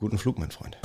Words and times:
Guten 0.00 0.16
Flug, 0.16 0.38
mein 0.38 0.52
Freund. 0.52 0.78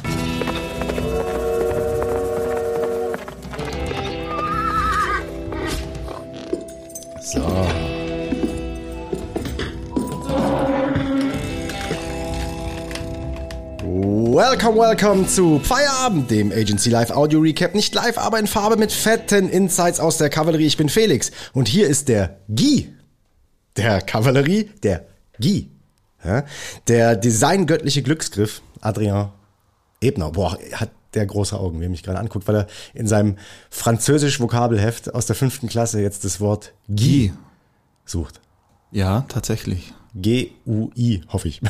So. 7.22 7.40
Welcome, 14.34 14.80
welcome 14.80 15.28
zu 15.28 15.60
Feierabend, 15.60 16.32
dem 16.32 16.52
Agency 16.52 16.90
Live 16.90 17.12
Audio 17.12 17.40
Recap. 17.40 17.76
Nicht 17.76 17.94
live, 17.94 18.18
aber 18.18 18.40
in 18.40 18.48
Farbe 18.48 18.78
mit 18.78 18.92
fetten 18.92 19.48
Insights 19.48 20.00
aus 20.00 20.18
der 20.18 20.32
Kavallerie. 20.32 20.66
Ich 20.66 20.78
bin 20.78 20.90
Felix 20.90 21.30
und 21.54 21.68
hier 21.68 21.88
ist 21.88 22.10
der 22.10 22.40
Guy 22.48 22.92
der 23.78 24.02
Kavallerie, 24.02 24.72
der 24.82 25.06
Guy. 25.40 25.73
Ja? 26.24 26.44
Der 26.88 27.16
designgöttliche 27.16 28.02
Glücksgriff, 28.04 28.62
Adrien 28.82 29.30
Ebner. 30.02 30.32
Boah, 30.32 30.58
hat 30.74 30.90
der 31.14 31.26
große 31.26 31.58
Augen, 31.60 31.80
wie 31.80 31.86
er 31.86 31.90
mich 31.90 32.04
gerade 32.04 32.20
anguckt, 32.20 32.48
weil 32.48 32.56
er 32.56 32.68
in 32.94 33.08
seinem 33.08 33.38
französisch 33.70 34.40
Vokabelheft 34.40 35.14
aus 35.14 35.26
der 35.28 35.36
fünften 35.36 35.68
Klasse 35.70 36.02
jetzt 36.02 36.26
das 36.26 36.40
Wort 36.40 36.74
Guy 36.88 37.32
sucht. 38.06 38.42
Ja, 38.92 39.26
tatsächlich. 39.28 39.94
G-U-I, 40.16 41.22
hoffe 41.30 41.48
ich. 41.48 41.62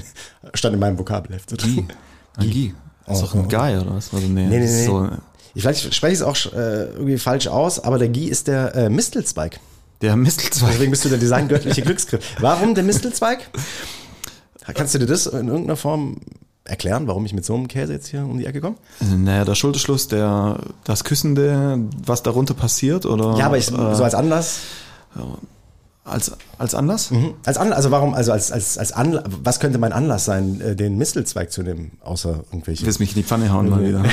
Stand 0.54 0.74
in 0.74 0.80
meinem 0.80 0.98
Vokabelheft. 0.98 1.52
Guy. 1.58 2.74
Ah. 3.04 3.10
Das 3.14 3.16
ist 3.20 3.24
doch 3.24 3.34
ein 3.34 3.48
Guy, 3.48 3.76
oder 3.78 3.96
was? 3.96 4.14
Also, 4.14 4.28
nee, 4.28 4.46
Nee, 4.46 4.58
nee, 4.60 4.64
nee. 4.64 4.86
So, 4.86 5.08
Ich, 5.54 5.62
vielleicht 5.62 5.92
spreche 5.92 6.12
ich 6.12 6.20
es 6.20 6.22
auch 6.22 6.36
äh, 6.52 6.84
irgendwie 6.92 7.18
falsch 7.18 7.48
aus, 7.48 7.80
aber 7.82 7.98
der 7.98 8.08
Guy 8.08 8.26
ist 8.26 8.46
der 8.46 8.74
äh, 8.76 8.88
Mistelzweig. 8.88 9.58
der 10.00 10.14
Mistelzweig. 10.14 10.70
Deswegen 10.70 10.92
bist 10.92 11.04
du 11.04 11.08
der 11.08 11.18
designgöttliche 11.18 11.82
Glücksgriff. 11.82 12.24
Warum 12.40 12.76
der 12.76 12.84
Mistelzweig? 12.84 13.50
Kannst 14.74 14.94
du 14.94 14.98
dir 14.98 15.06
das 15.06 15.26
in 15.26 15.48
irgendeiner 15.48 15.76
Form 15.76 16.18
erklären, 16.64 17.06
warum 17.06 17.26
ich 17.26 17.32
mit 17.32 17.44
so 17.44 17.54
einem 17.54 17.68
Käse 17.68 17.92
jetzt 17.92 18.08
hier 18.08 18.24
um 18.24 18.38
die 18.38 18.46
Ecke 18.46 18.60
komme? 18.60 18.76
Naja, 19.00 19.44
der 19.44 19.54
Schulterschluss, 19.54 20.08
der, 20.08 20.58
das 20.84 21.04
Küssende, 21.04 21.78
was 22.04 22.22
darunter 22.22 22.54
passiert, 22.54 23.06
oder? 23.06 23.36
Ja, 23.36 23.46
aber 23.46 23.58
ich, 23.58 23.68
äh, 23.68 23.94
so 23.94 24.04
als 24.04 24.14
Anlass. 24.14 24.60
als, 26.04 26.32
als 26.58 26.74
Anlass? 26.74 27.10
Mhm. 27.10 27.34
Als 27.44 27.56
Anlass, 27.56 27.76
also 27.76 27.90
warum, 27.90 28.14
also 28.14 28.30
als, 28.30 28.52
als, 28.52 28.78
als 28.78 28.92
Anlass, 28.92 29.24
was 29.42 29.58
könnte 29.58 29.78
mein 29.78 29.92
Anlass 29.92 30.24
sein, 30.24 30.60
äh, 30.60 30.76
den 30.76 30.96
Mistelzweig 30.96 31.50
zu 31.50 31.62
nehmen, 31.62 31.98
außer 32.00 32.44
irgendwelche. 32.52 32.82
Du 32.82 32.86
willst 32.86 33.00
mich 33.00 33.10
in 33.10 33.16
die 33.16 33.24
Pfanne 33.24 33.52
hauen 33.52 33.68
mal 33.68 33.84
wieder. 33.84 34.04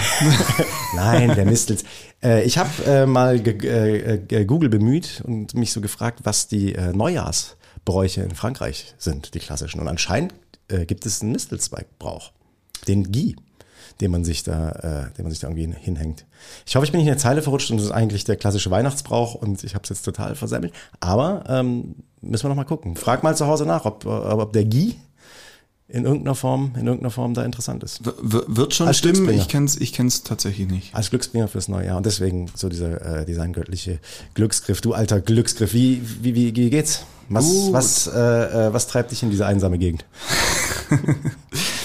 Nein, 0.96 1.36
der 1.36 1.46
Mistels. 1.46 1.84
Äh, 2.24 2.44
ich 2.44 2.58
habe 2.58 3.06
mal 3.06 3.40
Google 3.40 4.70
bemüht 4.70 5.22
und 5.24 5.54
mich 5.54 5.72
so 5.72 5.82
gefragt, 5.82 6.22
was 6.24 6.48
die 6.48 6.76
Neujahrsbräuche 6.94 8.22
in 8.22 8.34
Frankreich 8.34 8.96
sind, 8.98 9.36
die 9.36 9.40
klassischen. 9.40 9.80
Und 9.80 9.88
anscheinend 9.88 10.34
äh, 10.70 10.86
gibt 10.86 11.06
es 11.06 11.22
einen 11.22 11.32
Mistelzweigbrauch, 11.32 12.32
den 12.88 13.12
Guy, 13.12 13.36
den 14.02 14.12
man 14.12 14.24
sich 14.24 14.44
da, 14.44 14.72
äh, 15.10 15.16
den 15.16 15.24
man 15.24 15.32
sich 15.32 15.40
da 15.40 15.50
irgendwie 15.50 15.76
hinhängt. 15.78 16.26
Ich 16.66 16.76
hoffe, 16.76 16.86
ich 16.86 16.92
bin 16.92 17.00
nicht 17.00 17.08
in 17.08 17.14
der 17.14 17.20
Zeile 17.20 17.42
verrutscht 17.42 17.72
und 17.72 17.78
das 17.78 17.88
ist 17.88 17.92
eigentlich 17.92 18.24
der 18.24 18.38
klassische 18.38 18.72
Weihnachtsbrauch 18.72 19.36
und 19.36 19.64
ich 19.64 19.76
habe 19.76 19.84
es 19.84 19.90
jetzt 19.90 20.04
total 20.04 20.36
versemmelt. 20.36 20.74
Aber 21.00 21.44
ähm, 21.48 21.96
müssen 22.22 22.44
wir 22.44 22.50
noch 22.50 22.56
mal 22.56 22.64
gucken. 22.64 22.96
Frag 22.96 23.24
mal 23.24 23.36
zu 23.36 23.48
Hause 23.48 23.66
nach, 23.66 23.86
ob, 23.86 24.06
ob 24.06 24.54
der 24.54 24.66
Guy 24.66 24.96
in 25.90 26.06
irgendeiner 26.06 26.36
Form, 26.36 26.72
in 26.76 26.86
irgendeiner 26.86 27.10
Form 27.10 27.34
da 27.34 27.44
interessant 27.44 27.84
ist. 27.84 28.06
W 28.06 28.12
wird 28.48 28.76
schon 28.76 28.88
Als 28.88 29.00
stimmen, 29.00 29.28
ich 29.30 29.48
kenn's, 29.48 29.76
ich 29.76 29.92
kenn's 29.92 30.24
tatsächlich 30.24 30.70
nicht. 30.70 30.94
Als 30.94 31.10
Glücksbringer 31.10 31.48
fürs 31.48 31.68
neue 31.68 31.88
Jahr. 31.88 31.98
Und 31.98 32.06
deswegen 32.06 32.50
so 32.54 32.70
dieser 32.70 33.22
äh, 33.22 33.26
designgöttliche 33.26 34.00
Glücksgriff. 34.36 34.82
Du 34.82 34.94
alter 34.94 35.20
Glücksgriff, 35.20 35.74
wie, 35.74 36.02
wie, 36.22 36.36
wie, 36.36 36.56
wie 36.56 36.70
geht's? 36.70 37.06
Was, 37.30 37.46
Gut. 37.46 37.74
was, 37.74 38.08
äh, 38.08 38.20
äh, 38.20 38.74
was 38.74 38.88
treibt 38.88 39.12
dich 39.12 39.24
in 39.24 39.32
diese 39.32 39.46
einsame 39.46 39.78
Gegend? 39.78 40.06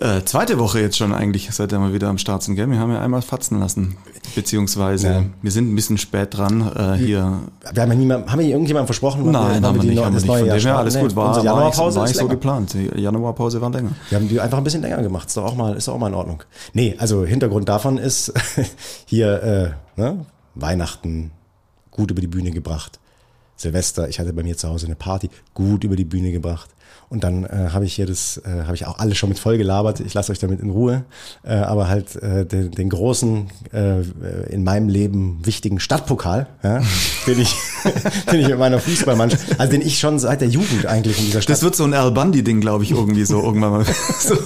Äh, 0.00 0.22
zweite 0.24 0.58
Woche 0.60 0.80
jetzt 0.80 0.96
schon 0.96 1.12
eigentlich, 1.12 1.48
seitdem 1.50 1.82
wir 1.82 1.92
wieder 1.92 2.08
am 2.08 2.18
Start 2.18 2.44
sind, 2.44 2.54
gell? 2.54 2.70
Wir 2.70 2.78
haben 2.78 2.92
ja 2.92 3.00
einmal 3.00 3.20
fatzen 3.20 3.58
lassen. 3.58 3.96
Beziehungsweise, 4.36 5.08
Ja. 5.08 5.24
wir 5.42 5.50
sind 5.50 5.72
ein 5.72 5.74
bisschen 5.74 5.98
spät 5.98 6.36
dran, 6.36 6.60
äh, 6.60 6.94
hier. 6.98 7.40
Wir 7.72 7.82
haben 7.82 7.90
ja 7.90 7.96
niemand, 7.98 8.30
haben 8.30 8.38
wir 8.38 8.46
irgendjemandem 8.46 8.86
versprochen, 8.86 9.28
Nein, 9.30 9.64
haben 9.64 9.76
wir 9.76 9.82
nicht, 9.82 9.98
haben 10.00 10.14
wir 10.14 10.20
nicht. 10.20 10.26
Von 10.26 10.44
dem 10.48 10.60
her 10.60 10.78
alles 10.78 10.94
Nee, 10.94 11.00
gut, 11.00 11.16
war, 11.16 11.34
war, 11.36 11.44
Januarpause 11.44 11.96
war 11.98 12.04
ist 12.04 12.10
nicht 12.10 12.18
so 12.18 12.24
länger. 12.26 12.34
geplant. 12.34 12.74
Die 12.74 13.00
Januarpause 13.00 13.60
war 13.60 13.70
länger. 13.70 13.90
Wir 14.08 14.18
haben 14.18 14.28
die 14.28 14.40
einfach 14.40 14.58
ein 14.58 14.64
bisschen 14.64 14.82
länger 14.82 15.02
gemacht. 15.02 15.28
Ist 15.28 15.36
doch 15.36 15.44
auch 15.44 15.56
mal, 15.56 15.74
ist 15.76 15.88
doch 15.88 15.94
auch 15.94 15.98
mal 15.98 16.08
in 16.08 16.14
Ordnung. 16.14 16.44
Nee, 16.74 16.94
also 16.98 17.24
Hintergrund 17.24 17.68
davon 17.68 17.98
ist 17.98 18.32
hier 19.06 19.74
äh, 19.96 20.00
ne, 20.00 20.24
Weihnachten 20.54 21.32
gut 21.90 22.12
über 22.12 22.20
die 22.20 22.28
Bühne 22.28 22.52
gebracht. 22.52 23.00
Silvester, 23.56 24.08
ich 24.08 24.20
hatte 24.20 24.32
bei 24.32 24.44
mir 24.44 24.56
zu 24.56 24.68
Hause 24.68 24.86
eine 24.86 24.94
Party, 24.94 25.28
gut 25.54 25.82
über 25.82 25.96
die 25.96 26.04
Bühne 26.04 26.30
gebracht. 26.30 26.70
Und 27.10 27.24
dann 27.24 27.44
äh, 27.44 27.70
habe 27.72 27.86
ich 27.86 27.94
hier 27.94 28.06
das, 28.06 28.38
äh, 28.44 28.64
habe 28.64 28.74
ich 28.74 28.86
auch 28.86 28.98
alles 28.98 29.16
schon 29.16 29.30
mit 29.30 29.38
voll 29.38 29.56
gelabert. 29.56 30.00
Ich 30.00 30.12
lasse 30.12 30.30
euch 30.30 30.38
damit 30.38 30.60
in 30.60 30.70
Ruhe. 30.70 31.04
Äh, 31.42 31.54
aber 31.54 31.88
halt 31.88 32.16
äh, 32.16 32.44
den, 32.44 32.70
den 32.70 32.90
großen, 32.90 33.48
äh, 33.72 34.02
in 34.50 34.62
meinem 34.62 34.88
Leben 34.88 35.40
wichtigen 35.44 35.80
Stadtpokal, 35.80 36.48
ja, 36.62 36.82
den 37.26 37.40
ich, 37.40 37.54
den 38.32 38.40
ich 38.40 38.48
mit 38.48 38.58
meiner 38.58 38.78
Fußballmannschaft, 38.78 39.58
also 39.58 39.70
den 39.70 39.82
ich 39.82 39.98
schon 39.98 40.18
seit 40.18 40.40
der 40.40 40.48
Jugend 40.48 40.86
eigentlich 40.86 41.18
in 41.18 41.26
dieser 41.26 41.42
Stadt 41.42 41.56
Das 41.56 41.62
wird 41.62 41.76
so 41.76 41.84
ein 41.84 41.94
Al 41.94 42.10
Bundy-Ding, 42.12 42.60
glaube 42.60 42.84
ich, 42.84 42.90
irgendwie 42.90 43.24
so 43.24 43.42
irgendwann 43.42 43.70
mal. 43.70 43.84
so. 44.20 44.36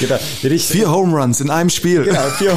genau, 0.00 0.16
ich, 0.42 0.66
Vier 0.66 0.90
Home 0.90 1.16
Runs 1.16 1.40
in 1.40 1.50
einem 1.50 1.70
Spiel. 1.70 2.04
Genau, 2.04 2.20
vier, 2.38 2.56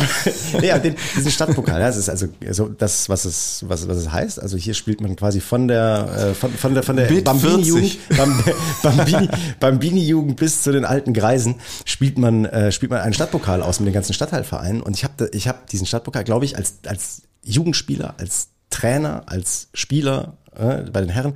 ja, 0.61 0.79
den, 0.79 0.95
diesen 1.15 1.31
Stadtpokal, 1.31 1.79
das 1.79 1.97
ist 1.97 2.09
also 2.09 2.27
so 2.51 2.67
das, 2.67 3.09
was 3.09 3.25
es, 3.25 3.65
was, 3.67 3.87
was 3.87 3.97
es 3.97 4.11
heißt. 4.11 4.41
Also 4.41 4.57
hier 4.57 4.73
spielt 4.73 5.01
man 5.01 5.15
quasi 5.15 5.39
von 5.39 5.67
der, 5.67 6.31
äh, 6.31 6.33
von, 6.33 6.51
von 6.51 6.73
der, 6.73 6.83
von 6.83 6.95
der 6.95 7.05
Bambini-Jugend, 7.05 7.97
40. 8.09 8.17
Bam, 8.17 8.43
Bambini, 8.83 9.29
Bambini-Jugend 9.59 10.35
bis 10.37 10.61
zu 10.61 10.71
den 10.71 10.85
alten 10.85 11.13
Greisen 11.13 11.55
spielt 11.85 12.17
man, 12.17 12.45
äh, 12.45 12.71
spielt 12.71 12.91
man 12.91 13.01
einen 13.01 13.13
Stadtpokal 13.13 13.61
aus 13.61 13.79
mit 13.79 13.87
den 13.87 13.93
ganzen 13.93 14.13
Stadtteilvereinen. 14.13 14.81
Und 14.81 14.95
ich 14.95 15.03
habe, 15.03 15.29
ich 15.33 15.47
habe 15.47 15.59
diesen 15.71 15.85
Stadtpokal, 15.85 16.23
glaube 16.23 16.45
ich, 16.45 16.57
als, 16.57 16.75
als 16.85 17.23
Jugendspieler, 17.43 18.15
als 18.17 18.49
Trainer, 18.77 19.23
als 19.25 19.69
Spieler 19.73 20.37
äh, 20.55 20.89
bei 20.91 21.01
den 21.01 21.09
Herren 21.09 21.33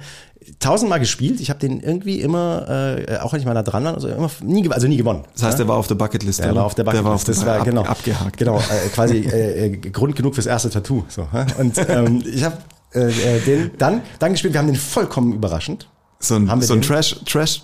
tausendmal 0.59 0.99
gespielt. 0.99 1.39
Ich 1.39 1.49
habe 1.49 1.59
den 1.59 1.79
irgendwie 1.79 2.21
immer, 2.21 2.67
äh, 2.69 3.17
auch 3.17 3.33
wenn 3.33 3.39
ich 3.39 3.45
mal 3.45 3.53
da 3.53 3.63
dran 3.63 3.83
war, 3.83 3.95
also 3.95 4.07
immer 4.07 4.29
nie, 4.43 4.67
also 4.69 4.87
nie 4.87 4.97
gewonnen. 4.97 5.23
Das 5.33 5.43
heißt, 5.43 5.59
der 5.59 5.67
war 5.67 5.77
auf 5.77 5.87
der 5.87 5.95
Bucketlist. 5.95 6.39
Der 6.39 6.47
oder? 6.47 6.55
war 6.57 6.65
auf 6.65 6.75
der 6.75 6.83
Bucketlist. 6.83 7.03
Der 7.03 7.09
war 7.09 7.15
auf 7.15 7.23
der 7.23 7.35
das 7.35 7.45
war 7.45 7.59
ab, 7.59 7.65
genau 7.65 7.83
abgehakt. 7.83 8.37
Genau, 8.37 8.57
äh, 8.85 8.89
quasi 8.93 9.17
äh, 9.19 9.65
äh, 9.65 9.77
Grund 9.77 10.15
genug 10.15 10.35
fürs 10.35 10.47
erste 10.47 10.69
Tattoo. 10.69 11.03
So, 11.07 11.27
und 11.57 11.77
ähm, 11.89 12.23
ich 12.31 12.43
habe 12.43 12.57
äh, 12.93 13.09
äh, 13.09 13.39
den 13.39 13.71
dann 13.77 14.01
dann 14.19 14.31
gespielt. 14.31 14.53
Wir 14.53 14.59
haben 14.59 14.67
den 14.67 14.75
vollkommen 14.75 15.33
überraschend. 15.33 15.89
So 16.19 16.35
ein, 16.35 16.61
so 16.61 16.73
ein? 16.73 16.81
Trash, 16.81 17.15
Trash 17.25 17.63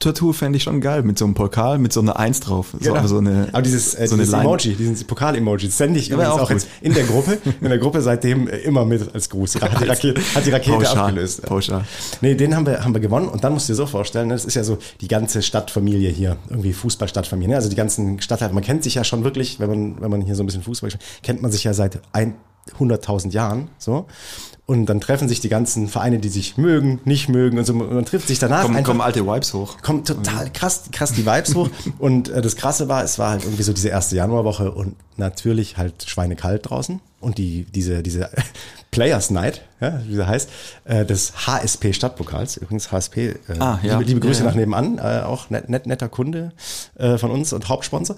Tattoo 0.00 0.32
fände 0.32 0.56
ich 0.56 0.62
schon 0.62 0.80
geil, 0.80 1.02
mit 1.02 1.18
so 1.18 1.26
einem 1.26 1.34
Pokal, 1.34 1.78
mit 1.78 1.92
so 1.92 2.00
einer 2.00 2.18
Eins 2.18 2.40
drauf. 2.40 2.68
So, 2.72 2.92
Genau. 2.92 3.06
so 3.06 3.18
eine, 3.18 3.48
Aber 3.52 3.60
dieses, 3.62 3.94
äh, 3.94 4.06
so 4.08 4.16
dieses. 4.16 4.32
Emoji, 4.32 4.74
diesen 4.74 5.06
Pokal-Emoji, 5.06 5.66
das 5.66 5.76
sende 5.76 6.00
ich 6.00 6.10
übrigens 6.10 6.32
auch, 6.32 6.40
auch 6.40 6.50
jetzt 6.50 6.66
in 6.80 6.94
der 6.94 7.04
Gruppe. 7.04 7.36
In 7.60 7.68
der 7.68 7.78
Gruppe 7.78 8.00
seitdem 8.00 8.48
äh, 8.48 8.56
immer 8.58 8.84
mit 8.86 9.14
als 9.14 9.28
Gruß. 9.28 9.60
Hat 9.60 9.78
die 9.80 9.84
Rakete, 9.84 10.20
hat 10.34 10.46
die 10.46 10.50
Rakete 10.50 10.76
Pauschal, 10.78 10.98
abgelöst. 10.98 11.42
pauschal. 11.42 11.84
Nee, 12.22 12.34
den 12.34 12.56
haben 12.56 12.64
wir, 12.66 12.82
haben 12.82 12.94
wir 12.94 13.00
gewonnen. 13.00 13.28
Und 13.28 13.44
dann 13.44 13.52
musst 13.52 13.68
du 13.68 13.72
dir 13.72 13.76
so 13.76 13.86
vorstellen, 13.86 14.28
ne, 14.28 14.34
das 14.34 14.46
ist 14.46 14.54
ja 14.54 14.64
so 14.64 14.78
die 15.02 15.08
ganze 15.08 15.42
Stadtfamilie 15.42 16.10
hier, 16.10 16.38
irgendwie 16.48 16.72
Fußballstadtfamilie. 16.72 17.50
Ne? 17.50 17.56
Also 17.56 17.68
die 17.68 17.76
ganzen 17.76 18.20
Stadtteile. 18.22 18.54
Man 18.54 18.64
kennt 18.64 18.82
sich 18.84 18.94
ja 18.94 19.04
schon 19.04 19.22
wirklich, 19.22 19.60
wenn 19.60 19.68
man, 19.68 20.00
wenn 20.00 20.10
man 20.10 20.22
hier 20.22 20.34
so 20.34 20.42
ein 20.42 20.46
bisschen 20.46 20.62
Fußball 20.62 20.90
spielt, 20.90 21.04
kennt 21.22 21.42
man 21.42 21.52
sich 21.52 21.64
ja 21.64 21.74
seit 21.74 22.00
100.000 22.78 23.32
Jahren. 23.32 23.68
So. 23.78 24.06
Und 24.70 24.86
dann 24.86 25.00
treffen 25.00 25.28
sich 25.28 25.40
die 25.40 25.48
ganzen 25.48 25.88
Vereine, 25.88 26.20
die 26.20 26.28
sich 26.28 26.56
mögen, 26.56 27.00
nicht 27.04 27.28
mögen 27.28 27.58
und 27.58 27.64
so. 27.64 27.72
Und 27.72 27.92
man 27.92 28.04
trifft 28.04 28.28
sich 28.28 28.38
danach 28.38 28.62
Kommen, 28.62 28.76
einfach 28.76 28.90
kommen 28.90 29.00
alte 29.00 29.26
Vibes 29.26 29.52
hoch. 29.52 29.78
kommt 29.82 30.06
total 30.06 30.48
krass, 30.52 30.84
krass 30.92 31.12
die 31.12 31.26
Vibes 31.26 31.56
hoch. 31.56 31.68
Und 31.98 32.28
äh, 32.28 32.40
das 32.40 32.54
Krasse 32.54 32.88
war, 32.88 33.02
es 33.02 33.18
war 33.18 33.30
halt 33.30 33.42
irgendwie 33.42 33.64
so 33.64 33.72
diese 33.72 33.88
erste 33.88 34.14
Januarwoche 34.14 34.70
und 34.70 34.94
natürlich 35.16 35.76
halt 35.76 36.04
schweinekalt 36.08 36.70
draußen. 36.70 37.00
Und 37.18 37.38
die, 37.38 37.64
diese, 37.64 38.04
diese 38.04 38.30
Players 38.92 39.30
Night, 39.30 39.62
ja, 39.80 40.00
wie 40.06 40.14
sie 40.14 40.24
heißt, 40.24 40.48
äh, 40.84 41.04
des 41.04 41.48
HSP 41.48 41.92
Stadtpokals, 41.92 42.56
übrigens 42.58 42.92
HSP, 42.92 43.16
äh, 43.16 43.36
Ah, 43.58 43.80
ja. 43.82 43.94
liebe, 43.98 44.04
liebe 44.04 44.20
Grüße 44.20 44.38
Ja, 44.42 44.44
ja. 44.46 44.50
nach 44.52 44.56
nebenan, 44.56 44.98
äh, 44.98 45.22
auch 45.24 45.50
net, 45.50 45.68
net, 45.68 45.86
netter 45.88 46.08
Kunde 46.08 46.52
äh, 46.96 47.18
von 47.18 47.32
uns 47.32 47.52
und 47.52 47.68
Hauptsponsor. 47.68 48.14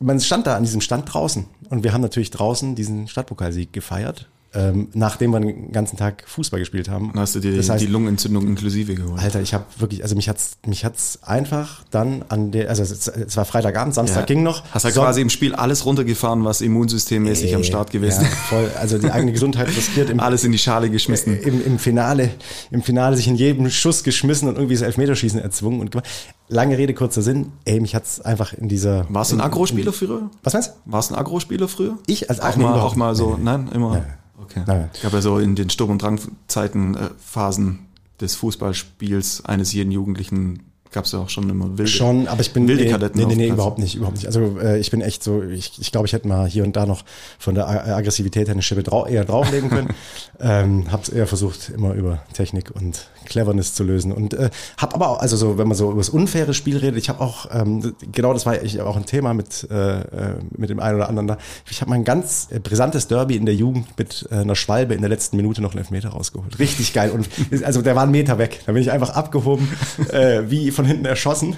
Man 0.00 0.20
stand 0.20 0.46
da 0.46 0.54
an 0.54 0.64
diesem 0.64 0.82
Stand 0.82 1.14
draußen 1.14 1.46
und 1.70 1.82
wir 1.82 1.94
haben 1.94 2.02
natürlich 2.02 2.30
draußen 2.30 2.74
diesen 2.74 3.08
Stadtpokalsieg 3.08 3.72
gefeiert, 3.72 4.28
ähm, 4.54 4.88
nachdem 4.94 5.32
wir 5.32 5.40
den 5.40 5.72
ganzen 5.72 5.96
Tag 5.98 6.24
Fußball 6.26 6.58
gespielt 6.58 6.88
haben. 6.88 7.10
Dann 7.12 7.20
hast 7.20 7.34
du 7.34 7.40
dir 7.40 7.54
Das 7.54 7.68
heißt- 7.68 7.78
die 7.80 7.86
Lungenentzündung 7.86 8.46
inklusive 8.46 8.94
geholt. 8.94 9.20
Alter, 9.20 9.42
ich 9.42 9.52
habe 9.52 9.64
wirklich, 9.78 10.02
also 10.02 10.16
mich 10.16 10.28
hat's, 10.28 10.52
mich 10.66 10.86
hat's 10.86 11.18
einfach 11.22 11.84
dann 11.90 12.24
an 12.30 12.50
der, 12.50 12.70
also 12.70 12.82
es, 12.82 13.08
es 13.08 13.36
war 13.36 13.44
Freitagabend, 13.44 13.94
Samstag 13.94 14.20
Ja. 14.20 14.24
ging 14.26 14.42
noch. 14.42 14.62
Hast 14.72 14.82
Son- 14.84 14.92
quasi 14.92 15.20
im 15.20 15.28
Spiel 15.28 15.54
alles 15.54 15.84
runtergefahren, 15.84 16.44
was 16.46 16.62
immunsystemmäßig 16.62 17.54
am 17.54 17.62
Start 17.62 17.90
gewesen 17.90 18.22
Ja, 18.22 18.28
voll, 18.28 18.70
also 18.80 18.96
die 18.98 19.10
eigene 19.10 19.32
Gesundheit 19.32 19.68
riskiert 19.68 20.08
im, 20.08 20.18
Alles 20.20 20.44
in 20.44 20.52
die 20.52 20.58
Schale 20.58 20.88
geschmissen. 20.88 21.38
im, 21.40 21.62
im 21.64 21.78
Finale, 21.78 22.30
im 22.70 22.82
Finale 22.82 23.16
sich 23.16 23.28
in 23.28 23.36
jedem 23.36 23.68
Schuss 23.68 24.02
geschmissen 24.02 24.48
und 24.48 24.54
irgendwie 24.56 24.74
das 24.74 24.82
Elfmeterschießen 24.82 25.40
erzwungen 25.40 25.80
und 25.80 25.90
gemacht. 25.90 26.08
Lange 26.48 26.78
Rede, 26.78 26.94
kurzer 26.94 27.20
Sinn, 27.20 27.52
ey, 27.66 27.78
mich 27.80 27.94
hat's 27.94 28.22
einfach 28.22 28.54
in 28.54 28.68
dieser. 28.68 29.04
Warst 29.10 29.32
du 29.32 29.36
ein 29.36 29.40
in- 29.40 29.44
Agrospieler 29.44 29.92
früher? 29.92 30.30
Was 30.42 30.54
meinst 30.54 30.70
du? 30.70 30.72
Warst 30.90 31.10
du 31.10 31.14
ein 31.16 31.20
Agrospieler 31.20 31.68
früher? 31.68 31.98
Ich 32.06 32.30
als 32.30 32.40
auch 32.40 32.46
Agro 32.46 32.60
mal, 32.62 32.80
auch 32.80 32.96
mal 32.96 33.14
so, 33.14 33.32
nicht. 33.32 33.44
nein, 33.44 33.68
immer. 33.74 34.02
Okay. 34.50 34.86
Ich 34.94 35.04
habe 35.04 35.16
ja 35.16 35.22
so 35.22 35.38
in 35.38 35.54
den 35.54 35.70
Sturm- 35.70 35.90
und 35.90 36.02
Drangzeiten, 36.02 36.94
äh, 36.94 37.10
Phasen 37.18 37.80
des 38.20 38.34
Fußballspiels 38.36 39.44
eines 39.44 39.72
jeden 39.72 39.92
Jugendlichen 39.92 40.60
gab 40.90 41.04
es 41.04 41.12
ja 41.12 41.18
auch 41.18 41.28
schon 41.28 41.48
immer 41.50 41.76
wilde. 41.76 41.86
Schon, 41.86 42.28
aber 42.28 42.40
ich 42.40 42.52
bin 42.52 42.66
wilde 42.66 42.84
nee, 42.84 42.90
Kadetten 42.90 43.20
nee, 43.20 43.26
nee, 43.26 43.34
nee, 43.34 43.48
überhaupt 43.48 43.78
nicht, 43.78 43.94
überhaupt 43.94 44.16
nicht. 44.16 44.26
Also 44.26 44.58
äh, 44.58 44.78
ich 44.78 44.90
bin 44.90 45.02
echt 45.02 45.22
so, 45.22 45.42
ich, 45.42 45.78
ich 45.78 45.92
glaube, 45.92 46.06
ich 46.06 46.14
hätte 46.14 46.26
mal 46.26 46.48
hier 46.48 46.64
und 46.64 46.76
da 46.76 46.86
noch 46.86 47.04
von 47.38 47.54
der 47.54 47.68
A- 47.68 47.96
Aggressivität 47.96 48.48
her 48.48 48.52
eine 48.52 48.62
Schippe 48.62 48.82
drau 48.82 49.06
eher 49.06 49.24
drauflegen 49.26 49.68
können. 49.68 49.90
ähm, 50.40 50.90
hab's 50.90 51.10
eher 51.10 51.26
versucht, 51.26 51.68
immer 51.68 51.92
über 51.92 52.22
Technik 52.32 52.70
und 52.70 53.06
Cleverness 53.28 53.74
zu 53.74 53.84
lösen 53.84 54.12
und 54.12 54.34
äh, 54.34 54.50
hab 54.76 54.94
aber 54.94 55.08
auch, 55.08 55.20
also 55.20 55.36
so, 55.36 55.58
wenn 55.58 55.68
man 55.68 55.76
so 55.76 55.90
über 55.90 56.00
das 56.00 56.08
unfaire 56.08 56.54
Spiel 56.54 56.76
redet, 56.78 56.98
ich 56.98 57.08
habe 57.08 57.20
auch 57.20 57.46
ähm, 57.52 57.94
genau, 58.12 58.32
das 58.32 58.46
war 58.46 58.62
ich 58.62 58.80
auch 58.80 58.96
ein 58.96 59.06
Thema 59.06 59.34
mit 59.34 59.68
äh, 59.70 60.00
äh, 60.00 60.34
mit 60.56 60.70
dem 60.70 60.80
einen 60.80 60.96
oder 60.96 61.08
anderen 61.08 61.28
da. 61.28 61.38
Ich 61.70 61.80
habe 61.80 61.90
mal 61.90 61.96
ein 61.96 62.04
ganz 62.04 62.48
äh, 62.50 62.58
brisantes 62.58 63.08
Derby 63.08 63.36
in 63.36 63.46
der 63.46 63.54
Jugend 63.54 63.86
mit 63.98 64.26
äh, 64.30 64.36
einer 64.36 64.56
Schwalbe 64.56 64.94
in 64.94 65.00
der 65.00 65.10
letzten 65.10 65.36
Minute 65.36 65.62
noch 65.62 65.72
einen 65.72 65.78
Elfmeter 65.78 66.10
rausgeholt. 66.10 66.58
Richtig 66.58 66.92
geil 66.92 67.10
und 67.10 67.28
also 67.64 67.82
der 67.82 67.94
war 67.94 68.04
einen 68.04 68.12
Meter 68.12 68.38
weg. 68.38 68.60
Da 68.66 68.72
bin 68.72 68.82
ich 68.82 68.90
einfach 68.90 69.10
abgehoben, 69.10 69.68
äh, 70.10 70.42
wie 70.48 70.70
von 70.70 70.84
hinten 70.84 71.04
erschossen 71.04 71.56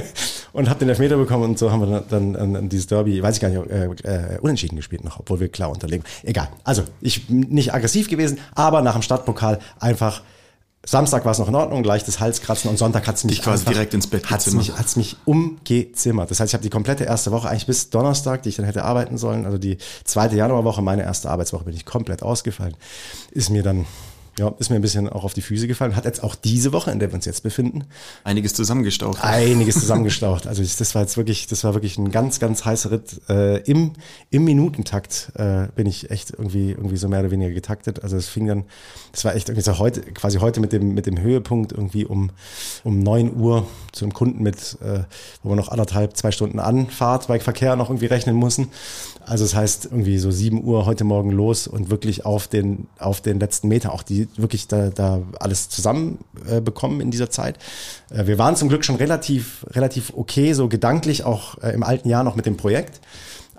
und 0.52 0.68
habe 0.68 0.78
den 0.78 0.88
Elfmeter 0.88 1.16
bekommen 1.16 1.44
und 1.44 1.58
so 1.58 1.70
haben 1.70 1.80
wir 1.80 2.04
dann, 2.08 2.32
dann, 2.32 2.54
dann 2.54 2.68
dieses 2.68 2.86
Derby, 2.86 3.22
weiß 3.22 3.36
ich 3.36 3.40
gar 3.40 3.48
nicht, 3.48 3.70
äh, 3.70 3.86
äh, 3.86 4.38
unentschieden 4.40 4.76
gespielt 4.76 5.04
noch, 5.04 5.20
obwohl 5.20 5.40
wir 5.40 5.48
klar 5.48 5.70
unterlegen. 5.70 6.04
Egal. 6.22 6.48
Also 6.64 6.84
ich 7.00 7.28
nicht 7.28 7.74
aggressiv 7.74 8.08
gewesen, 8.08 8.38
aber 8.54 8.82
nach 8.82 8.94
dem 8.94 9.02
Stadtpokal 9.02 9.58
einfach 9.78 10.22
Samstag 10.84 11.24
war 11.24 11.30
es 11.30 11.38
noch 11.38 11.48
in 11.48 11.54
Ordnung, 11.54 11.84
leichtes 11.84 12.18
Halskratzen 12.18 12.68
und 12.68 12.76
Sonntag 12.76 13.06
hat's 13.06 13.22
mich 13.22 13.36
Dich 13.36 13.44
quasi 13.44 13.64
direkt 13.64 13.94
ins 13.94 14.08
Bett 14.08 14.28
hat's 14.30 14.46
gezimmert. 14.46 14.66
mich, 14.66 14.78
hat's 14.78 14.96
mich 14.96 15.16
umgezimmert. 15.24 16.30
Das 16.30 16.40
heißt, 16.40 16.50
ich 16.50 16.54
habe 16.54 16.62
die 16.64 16.70
komplette 16.70 17.04
erste 17.04 17.30
Woche 17.30 17.48
eigentlich 17.48 17.66
bis 17.66 17.90
Donnerstag, 17.90 18.42
die 18.42 18.48
ich 18.48 18.56
dann 18.56 18.66
hätte 18.66 18.84
arbeiten 18.84 19.16
sollen, 19.16 19.46
also 19.46 19.58
die 19.58 19.78
zweite 20.04 20.34
Januarwoche, 20.34 20.82
meine 20.82 21.02
erste 21.02 21.30
Arbeitswoche, 21.30 21.64
bin 21.64 21.74
ich 21.74 21.84
komplett 21.84 22.24
ausgefallen. 22.24 22.74
Ist 23.30 23.50
mir 23.50 23.62
dann 23.62 23.86
ja, 24.38 24.48
ist 24.58 24.70
mir 24.70 24.76
ein 24.76 24.82
bisschen 24.82 25.08
auch 25.08 25.24
auf 25.24 25.34
die 25.34 25.42
Füße 25.42 25.66
gefallen. 25.66 25.94
Hat 25.94 26.06
jetzt 26.06 26.22
auch 26.22 26.34
diese 26.34 26.72
Woche, 26.72 26.90
in 26.90 26.98
der 26.98 27.10
wir 27.10 27.16
uns 27.16 27.26
jetzt 27.26 27.42
befinden, 27.42 27.84
Einiges 28.24 28.54
zusammengestaucht. 28.54 29.22
einiges 29.22 29.74
zusammengestaucht. 29.80 30.46
Also 30.46 30.62
ich, 30.62 30.76
das 30.76 30.94
war 30.94 31.02
jetzt 31.02 31.18
wirklich, 31.18 31.46
das 31.48 31.64
war 31.64 31.74
wirklich 31.74 31.98
ein 31.98 32.10
ganz, 32.10 32.40
ganz 32.40 32.64
heißer 32.64 32.90
Ritt. 32.92 33.20
Äh, 33.28 33.58
Im 33.70 33.92
im 34.30 34.44
Minutentakt 34.44 35.32
äh, 35.34 35.68
bin 35.74 35.86
ich 35.86 36.10
echt 36.10 36.30
irgendwie 36.30 36.70
irgendwie 36.70 36.96
so 36.96 37.08
mehr 37.08 37.20
oder 37.20 37.30
weniger 37.30 37.52
getaktet. 37.52 38.02
Also 38.02 38.16
es 38.16 38.28
fing 38.28 38.46
dann, 38.46 38.64
das 39.12 39.24
war 39.26 39.34
echt 39.34 39.50
irgendwie 39.50 39.64
so 39.64 39.78
heute, 39.78 40.00
quasi 40.00 40.38
heute 40.38 40.60
mit 40.60 40.72
dem 40.72 40.94
mit 40.94 41.04
dem 41.06 41.20
Höhepunkt 41.20 41.72
irgendwie 41.72 42.06
um 42.06 42.30
um 42.84 43.00
neun 43.00 43.36
Uhr 43.36 43.66
zu 43.92 44.06
einem 44.06 44.14
Kunden 44.14 44.42
mit, 44.42 44.78
äh, 44.82 45.00
wo 45.42 45.50
wir 45.50 45.56
noch 45.56 45.68
anderthalb 45.68 46.16
zwei 46.16 46.30
Stunden 46.30 46.58
Anfahrt 46.58 47.28
bei 47.28 47.38
Verkehr 47.38 47.76
noch 47.76 47.90
irgendwie 47.90 48.06
rechnen 48.06 48.36
mussten. 48.36 48.68
Also 49.26 49.44
das 49.44 49.54
heißt 49.54 49.84
irgendwie 49.86 50.18
so 50.18 50.30
sieben 50.30 50.64
Uhr 50.64 50.86
heute 50.86 51.04
Morgen 51.04 51.30
los 51.30 51.66
und 51.66 51.90
wirklich 51.90 52.24
auf 52.24 52.48
den 52.48 52.86
auf 52.98 53.20
den 53.20 53.38
letzten 53.38 53.68
Meter 53.68 53.92
auch 53.92 54.02
die 54.02 54.21
wirklich 54.36 54.68
da, 54.68 54.90
da 54.90 55.22
alles 55.38 55.68
zusammen 55.68 56.18
äh, 56.48 56.60
bekommen 56.60 57.00
in 57.00 57.10
dieser 57.10 57.30
Zeit. 57.30 57.58
Äh, 58.10 58.26
wir 58.26 58.38
waren 58.38 58.56
zum 58.56 58.68
Glück 58.68 58.84
schon 58.84 58.96
relativ 58.96 59.66
relativ 59.70 60.12
okay 60.14 60.52
so 60.52 60.68
gedanklich 60.68 61.24
auch 61.24 61.62
äh, 61.62 61.72
im 61.72 61.82
alten 61.82 62.08
Jahr 62.08 62.24
noch 62.24 62.36
mit 62.36 62.46
dem 62.46 62.56
Projekt. 62.56 63.00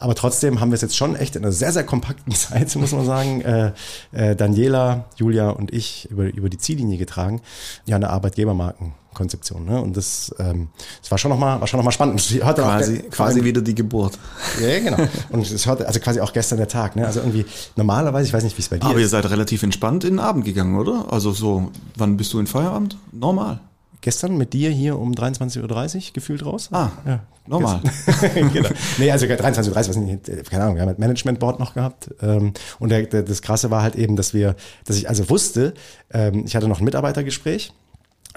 Aber 0.03 0.15
trotzdem 0.15 0.59
haben 0.59 0.69
wir 0.71 0.75
es 0.75 0.81
jetzt 0.81 0.97
schon 0.97 1.15
echt 1.15 1.37
in 1.37 1.43
einer 1.43 1.53
sehr, 1.53 1.71
sehr 1.71 1.85
kompakten 1.85 2.33
Zeit, 2.35 2.75
muss 2.75 2.91
man 2.91 3.05
sagen, 3.05 3.39
äh, 3.39 3.71
äh, 4.11 4.35
Daniela, 4.35 5.05
Julia 5.15 5.49
und 5.49 5.73
ich 5.73 6.09
über, 6.11 6.25
über 6.25 6.49
die 6.49 6.57
Ziellinie 6.57 6.97
getragen. 6.97 7.41
Ja, 7.85 7.95
eine 7.95 8.09
Arbeitgebermarkenkonzeption. 8.09 9.63
Ne? 9.63 9.81
Und 9.81 9.95
das, 9.95 10.35
ähm, 10.39 10.67
das 11.01 11.09
war 11.09 11.17
schon 11.17 11.29
nochmal 11.29 11.61
war 11.61 11.67
schon 11.67 11.77
noch 11.77 11.85
mal 11.85 11.91
spannend. 11.91 12.15
Und 12.15 12.19
es 12.19 12.43
Heute 12.43 12.65
auch 12.65 12.71
Quasi, 12.77 12.97
quasi 13.11 13.43
wieder 13.45 13.61
die 13.61 13.75
Geburt. 13.75 14.19
ja, 14.61 14.79
genau. 14.81 14.97
Und 15.29 15.49
es 15.49 15.65
heute, 15.67 15.87
also 15.87 16.01
quasi 16.01 16.19
auch 16.19 16.33
gestern 16.33 16.57
der 16.57 16.67
Tag. 16.67 16.97
Ne? 16.97 17.05
Also 17.05 17.21
irgendwie 17.21 17.45
normalerweise, 17.77 18.27
ich 18.27 18.33
weiß 18.33 18.43
nicht, 18.43 18.57
wie 18.57 18.61
es 18.61 18.67
bei 18.67 18.79
dir 18.79 18.85
Aber 18.87 18.99
ihr 18.99 19.05
ist. 19.05 19.11
seid 19.11 19.29
relativ 19.29 19.63
entspannt 19.63 20.03
in 20.03 20.15
den 20.15 20.19
Abend 20.19 20.43
gegangen, 20.43 20.75
oder? 20.77 21.05
Also 21.13 21.31
so, 21.31 21.71
wann 21.95 22.17
bist 22.17 22.33
du 22.33 22.39
in 22.39 22.47
Feierabend? 22.47 22.97
Normal. 23.13 23.61
Gestern 24.03 24.35
mit 24.35 24.51
dir 24.51 24.69
hier 24.69 24.99
um 24.99 25.13
23.30 25.13 25.95
Uhr 25.95 26.01
gefühlt 26.11 26.45
raus. 26.45 26.67
Ah, 26.73 26.89
ja. 27.05 27.21
normal. 27.47 27.79
genau. 28.53 28.67
Nee, 28.97 29.09
also 29.09 29.25
23.30 29.27 29.69
Uhr, 29.69 29.75
was 29.75 29.95
nicht, 29.95 30.27
äh, 30.27 30.43
keine 30.43 30.63
Ahnung, 30.63 30.75
wir 30.75 30.81
haben 30.81 30.89
ein 30.89 30.99
Management-Board 30.99 31.57
noch 31.61 31.73
gehabt. 31.73 32.13
Ähm, 32.21 32.51
und 32.79 32.91
das 32.91 33.41
Krasse 33.41 33.71
war 33.71 33.81
halt 33.81 33.95
eben, 33.95 34.17
dass 34.17 34.33
wir, 34.33 34.57
dass 34.83 34.97
ich 34.97 35.07
also 35.07 35.29
wusste, 35.29 35.73
ähm, 36.11 36.43
ich 36.45 36.53
hatte 36.57 36.67
noch 36.67 36.79
ein 36.79 36.83
Mitarbeitergespräch, 36.83 37.71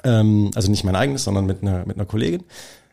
ähm, 0.04 0.52
also 0.54 0.70
nicht 0.70 0.84
mein 0.84 0.94
eigenes, 0.94 1.24
sondern 1.24 1.46
mit 1.46 1.62
einer, 1.62 1.84
mit 1.84 1.96
einer 1.96 2.06
Kollegin. 2.06 2.44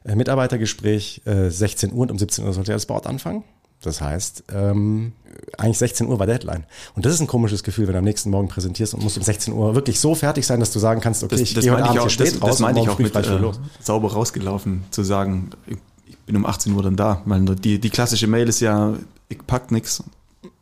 Äh, 0.03 0.15
Mitarbeitergespräch, 0.15 1.21
äh, 1.25 1.51
16 1.51 1.93
Uhr 1.93 1.99
und 1.99 2.09
um 2.09 2.17
17 2.17 2.43
Uhr 2.43 2.53
sollte 2.53 2.71
ja 2.71 2.75
das 2.75 2.87
Board 2.87 3.05
anfangen. 3.05 3.43
Das 3.83 4.01
heißt, 4.01 4.45
ähm, 4.53 5.11
eigentlich 5.57 5.77
16 5.77 6.07
Uhr 6.07 6.17
war 6.19 6.25
Deadline. 6.25 6.63
Und 6.95 7.05
das 7.05 7.13
ist 7.13 7.19
ein 7.19 7.27
komisches 7.27 7.63
Gefühl, 7.63 7.85
wenn 7.87 7.93
du 7.93 7.99
am 7.99 8.05
nächsten 8.05 8.29
Morgen 8.29 8.47
präsentierst 8.47 8.93
und 8.93 9.03
musst 9.03 9.17
um 9.17 9.23
16 9.23 9.53
Uhr 9.53 9.75
wirklich 9.75 9.99
so 9.99 10.15
fertig 10.15 10.47
sein, 10.47 10.59
dass 10.59 10.71
du 10.71 10.79
sagen 10.79 11.01
kannst, 11.01 11.21
okay, 11.23 11.35
Das, 11.35 11.41
ich 11.41 11.53
das 11.53 11.63
gehe 11.63 11.73
heute 11.73 11.83
Abend 11.83 11.99
auch, 11.99 12.07
hier 12.07 12.17
das, 12.17 12.29
spät 12.29 12.41
raus 12.41 12.49
das 12.51 12.59
meine 12.59 12.79
und 12.79 12.85
ich 12.85 12.89
auch 12.91 12.97
mit 12.99 13.15
äh, 13.15 13.51
sauber 13.81 14.13
rausgelaufen, 14.13 14.83
zu 14.89 15.03
sagen, 15.03 15.49
ich 15.67 15.77
ich 16.07 16.17
bin 16.25 16.37
um 16.37 16.45
18 16.45 16.71
Uhr 16.73 16.81
dann 16.83 16.95
da. 16.95 17.21
Weil 17.25 17.41
die, 17.43 17.79
die 17.79 17.89
klassische 17.89 18.27
Mail 18.27 18.47
ist 18.47 18.61
ja, 18.61 18.93
ich 19.27 19.39
pack 19.45 19.71
nix. 19.71 20.01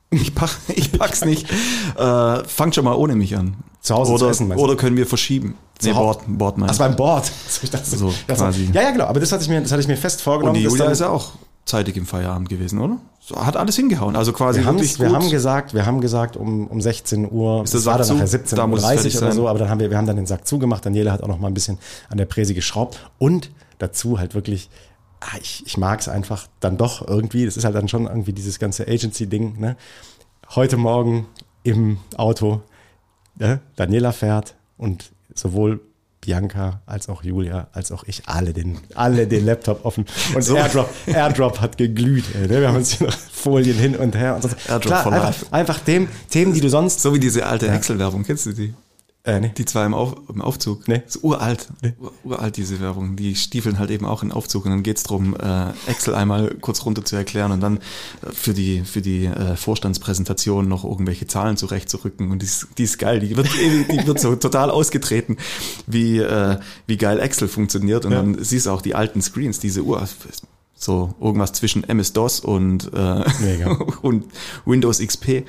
Ich, 0.10 0.34
pack, 0.34 0.50
ich 0.70 0.92
pack's 0.92 1.24
nicht. 1.24 1.48
Äh, 1.98 2.44
fangt 2.46 2.74
schon 2.74 2.84
mal 2.86 2.96
ohne 2.96 3.16
mich 3.16 3.38
an. 3.38 3.56
Zu 3.82 3.94
Hause 3.94 4.14
oder, 4.14 4.30
essen, 4.30 4.48
meinst 4.48 4.60
du? 4.60 4.66
Oder 4.66 4.76
können 4.76 4.98
wir 4.98 5.06
verschieben? 5.06 5.56
Nee, 5.84 5.90
Zu 5.90 5.96
Hau- 5.96 6.04
Board, 6.06 6.22
Board 6.28 6.58
mein 6.58 6.70
Ach, 6.70 6.74
ich. 6.74 6.80
beim 6.80 6.96
Board. 6.96 7.32
So, 7.48 7.60
ich 7.64 7.70
dachte, 7.70 7.86
So, 7.96 8.12
das 8.26 8.40
quasi. 8.40 8.70
Ja, 8.74 8.82
ja, 8.82 8.92
genau. 8.92 9.06
Aber 9.06 9.20
das 9.20 9.32
hatte 9.32 9.44
ich 9.44 9.50
mir, 9.50 9.62
das 9.62 9.72
hatte 9.72 9.82
ich 9.82 9.88
mir 9.88 9.98
fest 9.98 10.20
Und 10.20 10.24
vorgenommen. 10.24 10.58
die 10.58 10.64
dass 10.64 10.72
Julia 10.72 10.86
dann- 10.86 10.94
ist 10.94 11.00
ja 11.02 11.10
auch 11.10 11.32
zeitig 11.66 11.96
im 11.98 12.06
Feierabend 12.06 12.50
gewesen, 12.50 12.80
oder? 12.80 12.98
So, 13.20 13.46
hat 13.46 13.56
alles 13.56 13.76
hingehauen. 13.76 14.16
Also 14.16 14.34
quasi 14.34 14.60
wir, 14.62 14.66
wirklich 14.66 15.00
wir 15.00 15.12
haben 15.12 15.30
gesagt, 15.30 15.74
wir 15.74 15.86
haben 15.86 16.02
gesagt 16.02 16.36
um, 16.36 16.68
um 16.68 16.82
16 16.82 17.32
Uhr, 17.32 17.64
Ist 17.64 17.76
es 17.76 17.86
war 17.86 17.98
dann 18.00 18.08
zu? 18.08 18.14
nachher 18.16 18.40
Da 18.56 18.68
muss 18.68 18.80
es 18.84 18.86
17.30 18.86 18.94
fertig 18.96 19.16
Uhr 19.16 19.22
oder 19.22 19.28
sein. 19.32 19.36
so, 19.36 19.48
aber 19.48 19.60
dann 19.60 19.70
haben 19.70 19.80
wir, 19.80 19.90
wir 19.92 19.98
haben 19.98 20.08
dann 20.08 20.16
den 20.16 20.26
Sack 20.26 20.48
zugemacht. 20.48 20.86
Daniela 20.86 21.12
hat 21.12 21.22
auch 21.22 21.28
noch 21.28 21.40
mal 21.40 21.48
ein 21.48 21.54
bisschen 21.54 21.78
an 22.10 22.18
der 22.18 22.26
Präsi 22.26 22.54
geschraubt 22.56 23.00
und 23.20 23.52
dazu 23.78 24.18
halt 24.18 24.34
wirklich, 24.34 24.70
ah, 25.20 25.38
ich, 25.40 25.64
ich 25.68 25.78
mag 25.78 26.00
es 26.00 26.10
einfach 26.10 26.48
dann 26.60 26.78
doch 26.78 27.08
irgendwie, 27.08 27.46
das 27.46 27.58
ist 27.58 27.64
halt 27.64 27.76
dann 27.76 27.88
schon 27.88 28.08
irgendwie 28.08 28.34
dieses 28.34 28.58
ganze 28.58 28.88
Agency-Ding, 28.88 29.60
ne? 29.60 29.78
Heute 30.56 30.78
Morgen 30.78 31.28
im 31.64 31.98
Auto, 32.18 32.62
ne? 33.38 33.62
Daniela 33.76 34.12
fährt 34.14 34.56
und 34.78 35.12
sowohl 35.36 35.80
Bianca 36.22 36.82
als 36.86 37.10
auch 37.10 37.24
Julia 37.24 37.68
als 37.74 37.92
auch 37.92 38.04
ich 38.06 38.24
alle 38.28 38.54
den 38.54 38.80
alle 38.94 39.28
den 39.28 39.46
Laptop 39.46 39.86
offen 39.86 40.06
und 40.36 40.44
So. 40.44 40.56
Airdrop 40.56 40.90
Airdrop 41.08 41.60
hat 41.60 41.78
geglüht 41.78 42.26
ey, 42.36 42.48
ne? 42.48 42.62
wir 42.62 42.68
haben 42.68 42.78
uns 42.78 42.92
hier 42.92 43.08
noch 43.08 43.18
Folien 43.18 43.78
hin 43.78 43.96
und 43.96 44.16
her 44.16 44.36
und 44.36 44.44
so. 44.44 44.50
Airdrop 44.70 44.82
Klar, 44.82 45.12
einfach, 45.12 45.52
einfach 45.52 45.80
dem 45.80 46.08
Themen 46.30 46.54
die 46.54 46.62
du 46.62 46.70
sonst 46.70 47.02
So 47.02 47.14
wie 47.14 47.20
diese 47.20 47.46
alte 47.46 47.68
Excel-Werbung, 47.68 48.24
kennst 48.24 48.46
du 48.46 48.54
die? 48.54 48.74
Äh, 49.24 49.40
nee. 49.40 49.52
Die 49.56 49.66
zwei 49.66 49.86
im, 49.86 49.94
Auf, 49.94 50.16
im 50.34 50.42
Aufzug. 50.42 50.88
Nee. 50.88 51.02
Das 51.06 51.16
ist 51.18 51.24
uralt. 51.24 51.68
Ur, 52.00 52.12
uralt, 52.24 52.58
diese 52.58 52.80
Werbung. 52.80 53.16
Die 53.16 53.36
stiefeln 53.36 53.78
halt 53.80 53.92
eben 53.92 54.06
auch 54.06 54.24
in 54.24 54.32
Aufzug 54.32 54.66
und 54.66 54.72
dann 54.72 54.84
geht's 54.84 55.04
drum, 55.04 55.36
äh, 55.36 55.70
Excel 55.88 56.16
einmal 56.16 56.56
kurz 56.62 56.86
runter 56.86 57.06
zu 57.06 57.16
erklären 57.16 57.52
und 57.52 57.60
dann 57.62 57.78
äh, 57.78 58.32
für 58.32 58.54
die, 58.54 58.82
für 58.84 59.02
die 59.02 59.26
äh, 59.26 59.56
Vorstandspräsentation 59.56 60.68
noch 60.68 60.84
irgendwelche 60.84 61.28
Zahlen 61.28 61.58
zurechtzurücken. 61.58 62.32
Und 62.32 62.42
die 62.42 62.46
ist, 62.48 62.68
die 62.78 62.84
ist 62.84 62.98
geil. 62.98 63.20
Die 63.20 63.36
wird, 63.38 63.48
die 63.92 64.08
wird 64.08 64.20
so 64.20 64.36
total 64.36 64.72
ausgetreten, 64.72 65.38
wie, 65.88 66.18
äh, 66.20 66.58
wie 66.88 66.98
geil 66.98 67.20
Excel 67.20 67.48
funktioniert. 67.48 68.06
Und 68.06 68.12
Ja. 68.14 68.18
dann 68.22 68.44
siehst 68.44 68.66
du 68.66 68.72
auch 68.72 68.82
die 68.82 68.96
alten 68.96 69.22
Screens, 69.22 69.60
diese 69.60 69.84
Uhr. 69.84 70.08
So 70.82 71.14
irgendwas 71.22 71.54
zwischen 71.54 71.84
MS-DOS 71.84 72.40
und, 72.40 72.92
äh, 72.92 73.68
und 74.02 74.26
Windows 74.66 74.98
XP 74.98 75.44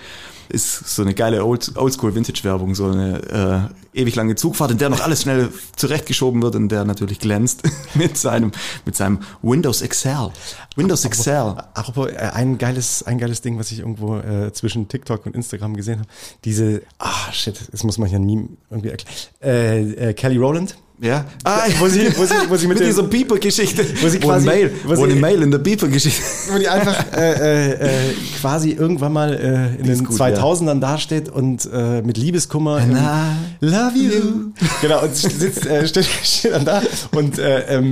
ist 0.51 0.95
so 0.95 1.01
eine 1.01 1.15
geile 1.15 1.47
Old, 1.47 1.75
Oldschool-Vintage-Werbung, 1.75 2.75
so 2.75 2.89
eine 2.89 3.71
äh, 3.95 4.01
ewig 4.03 4.15
lange 4.15 4.35
Zugfahrt, 4.35 4.71
in 4.73 4.77
der 4.77 4.91
noch 4.91 5.01
alles 5.01 5.23
schnell 5.23 5.49
zurechtgeschoben 5.75 6.43
wird 6.43 6.55
und 6.55 6.69
der 6.69 6.85
natürlich 6.85 7.19
glänzt 7.19 7.63
mit 7.95 8.19
seinem, 8.19 8.53
mit 8.85 8.95
seinem 8.95 9.21
Windows 9.41 9.81
Excel. 9.81 10.31
Windows 10.77 11.07
Excel. 11.07 11.57
Apropos, 11.73 12.11
äh, 12.11 12.17
ein 12.35 12.59
geiles, 12.59 13.03
ein 13.03 13.17
geiles 13.17 13.41
Ding, 13.41 13.59
was 13.59 13.73
ich 13.73 13.79
irgendwo 13.79 14.19
äh, 14.19 14.53
zwischen 14.53 14.89
TikTok 14.89 15.25
und 15.25 15.35
Instagram 15.35 15.75
gesehen 15.75 16.01
habe. 16.01 16.09
Diese, 16.45 16.83
ah 16.99 17.33
shit, 17.33 17.59
das 17.73 17.83
muss 17.85 17.97
man 17.97 18.11
hier 18.11 18.19
ein 18.19 18.27
Meme 18.27 18.49
irgendwie 18.69 18.91
erklären. 18.91 19.17
Äh, 19.43 20.11
äh, 20.11 20.13
Kelly 20.13 20.37
Rowland. 20.37 20.77
Ja. 21.03 21.25
Ah, 21.43 21.63
Wo 21.81 21.89
sie, 21.89 22.17
wo 22.17 22.25
sie, 22.25 22.35
wo 22.49 22.57
sie 22.57 22.67
mit, 22.69 22.79
mit 22.79 22.87
dieser 22.89 23.03
Beeper-Geschichte. 23.03 23.85
Wo 24.03 24.09
sie 24.09 24.23
wo 24.23 24.29
quasi- 24.29 24.49
eine 24.49 24.57
Mail, 24.59 24.73
wo 24.85 24.97
wo 24.97 25.03
eine 25.03 25.15
sie- 25.15 25.19
Mail 25.21 25.43
in 25.43 25.51
der 25.51 25.59
Beeper-Geschichte. 25.59 26.23
wo 26.53 26.59
die 26.59 26.69
einfach 26.69 27.05
äh, 27.17 27.33
äh, 27.33 27.73
äh, 28.11 28.15
quasi 28.41 28.71
irgendwann 28.71 29.13
mal 29.13 29.35
äh, 29.35 29.81
in 29.81 29.87
den 29.89 30.05
gut, 30.05 30.17
2000ern 30.17 30.79
dasteht 30.79 31.29
und 31.29 31.69
äh, 31.73 32.03
mit 32.03 32.17
Liebeskummer 32.19 32.79
im, 32.81 32.93
I 32.93 33.67
Love 33.67 33.99
you. 33.99 34.53
Genau, 34.81 35.03
und 35.03 35.17
sitzt, 35.17 35.67
äh, 35.67 35.89
steht, 35.89 36.07
steht 36.23 36.53
dann 36.53 36.65
da 36.65 36.81
und 37.11 37.37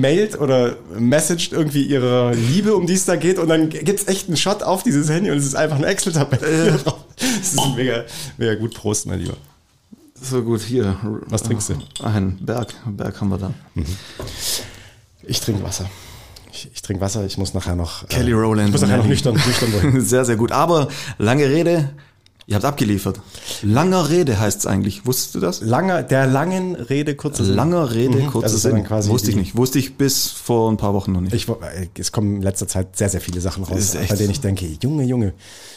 mailt 0.00 0.40
oder 0.40 0.76
messagt 0.96 1.50
irgendwie 1.52 1.82
ihre 1.82 2.32
Liebe, 2.34 2.76
um 2.76 2.86
die 2.86 2.94
es 2.94 3.06
da 3.06 3.16
geht 3.16 3.38
und 3.40 3.48
dann 3.48 3.70
gibt's 3.70 4.06
echt 4.06 4.28
einen 4.28 4.36
Shot 4.36 4.62
auf 4.62 4.84
dieses 4.84 5.10
Handy 5.10 5.32
und 5.32 5.38
es 5.38 5.46
ist 5.46 5.56
einfach 5.56 5.76
eine 5.78 5.86
Excel-Tabelle. 5.86 6.78
Das 7.16 7.52
ist 7.54 7.76
mega, 7.76 8.04
mega 8.38 8.54
gut. 8.54 8.74
Prost, 8.74 9.06
mein 9.06 9.18
Lieber. 9.18 9.34
So 10.22 10.42
gut, 10.42 10.60
hier. 10.60 10.96
Was 11.28 11.42
trinkst 11.42 11.70
du? 11.70 12.04
Ein 12.04 12.38
Berg. 12.40 12.74
Berg 12.86 13.20
haben 13.20 13.28
wir 13.30 13.38
da. 13.38 13.54
Ich 15.22 15.40
trinke 15.40 15.62
Wasser. 15.62 15.88
Ich, 16.52 16.70
ich 16.74 16.82
trinke 16.82 17.00
Wasser, 17.00 17.24
ich 17.24 17.38
muss 17.38 17.54
nachher 17.54 17.76
noch... 17.76 18.06
Kelly 18.08 18.32
äh, 18.32 18.34
Rowland. 18.34 18.68
Ich 18.68 18.72
muss 18.72 18.82
nachher 18.82 18.98
noch 18.98 19.06
nüchtern, 19.06 19.34
nüchtern 19.34 19.72
wohin. 19.72 20.00
Sehr, 20.00 20.24
sehr 20.24 20.36
gut. 20.36 20.52
Aber 20.52 20.88
lange 21.18 21.44
Rede, 21.44 21.90
Ihr 22.50 22.56
habt 22.56 22.64
abgeliefert. 22.64 23.20
Langer 23.62 24.10
Rede 24.10 24.40
heißt 24.40 24.58
es 24.58 24.66
eigentlich. 24.66 25.06
Wusstest 25.06 25.36
du 25.36 25.38
das? 25.38 25.60
Langer, 25.60 26.02
der 26.02 26.26
langen 26.26 26.74
Rede, 26.74 27.14
kurzer 27.14 27.44
Sinn. 27.44 27.54
Langer 27.54 27.92
Rede, 27.94 28.18
Mhm, 28.18 28.26
kurzer 28.26 28.48
Sinn. 28.58 28.84
Wusste 28.90 29.30
ich 29.30 29.36
nicht. 29.36 29.56
Wusste 29.56 29.78
ich 29.78 29.96
bis 29.96 30.26
vor 30.30 30.68
ein 30.68 30.76
paar 30.76 30.92
Wochen 30.92 31.12
noch 31.12 31.20
nicht. 31.20 31.32
Ich, 31.32 31.48
äh, 31.48 31.86
es 31.96 32.10
kommen 32.10 32.34
in 32.36 32.42
letzter 32.42 32.66
Zeit 32.66 32.96
sehr, 32.96 33.08
sehr 33.08 33.20
viele 33.20 33.40
Sachen 33.40 33.62
raus, 33.62 33.94
bei 34.08 34.16
denen 34.16 34.30
ich 34.32 34.40
denke, 34.40 34.66
Junge, 34.82 35.04
Junge, 35.04 35.32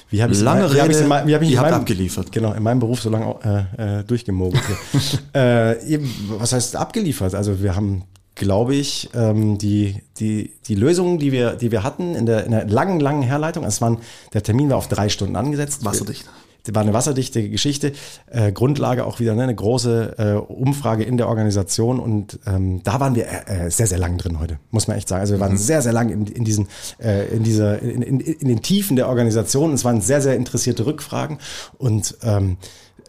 wie 0.10 0.24
habe 0.24 0.34
ich 0.34 0.42
Lange 0.42 0.74
wie 0.74 0.82
hab 0.82 0.88
ich's 0.89 0.96
Rede, 0.98 1.03
in 1.03 1.10
mein- 1.10 1.27
wie 1.27 1.36
hab 1.36 1.42
ich 1.44 1.51
ihr 1.51 1.62
meinem, 1.62 1.74
abgeliefert. 1.75 2.32
Genau, 2.32 2.53
in 2.53 2.63
meinem 2.63 2.80
Beruf 2.80 3.01
so 3.01 3.12
lange 3.12 3.68
äh, 3.77 4.00
äh, 4.00 4.03
durchgemogelt. 4.03 4.63
äh, 5.36 5.80
eben, 5.88 6.12
was 6.39 6.53
heißt 6.53 6.75
abgeliefert? 6.75 7.36
Also 7.36 7.62
wir 7.62 7.75
haben, 7.75 8.06
glaube 8.34 8.74
ich, 8.74 9.12
ähm, 9.13 9.60
die, 9.60 9.98
die, 10.18 10.53
die 10.68 10.74
Lösungen, 10.74 11.20
die 11.20 11.32
wir, 11.32 11.51
die 11.51 11.72
wir 11.72 11.84
hatten 11.84 12.15
in 12.15 12.25
der, 12.25 12.46
in 12.46 12.51
der 12.51 12.68
langen, 12.68 13.00
langen 13.00 13.22
Herleitung, 13.22 13.63
es 13.63 13.80
waren, 13.80 14.00
der 14.34 14.42
Termin 14.42 14.72
war 14.72 14.77
auf 14.77 14.88
drei 14.88 15.08
Stunden 15.10 15.36
angesetzt. 15.36 15.86
Wasserdicht. 15.86 16.24
Das 16.25 16.43
war 16.72 16.82
eine 16.82 16.93
wasserdichte 16.93 17.50
Geschichte. 17.50 17.91
Äh, 18.27 18.51
Grundlage 18.51 19.05
auch 19.05 19.20
wieder 19.20 19.36
ne, 19.36 19.43
eine 19.43 19.55
große 19.55 20.15
äh, 20.17 20.34
Umfrage 20.51 21.03
in 21.03 21.17
der 21.17 21.27
Organisation 21.27 22.00
und 22.00 22.39
ähm, 22.46 22.82
da 22.84 23.00
waren 23.00 23.15
wir 23.15 23.25
äh, 23.25 23.65
äh, 23.65 23.70
sehr, 23.70 23.88
sehr 23.88 23.98
lang 23.98 24.17
drin 24.17 24.39
heute, 24.39 24.60
muss 24.72 24.88
man 24.88 24.98
echt 24.98 25.10
sagen. 25.10 25.22
Also 25.22 25.34
wir 25.34 25.41
waren 25.41 25.58
sehr, 25.58 25.82
sehr 25.82 25.93
lang 25.93 26.10
in, 26.10 26.25
in 26.27 26.46
diesen, 26.46 26.67
äh, 27.01 27.27
in 27.27 27.43
dieser, 27.43 27.82
in, 27.82 28.01
in, 28.01 28.20
in 28.20 28.48
den 28.48 28.62
Tiefen 28.62 28.96
der 28.96 29.10
Organisation. 29.10 29.74
Es 29.74 29.84
waren 29.84 30.00
sehr, 30.00 30.22
sehr 30.22 30.36
interessierte 30.36 30.86
Rückfragen 30.86 31.38
und 31.77 32.17
ähm, 32.24 32.58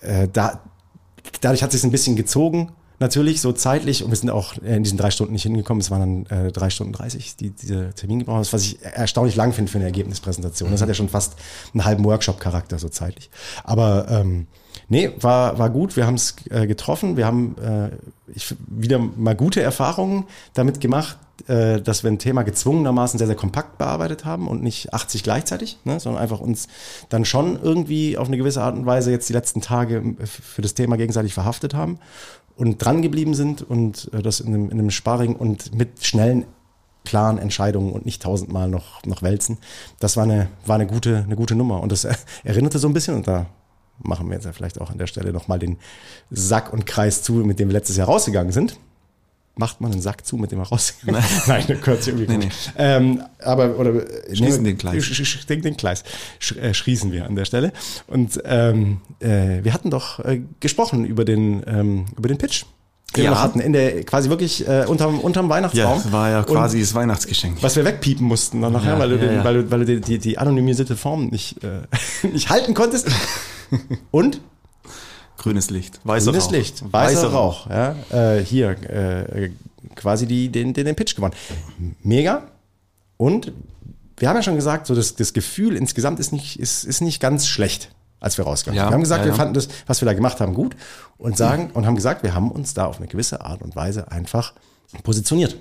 äh, 0.00 0.26
da, 0.32 0.60
dadurch 1.40 1.62
hat 1.62 1.72
sich 1.72 1.84
ein 1.84 1.90
bisschen 1.90 2.16
gezogen. 2.16 2.72
Natürlich, 3.04 3.42
so 3.42 3.52
zeitlich. 3.52 4.02
Und 4.02 4.08
wir 4.08 4.16
sind 4.16 4.30
auch 4.30 4.54
äh, 4.62 4.76
in 4.76 4.82
diesen 4.82 4.96
drei 4.96 5.10
Stunden 5.10 5.34
nicht 5.34 5.42
hingekommen. 5.42 5.82
Es 5.82 5.90
waren 5.90 6.24
dann 6.26 6.46
äh, 6.46 6.52
drei 6.52 6.70
Stunden 6.70 6.94
30, 6.94 7.36
die 7.36 7.50
dieser 7.50 7.94
Termin 7.94 8.20
gebraucht 8.20 8.46
hat, 8.46 8.52
was 8.54 8.62
ich 8.62 8.82
erstaunlich 8.82 9.36
lang 9.36 9.52
finde 9.52 9.70
für 9.70 9.76
eine 9.76 9.84
Ergebnispräsentation. 9.84 10.70
Das 10.70 10.80
hat 10.80 10.88
ja 10.88 10.94
schon 10.94 11.10
fast 11.10 11.34
einen 11.74 11.84
halben 11.84 12.02
Workshop-Charakter, 12.02 12.78
so 12.78 12.88
zeitlich. 12.88 13.28
Aber 13.62 14.06
ähm, 14.08 14.46
nee, 14.88 15.10
war, 15.20 15.58
war 15.58 15.68
gut. 15.68 15.96
Wir 15.96 16.06
haben 16.06 16.14
es 16.14 16.34
äh, 16.48 16.66
getroffen. 16.66 17.18
Wir 17.18 17.26
haben 17.26 17.56
äh, 17.58 17.90
ich, 18.34 18.56
wieder 18.68 18.98
mal 18.98 19.36
gute 19.36 19.60
Erfahrungen 19.60 20.24
damit 20.54 20.80
gemacht, 20.80 21.18
äh, 21.46 21.82
dass 21.82 22.04
wir 22.04 22.10
ein 22.10 22.18
Thema 22.18 22.42
gezwungenermaßen 22.42 23.18
sehr, 23.18 23.26
sehr 23.26 23.36
kompakt 23.36 23.76
bearbeitet 23.76 24.24
haben 24.24 24.48
und 24.48 24.62
nicht 24.62 24.94
80 24.94 25.22
gleichzeitig, 25.22 25.76
ne, 25.84 26.00
sondern 26.00 26.22
einfach 26.22 26.40
uns 26.40 26.68
dann 27.10 27.26
schon 27.26 27.60
irgendwie 27.62 28.16
auf 28.16 28.28
eine 28.28 28.38
gewisse 28.38 28.62
Art 28.62 28.76
und 28.76 28.86
Weise 28.86 29.10
jetzt 29.10 29.28
die 29.28 29.34
letzten 29.34 29.60
Tage 29.60 29.96
äh, 29.96 30.24
für 30.24 30.62
das 30.62 30.72
Thema 30.72 30.96
gegenseitig 30.96 31.34
verhaftet 31.34 31.74
haben 31.74 31.98
und 32.56 32.78
dran 32.78 33.02
geblieben 33.02 33.34
sind 33.34 33.62
und 33.62 34.10
äh, 34.12 34.22
das 34.22 34.40
in 34.40 34.48
einem, 34.48 34.70
in 34.70 34.78
einem 34.78 34.90
Sparring 34.90 35.36
und 35.36 35.74
mit 35.74 36.04
schnellen, 36.04 36.44
klaren 37.04 37.38
Entscheidungen 37.38 37.92
und 37.92 38.06
nicht 38.06 38.22
tausendmal 38.22 38.68
noch, 38.68 39.04
noch 39.04 39.22
wälzen. 39.22 39.58
Das 40.00 40.16
war 40.16 40.24
eine, 40.24 40.48
war 40.64 40.76
eine 40.76 40.86
gute, 40.86 41.18
eine 41.24 41.36
gute 41.36 41.54
Nummer 41.54 41.80
und 41.82 41.92
das 41.92 42.06
erinnerte 42.44 42.78
so 42.78 42.88
ein 42.88 42.94
bisschen 42.94 43.14
und 43.16 43.28
da 43.28 43.46
machen 43.98 44.26
wir 44.28 44.34
jetzt 44.34 44.44
ja 44.44 44.52
vielleicht 44.52 44.80
auch 44.80 44.90
an 44.90 44.98
der 44.98 45.06
Stelle 45.06 45.32
nochmal 45.32 45.58
den 45.58 45.78
Sack 46.30 46.72
und 46.72 46.86
Kreis 46.86 47.22
zu, 47.22 47.34
mit 47.34 47.58
dem 47.60 47.68
wir 47.68 47.74
letztes 47.74 47.96
Jahr 47.96 48.08
rausgegangen 48.08 48.52
sind. 48.52 48.78
Macht 49.56 49.80
man 49.80 49.92
einen 49.92 50.00
Sack 50.00 50.26
zu, 50.26 50.36
mit 50.36 50.50
dem 50.50 50.58
er 50.58 50.66
rausgegangen 50.66 51.20
ist? 51.22 51.46
Nein, 51.48 51.64
das 51.68 51.86
hört 51.86 52.02
sich 52.02 52.12
irgendwie 52.14 52.32
Nee, 52.32 52.38
komisch. 52.40 52.54
Ähm, 52.76 53.22
aber, 53.40 53.78
oder, 53.78 53.92
Schließen 54.32 54.62
nee, 54.64 54.70
den 54.70 54.78
Kreis. 54.78 55.04
sch- 55.04 55.22
sch- 55.24 55.46
Den, 55.46 55.76
Kreis 55.76 56.02
sch, 56.40 56.56
äh, 56.56 56.74
schließen 56.74 57.12
wir 57.12 57.26
an 57.26 57.36
der 57.36 57.44
Stelle. 57.44 57.72
Und 58.08 58.40
ähm, 58.44 59.00
äh, 59.20 59.62
wir 59.62 59.72
hatten 59.72 59.90
doch 59.90 60.18
äh, 60.24 60.40
gesprochen 60.58 61.04
über 61.04 61.24
den, 61.24 61.62
ähm, 61.68 62.06
über 62.18 62.26
den 62.28 62.38
Pitch. 62.38 62.64
Den 63.14 63.18
wir 63.18 63.24
Ja. 63.26 63.30
noch 63.30 63.42
hatten, 63.42 63.60
in 63.60 63.72
der, 63.72 64.02
quasi 64.02 64.28
wirklich 64.28 64.66
äh, 64.66 64.86
unterm, 64.88 65.20
unterm 65.20 65.46
Ja, 65.46 65.50
Weihnachtsbaum. 65.50 66.02
das 66.02 66.10
war 66.10 66.30
ja 66.30 66.38
Und 66.40 66.46
quasi 66.46 66.80
das 66.80 66.92
Weihnachtsgeschenk. 66.94 67.62
was 67.62 67.76
wir 67.76 67.84
wegpiepen 67.84 68.26
mussten 68.26 68.60
dann 68.60 68.72
nachher, 68.72 68.94
Ja, 68.94 68.98
weil 68.98 69.10
du, 69.10 69.16
ja, 69.16 69.20
den, 69.22 69.34
ja. 69.36 69.44
weil 69.44 69.54
du, 69.62 69.70
weil 69.70 69.78
du 69.80 69.86
die, 69.86 70.00
die, 70.00 70.18
die 70.18 70.36
anonymisierte 70.38 70.96
Form 70.96 71.28
nicht, 71.28 71.62
äh, 71.62 71.82
nicht 72.32 72.50
halten 72.50 72.74
konntest. 72.74 73.06
Und 74.10 74.40
Grünes 75.36 75.70
Licht. 75.70 76.00
Weißer 76.04 76.30
grünes 76.30 76.46
Rauch. 76.46 76.52
Licht, 76.52 76.92
weißer 76.92 77.28
Rauch. 77.28 77.70
Ja, 77.70 77.96
äh, 78.10 78.44
hier 78.44 78.70
äh, 78.70 79.50
quasi 79.94 80.26
die, 80.26 80.48
den, 80.50 80.72
den, 80.72 80.84
den 80.84 80.96
Pitch 80.96 81.14
gewonnen. 81.16 81.34
Mega. 82.02 82.48
Und 83.16 83.52
wir 84.16 84.28
haben 84.28 84.36
ja 84.36 84.42
schon 84.42 84.56
gesagt, 84.56 84.86
so 84.86 84.94
das, 84.94 85.16
das 85.16 85.32
Gefühl 85.32 85.76
insgesamt 85.76 86.20
ist 86.20 86.32
nicht, 86.32 86.58
ist, 86.58 86.84
ist 86.84 87.00
nicht 87.00 87.20
ganz 87.20 87.46
schlecht, 87.46 87.90
als 88.20 88.38
wir 88.38 88.44
rausgegangen 88.44 88.78
sind. 88.78 88.84
Ja, 88.84 88.90
wir 88.90 88.94
haben 88.94 89.02
gesagt, 89.02 89.24
ja, 89.24 89.30
wir 89.32 89.36
fanden 89.36 89.54
das, 89.54 89.68
was 89.86 90.00
wir 90.00 90.06
da 90.06 90.12
gemacht 90.12 90.40
haben, 90.40 90.54
gut 90.54 90.76
und 91.18 91.36
sagen 91.36 91.70
und 91.74 91.86
haben 91.86 91.96
gesagt, 91.96 92.22
wir 92.22 92.34
haben 92.34 92.50
uns 92.50 92.74
da 92.74 92.86
auf 92.86 92.98
eine 92.98 93.06
gewisse 93.06 93.40
Art 93.40 93.62
und 93.62 93.76
Weise 93.76 94.10
einfach 94.10 94.54
positioniert. 95.02 95.56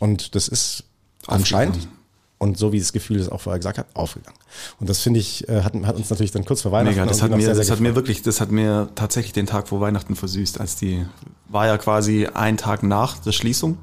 Und 0.00 0.34
das 0.34 0.48
ist 0.48 0.84
anscheinend 1.26 1.88
und 2.38 2.58
so 2.58 2.72
wie 2.72 2.78
das 2.78 2.92
Gefühl 2.92 3.18
es 3.18 3.28
auch 3.28 3.40
vorher 3.40 3.58
gesagt 3.58 3.78
hat, 3.78 3.86
aufgegangen. 3.94 4.38
Und 4.78 4.88
das 4.90 5.00
finde 5.00 5.20
ich, 5.20 5.48
äh, 5.48 5.62
hat, 5.62 5.74
hat 5.74 5.96
uns 5.96 6.10
natürlich 6.10 6.32
dann 6.32 6.44
kurz 6.44 6.62
vor 6.62 6.72
Weihnachten 6.72 6.96
Mega, 6.96 7.06
das 7.06 7.22
hat 7.22 7.30
mir, 7.30 7.42
sehr, 7.42 7.54
sehr 7.54 7.64
das 7.64 7.70
hat 7.70 7.80
mir 7.80 7.94
wirklich, 7.94 8.22
das 8.22 8.40
hat 8.40 8.50
mir 8.50 8.90
tatsächlich 8.94 9.32
den 9.32 9.46
Tag 9.46 9.68
vor 9.68 9.80
Weihnachten 9.80 10.16
versüßt, 10.16 10.60
als 10.60 10.76
die, 10.76 11.06
war 11.48 11.66
ja 11.66 11.78
quasi 11.78 12.26
ein 12.26 12.56
Tag 12.56 12.82
nach 12.82 13.18
der 13.18 13.32
Schließung. 13.32 13.78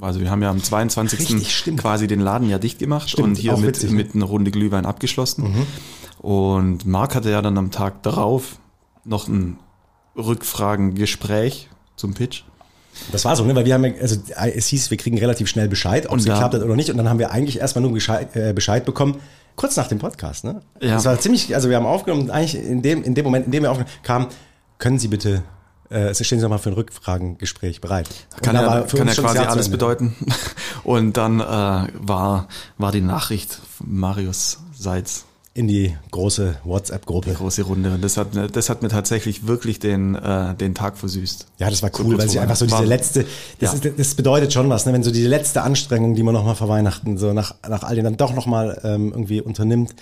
Also 0.00 0.20
wir 0.20 0.30
haben 0.30 0.42
ja 0.42 0.50
am 0.50 0.62
22. 0.62 1.18
Richtig, 1.18 1.76
quasi 1.78 2.06
den 2.06 2.20
Laden 2.20 2.50
ja 2.50 2.58
dicht 2.58 2.78
gemacht 2.78 3.08
Stimmt, 3.08 3.28
und 3.28 3.34
hier 3.36 3.56
mit, 3.56 3.68
witzig, 3.68 3.90
ne? 3.90 3.96
mit 3.96 4.14
einer 4.14 4.26
Runde 4.26 4.50
Glühwein 4.50 4.84
abgeschlossen. 4.84 5.66
Und 6.18 6.86
Marc 6.86 7.14
hatte 7.14 7.30
ja 7.30 7.40
dann 7.40 7.56
am 7.56 7.70
Tag 7.70 8.02
darauf 8.02 8.58
noch 9.04 9.26
ein 9.26 9.58
Rückfragengespräch 10.16 11.68
zum 11.96 12.14
Pitch. 12.14 12.42
Das 13.12 13.24
war 13.24 13.36
so, 13.36 13.44
ne? 13.44 13.54
weil 13.54 13.64
wir 13.64 13.74
haben, 13.74 13.84
ja- 13.84 13.94
also 14.00 14.16
es 14.54 14.66
hieß, 14.66 14.90
wir 14.90 14.96
kriegen 14.96 15.18
relativ 15.18 15.48
schnell 15.48 15.68
Bescheid, 15.68 16.08
ob 16.08 16.18
es 16.18 16.24
geklappt 16.24 16.54
hat 16.54 16.62
oder 16.62 16.76
nicht. 16.76 16.90
Und 16.90 16.96
dann 16.96 17.08
haben 17.08 17.18
wir 17.18 17.30
eigentlich 17.30 17.60
erstmal 17.60 17.82
nur 17.82 17.92
Bescheid, 17.92 18.34
äh, 18.34 18.52
Bescheid 18.52 18.84
bekommen, 18.84 19.16
kurz 19.54 19.76
nach 19.76 19.88
dem 19.88 19.98
Podcast. 19.98 20.44
Ne? 20.44 20.62
Ja. 20.80 20.94
Das 20.94 21.04
war 21.04 21.18
ziemlich, 21.18 21.54
also 21.54 21.68
wir 21.68 21.76
haben 21.76 21.86
aufgenommen, 21.86 22.30
eigentlich 22.30 22.54
in 22.62 22.82
dem, 22.82 23.02
in 23.02 23.14
dem 23.14 23.24
Moment, 23.24 23.46
in 23.46 23.52
dem 23.52 23.62
wir 23.62 23.70
aufgenommen 23.70 23.94
kam, 24.02 24.28
können 24.78 24.98
Sie 24.98 25.08
bitte, 25.08 25.42
äh, 25.90 26.14
stehen 26.14 26.38
Sie 26.38 26.42
doch 26.42 26.50
mal 26.50 26.58
für 26.58 26.70
ein 26.70 26.74
Rückfragengespräch 26.74 27.80
bereit. 27.80 28.08
Und 28.34 28.42
Kann 28.42 28.56
ja, 28.56 28.82
kann 28.82 29.08
ja 29.08 29.14
quasi 29.14 29.38
alles 29.38 29.68
bedeuten. 29.70 30.16
Und 30.84 31.16
dann 31.16 31.40
äh, 31.40 31.44
war, 31.44 32.48
war 32.78 32.92
die 32.92 33.00
Nachricht 33.00 33.58
von 33.76 33.94
Marius 33.94 34.58
Seitz 34.78 35.25
In 35.56 35.68
die 35.68 35.96
große 36.10 36.56
WhatsApp-Gruppe. 36.64 37.32
große 37.32 37.62
Runde. 37.62 37.94
Und 37.94 38.04
das 38.04 38.18
hat, 38.18 38.34
mir- 38.34 38.46
das 38.48 38.68
hat 38.68 38.82
mir 38.82 38.90
tatsächlich 38.90 39.46
wirklich 39.46 39.78
den, 39.78 40.14
äh, 40.14 40.54
den 40.54 40.74
Tag 40.74 40.98
versüßt. 40.98 41.46
Ja, 41.58 41.70
das 41.70 41.82
war 41.82 41.88
So 41.94 42.02
cool, 42.02 42.10
kurz 42.16 42.20
weil 42.24 42.28
vor 42.28 42.38
einfach 42.42 42.56
so 42.56 42.66
diese 42.66 42.84
letzte, 42.84 43.24
das, 43.58 43.72
Ja. 43.72 43.78
ist, 43.88 43.98
das 43.98 44.14
bedeutet 44.16 44.52
schon 44.52 44.68
was, 44.68 44.84
ne? 44.84 44.92
wenn 44.92 45.02
so 45.02 45.10
diese 45.10 45.28
letzte 45.28 45.62
Anstrengung, 45.62 46.14
die 46.14 46.22
man 46.22 46.34
nochmal 46.34 46.56
vor 46.56 46.68
Weihnachten 46.68 47.16
so 47.16 47.32
nach, 47.32 47.54
nach 47.66 47.84
all 47.84 47.94
dem 47.96 48.04
dann 48.04 48.18
doch 48.18 48.34
nochmal 48.34 48.78
ähm, 48.84 49.12
irgendwie 49.12 49.40
unternimmt. 49.40 49.94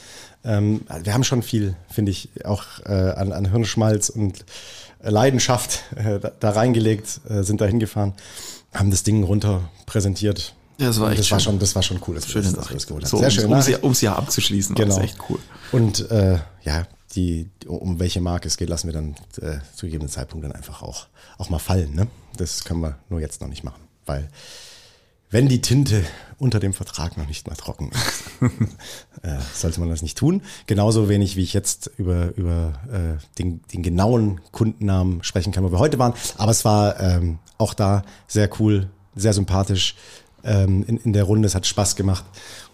Ähm, 0.44 0.80
wir 1.04 1.14
haben 1.14 1.22
schon 1.22 1.42
viel, 1.44 1.76
finde 1.88 2.10
ich, 2.10 2.30
auch 2.44 2.64
äh, 2.84 2.92
an, 2.92 3.30
an 3.32 3.48
Hirnschmalz 3.48 4.08
und 4.08 4.44
Leidenschaft 5.02 5.84
äh, 5.94 6.18
da, 6.18 6.32
da 6.40 6.50
reingelegt, 6.50 7.20
äh, 7.28 7.42
sind 7.44 7.60
da 7.60 7.66
hingefahren, 7.66 8.14
haben 8.72 8.90
das 8.90 9.04
Ding 9.04 9.22
runter 9.22 9.60
präsentiert. 9.86 10.54
Ja, 10.78 10.86
das 10.88 10.98
war 11.00 11.10
echt 11.10 11.20
das 11.20 11.30
war 11.30 11.38
schön. 11.40 11.44
schon, 11.52 11.58
das 11.60 11.74
war 11.74 11.82
schon 11.82 12.00
cool, 12.06 12.14
dass 12.16 12.26
wir 12.26 12.32
Schöne 12.32 12.44
das, 12.46 12.54
dass 12.54 12.68
wir 12.70 12.74
das 12.74 12.86
geholt 12.86 13.04
haben. 13.04 13.10
So, 13.10 13.18
Sehr 13.18 13.30
schön. 13.30 13.50
Nachricht. 13.50 13.68
Jahr, 13.68 13.82
ums 13.84 14.00
Jahr 14.00 14.18
abzuschließen, 14.18 14.76
war 14.76 14.84
Genau. 14.84 14.96
das 14.96 15.04
echt 15.04 15.18
cool. 15.28 15.38
Und 15.72 16.10
äh, 16.10 16.38
ja, 16.64 16.86
die, 17.14 17.48
um 17.66 18.00
welche 18.00 18.20
Marke 18.20 18.48
es 18.48 18.56
geht, 18.56 18.68
lassen 18.68 18.88
wir 18.88 18.92
dann 18.92 19.14
äh, 19.40 19.58
zu 19.76 19.86
gegebenen 19.86 20.10
Zeitpunkt 20.10 20.44
dann 20.44 20.52
einfach 20.52 20.82
auch, 20.82 21.06
auch 21.38 21.48
mal 21.48 21.60
fallen. 21.60 21.94
Ne? 21.94 22.08
Das 22.36 22.64
können 22.64 22.80
wir 22.80 22.98
nur 23.08 23.20
jetzt 23.20 23.40
noch 23.40 23.48
nicht 23.48 23.62
machen, 23.62 23.80
weil 24.04 24.28
wenn 25.30 25.48
die 25.48 25.60
Tinte 25.60 26.04
unter 26.38 26.60
dem 26.60 26.72
Vertrag 26.72 27.16
noch 27.16 27.26
nicht 27.26 27.48
mal 27.48 27.54
trocken 27.56 27.90
ist, 27.92 28.24
äh, 29.22 29.36
sollte 29.52 29.80
man 29.80 29.88
das 29.90 30.02
nicht 30.02 30.16
tun. 30.18 30.42
Genauso 30.66 31.08
wenig, 31.08 31.34
wie 31.36 31.42
ich 31.42 31.52
jetzt 31.54 31.90
über, 31.96 32.34
über 32.36 32.72
äh, 32.92 33.38
den, 33.38 33.60
den 33.72 33.82
genauen 33.82 34.40
Kundennamen 34.52 35.22
sprechen 35.24 35.52
kann, 35.52 35.64
wo 35.64 35.72
wir 35.72 35.78
heute 35.80 35.98
waren. 35.98 36.14
Aber 36.36 36.52
es 36.52 36.64
war 36.64 37.00
ähm, 37.00 37.38
auch 37.58 37.74
da 37.74 38.02
sehr 38.28 38.48
cool, 38.60 38.88
sehr 39.16 39.32
sympathisch 39.32 39.96
ähm, 40.44 40.84
in, 40.86 40.98
in 40.98 41.12
der 41.12 41.24
Runde. 41.24 41.46
Es 41.46 41.54
hat 41.54 41.66
Spaß 41.66 41.96
gemacht. 41.96 42.24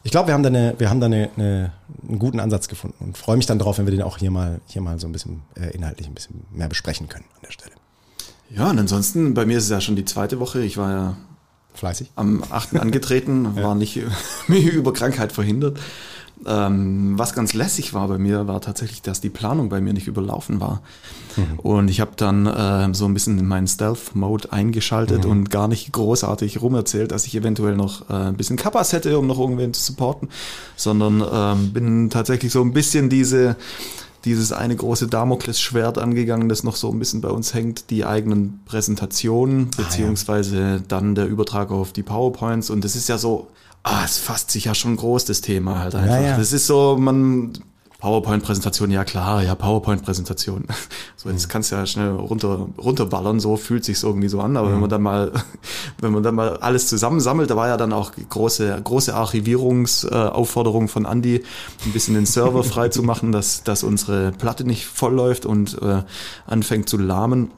Ich 0.02 0.10
glaube, 0.10 0.28
wir 0.28 0.34
haben 0.34 0.42
da, 0.42 0.48
eine, 0.48 0.74
wir 0.78 0.90
haben 0.90 1.00
da 1.00 1.06
eine, 1.06 1.30
eine, 1.36 1.72
einen 2.08 2.18
guten 2.18 2.40
Ansatz 2.40 2.68
gefunden 2.68 2.96
und 3.04 3.18
freue 3.18 3.36
mich 3.36 3.46
dann 3.46 3.58
darauf, 3.58 3.78
wenn 3.78 3.86
wir 3.86 3.90
den 3.90 4.02
auch 4.02 4.18
hier 4.18 4.30
mal, 4.30 4.60
hier 4.66 4.82
mal 4.82 4.98
so 4.98 5.06
ein 5.06 5.12
bisschen 5.12 5.42
äh, 5.54 5.74
inhaltlich 5.74 6.06
ein 6.08 6.14
bisschen 6.14 6.44
mehr 6.52 6.68
besprechen 6.68 7.08
können 7.08 7.26
an 7.36 7.42
der 7.46 7.52
Stelle. 7.52 7.72
Ja, 8.50 8.70
und 8.70 8.78
ansonsten, 8.78 9.34
bei 9.34 9.46
mir 9.46 9.58
ist 9.58 9.64
es 9.64 9.70
ja 9.70 9.80
schon 9.80 9.96
die 9.96 10.04
zweite 10.04 10.40
Woche. 10.40 10.62
Ich 10.62 10.76
war 10.76 10.90
ja 10.90 11.16
Fleißig. 11.74 12.10
am 12.16 12.42
8. 12.50 12.76
angetreten, 12.76 13.56
war 13.62 13.74
nicht 13.74 13.96
über 14.48 14.92
Krankheit 14.92 15.32
verhindert. 15.32 15.78
Ähm, 16.46 17.18
was 17.18 17.34
ganz 17.34 17.52
lässig 17.52 17.92
war 17.92 18.08
bei 18.08 18.18
mir, 18.18 18.46
war 18.46 18.60
tatsächlich, 18.60 19.02
dass 19.02 19.20
die 19.20 19.28
Planung 19.28 19.68
bei 19.68 19.80
mir 19.80 19.92
nicht 19.92 20.06
überlaufen 20.06 20.60
war. 20.60 20.80
Und 21.58 21.88
ich 21.88 22.00
habe 22.00 22.12
dann 22.16 22.46
äh, 22.46 22.94
so 22.94 23.04
ein 23.04 23.14
bisschen 23.14 23.38
in 23.38 23.46
meinen 23.46 23.68
Stealth-Mode 23.68 24.52
eingeschaltet 24.52 25.26
und 25.26 25.50
gar 25.50 25.68
nicht 25.68 25.92
großartig 25.92 26.60
rumerzählt, 26.60 27.12
dass 27.12 27.26
ich 27.26 27.34
eventuell 27.34 27.76
noch 27.76 28.08
äh, 28.10 28.14
ein 28.14 28.36
bisschen 28.36 28.56
Kappas 28.56 28.92
hätte, 28.92 29.18
um 29.18 29.26
noch 29.26 29.38
irgendwen 29.38 29.72
zu 29.74 29.82
supporten, 29.82 30.28
sondern 30.76 31.22
ähm, 31.32 31.72
bin 31.72 32.10
tatsächlich 32.10 32.52
so 32.52 32.62
ein 32.62 32.72
bisschen 32.72 33.10
diese 33.10 33.56
dieses 34.24 34.52
eine 34.52 34.76
große 34.76 35.06
Damoklesschwert 35.06 35.96
angegangen, 35.96 36.50
das 36.50 36.62
noch 36.62 36.76
so 36.76 36.90
ein 36.90 36.98
bisschen 36.98 37.22
bei 37.22 37.30
uns 37.30 37.54
hängt, 37.54 37.88
die 37.88 38.04
eigenen 38.04 38.60
Präsentationen, 38.66 39.70
beziehungsweise 39.76 40.82
dann 40.86 41.14
der 41.14 41.26
Übertrag 41.26 41.70
auf 41.70 41.92
die 41.92 42.02
PowerPoints. 42.02 42.68
Und 42.68 42.84
das 42.84 42.96
ist 42.96 43.08
ja 43.08 43.16
so, 43.16 43.48
ah, 43.82 44.02
es 44.04 44.18
fasst 44.18 44.50
sich 44.50 44.66
ja 44.66 44.74
schon 44.74 44.96
groß, 44.96 45.24
das 45.24 45.40
Thema 45.40 45.78
halt 45.80 45.94
einfach. 45.94 46.20
ja. 46.20 46.36
Das 46.36 46.52
ist 46.52 46.66
so, 46.66 46.96
man, 46.98 47.52
PowerPoint-Präsentation, 48.00 48.90
ja 48.90 49.04
klar, 49.04 49.42
ja, 49.42 49.54
PowerPoint-Präsentation. 49.54 50.64
So, 51.16 51.28
jetzt 51.28 51.50
kannst 51.50 51.70
du 51.70 51.76
ja 51.76 51.84
schnell 51.84 52.12
runter, 52.12 52.66
runterballern, 52.78 53.40
so 53.40 53.58
fühlt 53.58 53.84
sich's 53.84 54.04
irgendwie 54.04 54.28
so 54.28 54.40
an. 54.40 54.56
Aber 54.56 54.72
wenn 54.72 54.80
man 54.80 54.88
dann 54.88 55.02
mal, 55.02 55.32
wenn 56.00 56.12
man 56.12 56.22
dann 56.22 56.34
mal 56.34 56.56
alles 56.56 56.88
zusammensammelt, 56.88 57.50
da 57.50 57.56
war 57.56 57.68
ja 57.68 57.76
dann 57.76 57.92
auch 57.92 58.12
große, 58.30 58.80
große 58.82 59.14
Archivierungsaufforderung 59.14 60.88
von 60.88 61.04
Andy, 61.04 61.44
ein 61.84 61.92
bisschen 61.92 62.14
den 62.14 62.24
Server 62.24 62.64
frei 62.64 62.88
zu 62.88 63.02
machen, 63.02 63.32
dass, 63.32 63.64
dass 63.64 63.82
unsere 63.82 64.32
Platte 64.32 64.64
nicht 64.64 64.86
voll 64.86 65.12
läuft 65.12 65.44
und 65.44 65.76
äh, 65.82 66.04
anfängt 66.46 66.88
zu 66.88 66.96
lahmen 66.96 67.50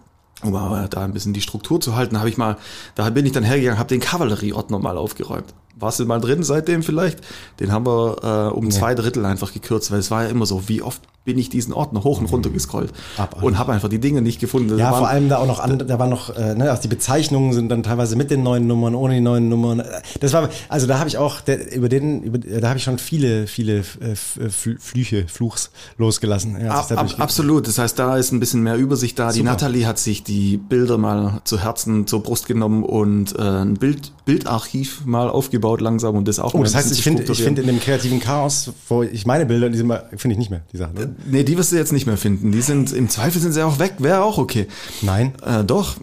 um 0.43 0.57
aber 0.57 0.89
da 0.89 1.05
ein 1.05 1.13
bisschen 1.13 1.33
die 1.33 1.41
Struktur 1.41 1.81
zu 1.81 1.95
halten, 1.95 2.19
habe 2.19 2.29
ich 2.29 2.37
mal, 2.37 2.57
da 2.97 3.09
bin 3.11 3.25
ich 3.25 3.31
dann 3.31 3.45
hergegangen, 3.45 3.79
habe 3.79 3.89
den 3.89 4.01
Kavallerieordner 4.01 4.81
mal 4.81 4.99
aufgeräumt. 4.99 5.55
Warst 5.83 6.01
du 6.01 6.07
mal 6.07 6.21
drin 6.21 6.43
seitdem 6.43 6.83
vielleicht? 6.83 7.19
Den 7.61 7.73
haben 7.73 7.87
wir 7.87 8.51
äh, 8.53 8.57
um 8.57 8.65
Nee. 8.67 8.71
zwei 8.71 8.95
Drittel 8.95 9.25
einfach 9.27 9.53
gekürzt, 9.53 9.91
weil 9.91 9.99
es 9.99 10.11
war 10.11 10.23
ja 10.25 10.31
immer 10.31 10.47
so, 10.47 10.69
wie 10.69 10.81
oft 10.83 11.03
bin 11.25 11.39
ich 11.39 11.49
diesen 11.51 11.73
Ordner 11.73 12.03
hoch 12.03 12.19
und 12.19 12.27
runter 12.27 12.51
gescrollt 12.51 12.93
Ab- 13.17 13.41
und 13.45 13.57
habe 13.57 13.73
einfach 13.73 13.89
die 13.89 14.01
Dinge 14.01 14.23
nicht 14.23 14.41
gefunden. 14.41 14.77
Ja, 14.77 14.91
waren- 14.91 14.99
vor 14.99 15.09
allem 15.09 15.29
da 15.29 15.37
auch 15.39 15.47
noch 15.47 15.61
andere, 15.61 15.87
da 15.87 15.97
war 16.01 16.09
noch, 16.09 16.35
äh, 16.37 16.57
ne, 16.57 16.69
also 16.69 16.83
die 16.83 16.89
Bezeichnungen 16.89 17.53
sind 17.53 17.69
dann 17.69 17.85
teilweise 17.85 18.17
mit 18.17 18.33
den 18.33 18.43
neuen 18.43 18.67
Nummern, 18.67 18.97
ohne 18.97 19.15
die 19.15 19.21
neuen 19.21 19.49
Nummern. 19.49 19.85
Das 20.19 20.33
war, 20.33 20.49
also 20.69 20.89
da 20.89 20.99
habe 20.99 21.09
ich 21.09 21.19
auch, 21.19 21.41
der, 21.41 21.73
über 21.77 21.89
den, 21.89 22.23
über, 22.25 22.39
da 22.39 22.69
habe 22.69 22.79
ich 22.79 22.83
schon 22.83 22.99
viele, 22.99 23.47
viele 23.47 23.79
äh, 24.01 24.11
äh, 24.11 24.15
Fl- 24.49 24.81
Flüche, 24.81 25.27
Fluchs 25.29 25.71
losgelassen. 25.97 26.57
Ja, 26.61 26.73
Ab, 26.73 26.91
ab, 26.91 27.15
absolut. 27.19 27.69
Das 27.69 27.79
heißt, 27.79 27.97
da 28.01 28.17
ist 28.17 28.33
ein 28.33 28.41
bisschen 28.41 28.63
mehr 28.65 28.77
Übersicht 28.77 29.17
da. 29.17 29.31
Die 29.31 29.39
Super. 29.39 29.51
Natalie 29.51 29.87
hat 29.87 30.01
sich 30.01 30.25
die 30.25 30.57
Bilder 30.57 30.99
mal 30.99 31.41
zu 31.45 31.61
Herzen, 31.61 32.09
zur 32.09 32.25
Brust 32.25 32.49
genommen 32.49 32.83
und 32.83 33.39
äh, 33.39 33.43
ein 33.43 33.75
Bild, 33.75 34.11
Bildarchiv 34.25 35.05
mal 35.05 35.29
aufgebaut 35.31 35.72
langsam 35.81 36.17
und 36.17 36.29
das 36.29 36.39
auch 36.39 36.55
Oh, 36.55 36.63
das 36.63 36.75
heißt, 36.75 36.93
ich 36.93 37.03
finde, 37.03 37.35
finde 37.35 37.63
in 37.63 37.67
dem 37.67 37.81
kreativen 37.81 38.21
Chaos, 38.21 38.73
wo 38.89 39.03
ich 39.03 39.27
meine 39.27 39.47
Bilder, 39.47 39.71
die 39.71 39.79
finde 39.79 40.33
ich 40.33 40.39
nicht 40.39 40.51
mehr, 40.51 40.63
die 40.73 40.77
Sachen. 40.77 40.95
Ne? 40.95 41.15
Nee, 41.31 41.45
die 41.45 41.57
wirst 41.57 41.73
du 41.73 41.77
jetzt 41.77 41.93
nicht 41.93 42.07
mehr 42.07 42.17
finden. 42.17 42.53
Die 42.53 42.63
sind, 42.63 42.93
im 42.93 43.09
Zweifel 43.09 43.41
sind 43.41 43.53
sie 43.53 43.65
auch 43.65 43.79
weg, 43.79 43.95
wäre 43.99 44.23
auch 44.23 44.39
okay. 44.39 44.67
Nein. 45.01 45.33
Äh, 45.45 45.65
doch. 45.65 45.97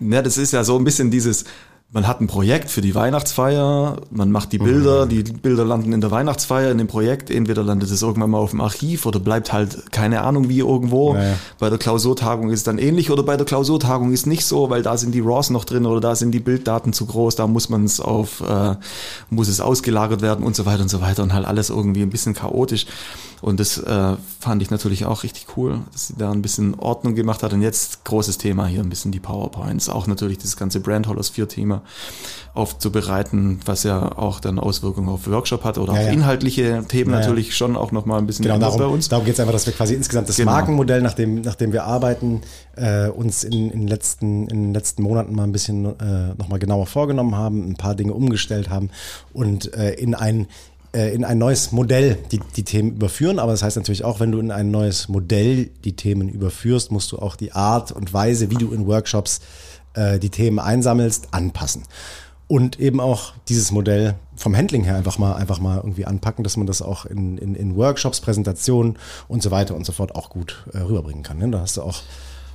Ja, 0.00 0.20
das 0.20 0.36
ist 0.36 0.52
ja 0.52 0.64
so 0.64 0.76
ein 0.76 0.84
bisschen 0.84 1.10
dieses, 1.10 1.44
man 1.94 2.08
hat 2.08 2.22
ein 2.22 2.26
Projekt 2.26 2.70
für 2.70 2.80
die 2.80 2.94
Weihnachtsfeier, 2.94 3.98
man 4.10 4.30
macht 4.30 4.52
die 4.52 4.58
Mhm. 4.58 4.64
Bilder, 4.64 5.06
die 5.06 5.22
Bilder 5.22 5.64
landen 5.66 5.92
in 5.92 6.00
der 6.00 6.10
Weihnachtsfeier, 6.10 6.70
in 6.70 6.78
dem 6.78 6.86
Projekt, 6.86 7.30
entweder 7.30 7.62
landet 7.62 7.90
es 7.90 8.00
irgendwann 8.00 8.30
mal 8.30 8.38
auf 8.38 8.50
dem 8.50 8.62
Archiv 8.62 9.04
oder 9.04 9.20
bleibt 9.20 9.52
halt 9.52 9.92
keine 9.92 10.22
Ahnung 10.22 10.48
wie 10.48 10.60
irgendwo. 10.60 11.14
Ja, 11.14 11.22
ja. 11.22 11.34
Bei 11.58 11.68
der 11.68 11.78
Klausurtagung 11.78 12.48
ist 12.48 12.60
es 12.60 12.64
dann 12.64 12.78
ähnlich 12.78 13.10
oder 13.10 13.22
bei 13.22 13.36
der 13.36 13.44
Klausurtagung 13.44 14.10
ist 14.10 14.26
nicht 14.26 14.46
so, 14.46 14.70
weil 14.70 14.82
da 14.82 14.96
sind 14.96 15.14
die 15.14 15.20
RAWs 15.20 15.50
noch 15.50 15.66
drin 15.66 15.84
oder 15.84 16.00
da 16.00 16.14
sind 16.16 16.32
die 16.32 16.40
Bilddaten 16.40 16.94
zu 16.94 17.04
groß, 17.04 17.36
da 17.36 17.46
muss 17.46 17.68
man 17.68 17.84
es 17.84 18.00
auf, 18.00 18.40
äh, 18.40 18.76
muss 19.28 19.48
es 19.48 19.60
ausgelagert 19.60 20.22
werden 20.22 20.46
und 20.46 20.56
so 20.56 20.64
weiter 20.64 20.82
und 20.82 20.88
so 20.88 21.02
weiter 21.02 21.22
und 21.22 21.34
halt 21.34 21.46
alles 21.46 21.68
irgendwie 21.68 22.02
ein 22.02 22.10
bisschen 22.10 22.32
chaotisch. 22.32 22.86
Und 23.42 23.58
das 23.58 23.76
äh, 23.76 24.14
fand 24.38 24.62
ich 24.62 24.70
natürlich 24.70 25.04
auch 25.04 25.24
richtig 25.24 25.46
cool, 25.56 25.80
dass 25.92 26.06
sie 26.06 26.14
da 26.16 26.30
ein 26.30 26.42
bisschen 26.42 26.76
Ordnung 26.78 27.16
gemacht 27.16 27.42
hat. 27.42 27.52
Und 27.52 27.60
jetzt 27.60 28.04
großes 28.04 28.38
Thema 28.38 28.66
hier, 28.66 28.80
ein 28.80 28.88
bisschen 28.88 29.10
die 29.10 29.18
PowerPoints. 29.18 29.88
Auch 29.88 30.06
natürlich 30.06 30.38
das 30.38 30.56
ganze 30.56 30.78
Brand 30.78 31.08
Holosphere 31.08 31.48
Thema 31.48 31.81
aufzubereiten, 32.54 33.60
was 33.64 33.82
ja 33.82 34.18
auch 34.18 34.38
dann 34.38 34.58
Auswirkungen 34.58 35.08
auf 35.08 35.26
Workshop 35.26 35.64
hat 35.64 35.78
oder 35.78 35.94
Ja, 35.94 36.00
auch 36.00 36.04
ja. 36.06 36.12
inhaltliche 36.12 36.84
Themen 36.86 37.10
natürlich 37.10 37.56
schon 37.56 37.76
auch 37.76 37.92
nochmal 37.92 38.18
ein 38.18 38.26
bisschen 38.26 38.44
Genau, 38.44 38.58
darum, 38.58 38.78
bei 38.78 38.86
uns. 38.86 39.08
darum 39.08 39.24
geht 39.24 39.34
es 39.34 39.40
einfach, 39.40 39.54
dass 39.54 39.64
wir 39.66 39.72
quasi 39.72 39.94
insgesamt 39.94 40.28
das 40.28 40.36
Genau. 40.36 40.50
Markenmodell, 40.52 41.00
nach 41.00 41.14
dem, 41.14 41.40
nach 41.40 41.54
dem 41.54 41.72
wir 41.72 41.84
arbeiten, 41.84 42.42
äh, 42.76 43.08
uns 43.08 43.42
in, 43.44 43.70
in, 43.70 43.80
den 43.80 43.88
letzten, 43.88 44.48
in 44.48 44.64
den 44.64 44.74
letzten 44.74 45.02
Monaten 45.02 45.34
mal 45.34 45.44
ein 45.44 45.52
bisschen 45.52 45.98
äh, 45.98 46.34
nochmal 46.36 46.58
genauer 46.58 46.86
vorgenommen 46.86 47.36
haben, 47.36 47.70
ein 47.70 47.76
paar 47.76 47.94
Dinge 47.94 48.12
umgestellt 48.12 48.68
haben 48.68 48.90
und 49.32 49.72
äh, 49.74 49.94
in 49.94 50.14
ein 50.14 50.46
äh, 50.94 51.14
in 51.14 51.24
ein 51.24 51.38
neues 51.38 51.72
Modell 51.72 52.18
die, 52.32 52.40
die 52.54 52.64
Themen 52.64 52.92
überführen. 52.96 53.38
Aber 53.38 53.52
das 53.52 53.62
heißt 53.62 53.76
natürlich 53.78 54.04
auch, 54.04 54.20
wenn 54.20 54.30
du 54.30 54.38
in 54.40 54.50
ein 54.50 54.70
neues 54.70 55.08
Modell 55.08 55.70
die 55.84 55.96
Themen 55.96 56.28
überführst, 56.28 56.92
musst 56.92 57.12
du 57.12 57.18
auch 57.18 57.34
die 57.36 57.52
Art 57.52 57.92
und 57.92 58.12
Weise, 58.12 58.50
wie 58.50 58.56
du 58.56 58.72
in 58.74 58.86
Workshops 58.86 59.40
äh, 59.94 60.18
die 60.18 60.30
Themen 60.30 60.58
einsammelst, 60.58 61.28
anpassen. 61.32 61.84
Und 62.48 62.78
eben 62.78 63.00
auch 63.00 63.32
dieses 63.48 63.70
Modell 63.70 64.14
vom 64.36 64.54
Handling 64.54 64.84
her 64.84 64.96
einfach 64.96 65.18
mal, 65.18 65.34
einfach 65.34 65.58
mal 65.58 65.78
irgendwie 65.78 66.04
anpacken, 66.04 66.44
dass 66.44 66.56
man 66.56 66.66
das 66.66 66.82
auch 66.82 67.06
in, 67.06 67.38
in, 67.38 67.54
in 67.54 67.76
Workshops, 67.76 68.20
Präsentationen 68.20 68.98
und 69.28 69.42
so 69.42 69.50
weiter 69.50 69.74
und 69.74 69.86
so 69.86 69.92
fort 69.92 70.14
auch 70.14 70.28
gut 70.28 70.66
äh, 70.72 70.78
rüberbringen 70.78 71.22
kann. 71.22 71.38
Ne? 71.38 71.48
Da 71.48 71.60
hast 71.60 71.78
du 71.78 71.82
auch 71.82 72.02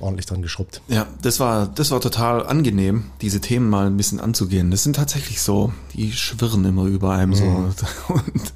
ordentlich 0.00 0.26
dran 0.26 0.42
geschrubbt. 0.42 0.80
Ja, 0.88 1.06
das 1.22 1.40
war, 1.40 1.66
das 1.74 1.90
war 1.90 2.00
total 2.00 2.46
angenehm, 2.46 3.04
diese 3.20 3.40
Themen 3.40 3.68
mal 3.68 3.86
ein 3.86 3.96
bisschen 3.96 4.20
anzugehen. 4.20 4.70
Das 4.70 4.82
sind 4.84 4.96
tatsächlich 4.96 5.40
so, 5.42 5.72
die 5.94 6.12
schwirren 6.12 6.64
immer 6.64 6.84
über 6.84 7.12
einem 7.12 7.34
so 7.34 7.44
Mhm. 7.44 7.72
und, 8.08 8.52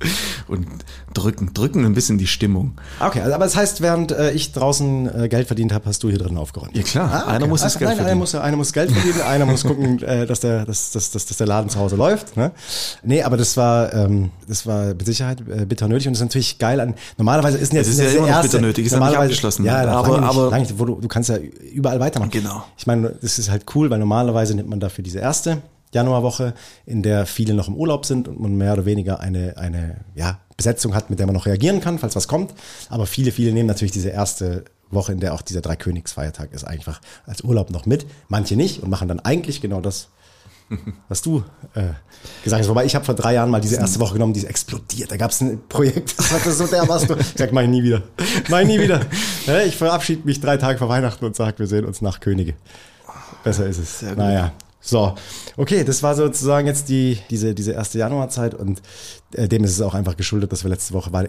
und 0.48 0.66
drücken, 1.14 1.52
drücken 1.54 1.84
ein 1.84 1.94
bisschen 1.94 2.18
die 2.18 2.26
Stimmung. 2.26 2.72
Okay, 3.00 3.20
also, 3.20 3.34
aber 3.34 3.44
das 3.44 3.56
heißt, 3.56 3.80
während 3.80 4.12
äh, 4.12 4.32
ich 4.32 4.52
draußen 4.52 5.22
äh, 5.24 5.28
Geld 5.28 5.46
verdient 5.46 5.72
habe, 5.72 5.84
hast 5.86 6.02
du 6.02 6.08
hier 6.08 6.18
drin 6.18 6.36
aufgeräumt. 6.36 6.76
Ja 6.76 6.82
klar, 6.82 7.10
Ah, 7.12 7.22
okay. 7.22 7.30
einer 7.36 7.46
muss 7.46 7.60
das 7.60 7.74
Also, 7.74 7.78
Geld 7.80 7.88
nein, 7.90 7.96
verdienen. 7.96 8.10
Einer 8.12 8.18
muss, 8.20 8.34
einer 8.34 8.56
muss 8.56 8.72
Geld 8.72 8.92
verdienen, 8.92 9.20
einer 9.22 9.46
muss 9.46 9.64
gucken, 9.64 10.02
äh, 10.02 10.26
dass, 10.26 10.40
der, 10.40 10.64
dass, 10.64 10.90
dass, 10.92 11.10
dass, 11.10 11.26
dass 11.26 11.36
der 11.36 11.46
Laden 11.46 11.68
zu 11.70 11.78
Hause 11.78 11.96
läuft. 11.96 12.36
Ne? 12.36 12.52
Nee, 13.02 13.22
aber 13.22 13.36
das 13.36 13.56
war, 13.56 13.92
ähm, 13.92 14.30
das 14.48 14.66
war 14.66 14.86
mit 14.86 15.04
Sicherheit 15.06 15.40
äh, 15.48 15.64
bitter 15.66 15.88
nötig 15.88 16.06
und 16.08 16.14
das 16.14 16.20
ist 16.20 16.26
natürlich 16.26 16.58
geil 16.58 16.80
an. 16.80 16.94
Normalerweise 17.18 17.58
ist 17.58 17.72
jetzt 17.72 17.88
Es 17.88 17.98
ist 17.98 18.00
ja 18.14 18.18
immer 18.18 18.28
noch 18.30 18.42
bitter 18.42 18.60
nötig, 18.60 18.86
ist 18.86 18.92
ja 18.92 19.00
nicht 19.08 19.16
abgeschlossen. 19.18 19.64
Ja, 19.64 19.82
Aber- 19.90 20.20
nicht, 20.20 20.28
aber- 20.28 20.58
nicht, 20.58 20.78
wo 20.78 20.84
du, 20.84 21.00
du 21.00 21.08
kannst 21.08 21.28
ja 21.28 21.31
überall 21.38 22.00
weitermachen. 22.00 22.30
Genau. 22.30 22.64
Ich 22.76 22.86
meine, 22.86 23.14
das 23.20 23.38
ist 23.38 23.50
halt 23.50 23.64
cool, 23.74 23.90
weil 23.90 23.98
normalerweise 23.98 24.54
nimmt 24.54 24.68
man 24.68 24.80
dafür 24.80 25.04
diese 25.04 25.18
erste 25.18 25.62
Januarwoche, 25.92 26.54
in 26.86 27.02
der 27.02 27.26
viele 27.26 27.54
noch 27.54 27.68
im 27.68 27.76
Urlaub 27.76 28.06
sind 28.06 28.26
und 28.28 28.40
man 28.40 28.54
mehr 28.54 28.72
oder 28.72 28.86
weniger 28.86 29.20
eine, 29.20 29.56
eine 29.58 29.96
ja, 30.14 30.40
Besetzung 30.56 30.94
hat, 30.94 31.10
mit 31.10 31.18
der 31.18 31.26
man 31.26 31.34
noch 31.34 31.46
reagieren 31.46 31.80
kann, 31.80 31.98
falls 31.98 32.16
was 32.16 32.28
kommt. 32.28 32.54
Aber 32.88 33.06
viele, 33.06 33.30
viele 33.30 33.52
nehmen 33.52 33.66
natürlich 33.66 33.92
diese 33.92 34.08
erste 34.08 34.64
Woche, 34.90 35.12
in 35.12 35.20
der 35.20 35.34
auch 35.34 35.42
dieser 35.42 35.60
Dreikönigsfeiertag 35.60 36.52
ist, 36.52 36.64
einfach 36.64 37.00
als 37.26 37.42
Urlaub 37.42 37.70
noch 37.70 37.86
mit. 37.86 38.06
Manche 38.28 38.56
nicht 38.56 38.82
und 38.82 38.90
machen 38.90 39.08
dann 39.08 39.20
eigentlich 39.20 39.60
genau 39.60 39.80
das, 39.80 40.08
was 41.08 41.22
du 41.22 41.44
äh, 41.74 41.82
gesagt 42.44 42.62
hast. 42.62 42.68
Wobei 42.68 42.84
ich 42.84 42.94
habe 42.94 43.04
vor 43.04 43.14
drei 43.14 43.34
Jahren 43.34 43.50
mal 43.50 43.60
diese 43.60 43.76
erste 43.76 44.00
Woche 44.00 44.14
genommen, 44.14 44.32
die 44.32 44.40
ist 44.40 44.46
explodiert. 44.46 45.10
Da 45.10 45.16
gab 45.16 45.30
es 45.30 45.40
ein 45.40 45.60
Projekt, 45.68 46.18
das 46.18 46.32
war 46.32 46.40
das 46.44 46.58
so 46.58 46.66
der 46.66 46.88
was 46.88 47.06
du. 47.06 47.14
Ich 47.14 47.34
sag, 47.36 47.52
mach 47.52 47.62
ich 47.62 47.68
nie 47.68 47.82
wieder. 47.82 48.02
Mach 48.48 48.60
ich 48.60 48.66
nie 48.66 48.80
wieder. 48.80 49.00
Ich 49.66 49.76
verabschiede 49.76 50.22
mich 50.24 50.40
drei 50.40 50.56
Tage 50.56 50.78
vor 50.78 50.88
Weihnachten 50.88 51.24
und 51.24 51.36
sag, 51.36 51.58
wir 51.58 51.66
sehen 51.66 51.84
uns 51.84 52.00
nach 52.00 52.20
Könige. 52.20 52.54
Besser 53.44 53.66
ist 53.66 53.78
es. 53.78 54.02
Naja. 54.16 54.52
So, 54.84 55.14
okay, 55.56 55.84
das 55.84 56.02
war 56.02 56.16
sozusagen 56.16 56.66
jetzt 56.66 56.88
die, 56.88 57.16
diese, 57.30 57.54
diese 57.54 57.70
erste 57.70 57.98
Januarzeit 57.98 58.52
und 58.52 58.82
äh, 59.32 59.46
dem 59.46 59.62
ist 59.62 59.70
es 59.70 59.80
auch 59.80 59.94
einfach 59.94 60.16
geschuldet, 60.16 60.50
dass 60.50 60.64
wir 60.64 60.70
letzte 60.70 60.92
Woche 60.92 61.12
war 61.12 61.24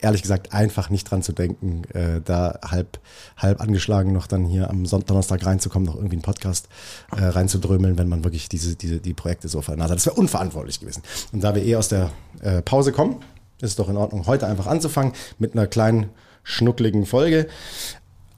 ehrlich 0.00 0.20
gesagt 0.20 0.52
einfach 0.52 0.90
nicht 0.90 1.10
dran 1.10 1.22
zu 1.22 1.32
denken, 1.32 1.84
äh, 1.94 2.20
da 2.22 2.58
halb, 2.62 3.00
halb 3.38 3.62
angeschlagen 3.62 4.12
noch 4.12 4.26
dann 4.26 4.44
hier 4.44 4.68
am 4.68 4.84
Sonntag, 4.84 5.08
Donnerstag 5.08 5.46
reinzukommen, 5.46 5.86
noch 5.86 5.96
irgendwie 5.96 6.16
einen 6.16 6.22
Podcast 6.22 6.68
äh, 7.16 7.24
reinzudrömeln, 7.24 7.96
wenn 7.96 8.08
man 8.08 8.24
wirklich 8.24 8.50
diese, 8.50 8.76
diese, 8.76 8.98
die 8.98 9.14
Projekte 9.14 9.48
so 9.48 9.62
verändert 9.62 9.88
hat. 9.88 9.96
Das 9.96 10.04
wäre 10.04 10.16
unverantwortlich 10.16 10.78
gewesen. 10.78 11.02
Und 11.32 11.42
da 11.42 11.54
wir 11.54 11.64
eh 11.64 11.76
aus 11.76 11.88
der 11.88 12.10
äh, 12.42 12.60
Pause 12.60 12.92
kommen, 12.92 13.16
ist 13.62 13.70
es 13.70 13.76
doch 13.76 13.88
in 13.88 13.96
Ordnung, 13.96 14.26
heute 14.26 14.46
einfach 14.46 14.66
anzufangen 14.66 15.14
mit 15.38 15.54
einer 15.54 15.66
kleinen 15.66 16.10
schnuckligen 16.42 17.06
Folge. 17.06 17.46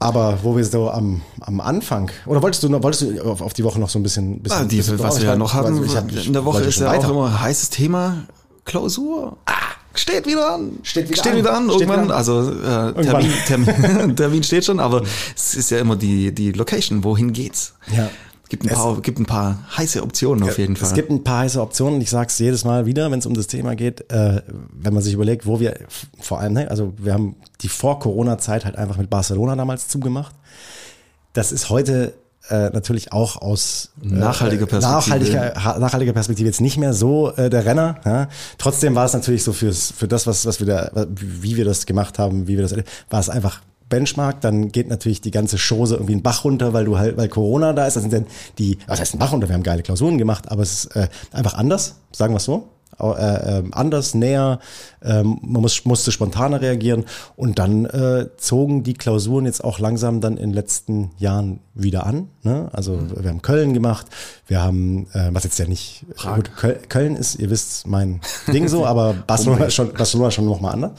Aber 0.01 0.39
wo 0.43 0.55
wir 0.57 0.65
so 0.65 0.89
am, 0.89 1.21
am 1.41 1.61
Anfang, 1.61 2.09
oder 2.25 2.41
wolltest 2.41 2.63
du 2.63 2.69
noch, 2.69 2.81
wolltest 2.83 3.03
du 3.03 3.21
auf, 3.23 3.41
auf 3.41 3.53
die 3.53 3.63
Woche 3.63 3.79
noch 3.79 3.89
so 3.89 3.99
ein 3.99 4.03
bisschen, 4.03 4.39
bisschen 4.41 4.61
Ah, 4.61 4.65
die, 4.65 4.77
bisschen 4.77 4.99
was 4.99 5.19
wir 5.19 5.25
ja 5.27 5.33
Ich 5.33 5.39
noch 5.39 5.53
hatten, 5.53 5.83
ich 5.85 5.95
hab- 5.95 6.11
ich 6.11 6.27
in 6.27 6.33
der 6.33 6.43
Woche 6.45 6.63
ist 6.63 6.79
ja 6.79 6.87
auch 6.89 6.93
weiter. 6.93 7.09
immer 7.09 7.27
ein 7.27 7.39
heißes 7.41 7.69
Thema, 7.69 8.23
Klausur. 8.65 9.37
Ah, 9.45 9.53
steht 9.95 10.25
wieder 10.25 10.53
an. 10.55 10.79
Steht 10.83 11.09
wieder 11.09 11.17
steht 11.21 11.31
an. 11.33 11.37
wieder 11.39 11.53
an 11.55 11.69
Steht 11.69 11.81
irgendwann. 11.81 12.03
wieder 12.05 12.13
an. 12.13 12.17
Also 12.17 12.51
äh, 12.51 13.03
Termin, 13.05 13.31
Termin, 13.47 14.15
Termin 14.15 14.43
steht 14.43 14.65
schon, 14.65 14.79
aber 14.79 15.01
es 15.35 15.55
ist 15.55 15.71
ja 15.71 15.79
immer 15.79 15.95
die, 15.95 16.33
die 16.33 16.51
Location, 16.51 17.03
wohin 17.03 17.33
geht's? 17.33 17.73
Ja. 17.95 18.09
Gibt 18.51 18.65
ein, 18.65 18.69
Es- 18.69 18.75
paar, 18.75 18.99
gibt 19.01 19.17
ein 19.17 19.25
paar 19.25 19.59
heiße 19.77 20.03
Optionen 20.03 20.43
auf 20.43 20.57
jeden 20.57 20.75
Fall. 20.75 20.89
Es 20.89 20.93
gibt 20.93 21.09
ein 21.09 21.23
paar 21.23 21.39
heiße 21.39 21.61
Optionen. 21.61 22.01
Ich 22.01 22.09
sage 22.09 22.27
es 22.27 22.37
jedes 22.37 22.65
Mal 22.65 22.85
wieder, 22.85 23.09
wenn 23.09 23.19
es 23.19 23.25
um 23.25 23.33
das 23.33 23.47
Thema 23.47 23.75
geht, 23.77 24.11
äh, 24.11 24.41
wenn 24.73 24.93
man 24.93 25.01
sich 25.01 25.13
überlegt, 25.13 25.45
wo 25.45 25.61
wir 25.61 25.79
vor 26.19 26.41
allem, 26.41 26.51
ne, 26.53 26.69
also 26.69 26.91
wir 26.97 27.13
haben 27.13 27.37
die 27.61 27.69
Vor-Corona-Zeit 27.69 28.65
halt 28.65 28.75
einfach 28.75 28.97
mit 28.97 29.09
Barcelona 29.09 29.55
damals 29.55 29.87
zugemacht. 29.87 30.35
Das 31.31 31.53
ist 31.53 31.69
heute 31.69 32.13
äh, 32.49 32.71
natürlich 32.71 33.13
auch 33.13 33.37
aus 33.41 33.91
äh, 34.03 34.07
Nachhaltiger 34.07 34.65
Perspektive. 34.65 35.37
nachhaltiger, 35.37 35.63
ha- 35.63 35.79
nachhaltiger 35.79 36.11
Perspektive 36.11 36.47
jetzt 36.49 36.59
nicht 36.59 36.77
mehr 36.77 36.91
so 36.93 37.31
äh, 37.37 37.49
der 37.49 37.63
Renner. 37.65 37.95
Ja. 38.03 38.27
Trotzdem 38.57 38.95
war 38.95 39.05
es 39.05 39.13
natürlich 39.13 39.45
so 39.45 39.53
fürs, 39.53 39.93
für 39.95 40.09
das, 40.09 40.27
was, 40.27 40.45
was 40.45 40.59
wir 40.59 40.67
da, 40.67 41.05
wie 41.15 41.55
wir 41.55 41.63
das 41.63 41.85
gemacht 41.85 42.19
haben, 42.19 42.47
wie 42.49 42.57
wir 42.57 42.63
das, 42.67 42.75
war 43.09 43.19
es 43.21 43.29
einfach 43.29 43.61
Benchmark, 43.91 44.41
dann 44.41 44.71
geht 44.71 44.89
natürlich 44.89 45.21
die 45.21 45.29
ganze 45.29 45.57
Chose 45.57 45.93
irgendwie 45.93 46.13
einen 46.13 46.23
Bach 46.23 46.43
runter, 46.43 46.73
weil 46.73 46.85
du 46.85 46.97
halt, 46.97 47.15
weil 47.17 47.29
Corona 47.29 47.73
da 47.73 47.85
ist. 47.85 47.95
Das 47.95 48.01
sind 48.01 48.11
dann 48.13 48.25
die, 48.57 48.79
was 48.87 48.99
heißt 48.99 49.13
ein 49.13 49.19
Bach 49.19 49.31
runter? 49.31 49.47
Wir 49.47 49.53
haben 49.53 49.61
geile 49.61 49.83
Klausuren 49.83 50.17
gemacht, 50.17 50.51
aber 50.51 50.63
es 50.63 50.85
ist 50.85 50.95
äh, 50.95 51.07
einfach 51.31 51.53
anders, 51.53 51.97
sagen 52.11 52.33
wir 52.33 52.37
es 52.37 52.45
so. 52.45 52.69
Äh, 53.01 53.59
äh, 53.59 53.63
anders, 53.71 54.13
näher. 54.13 54.59
Ähm, 55.03 55.39
man 55.41 55.61
muss, 55.61 55.85
musste 55.85 56.11
spontaner 56.11 56.61
reagieren. 56.61 57.05
Und 57.35 57.59
dann 57.59 57.85
äh, 57.85 58.27
zogen 58.37 58.83
die 58.83 58.93
Klausuren 58.93 59.45
jetzt 59.45 59.63
auch 59.63 59.79
langsam 59.79 60.21
dann 60.21 60.37
in 60.37 60.49
den 60.49 60.53
letzten 60.53 61.11
Jahren 61.17 61.59
wieder 61.73 62.05
an. 62.05 62.29
Ne? 62.43 62.69
Also 62.73 62.99
wir 63.15 63.29
haben 63.29 63.41
Köln 63.41 63.73
gemacht, 63.73 64.07
wir 64.47 64.61
haben, 64.61 65.07
äh, 65.13 65.29
was 65.31 65.43
jetzt 65.43 65.57
ja 65.57 65.67
nicht, 65.67 66.05
gut, 66.35 66.55
Köl 66.55 66.79
Köln 66.89 67.15
ist, 67.15 67.35
ihr 67.35 67.49
wisst, 67.49 67.87
mein 67.87 68.21
Ding 68.47 68.67
so, 68.67 68.85
aber 68.85 69.13
Barcelona 69.27 69.69
schon, 69.69 69.93
Barcelona 69.93 70.31
schon 70.31 70.45
nochmal 70.45 70.73
anders. 70.73 70.91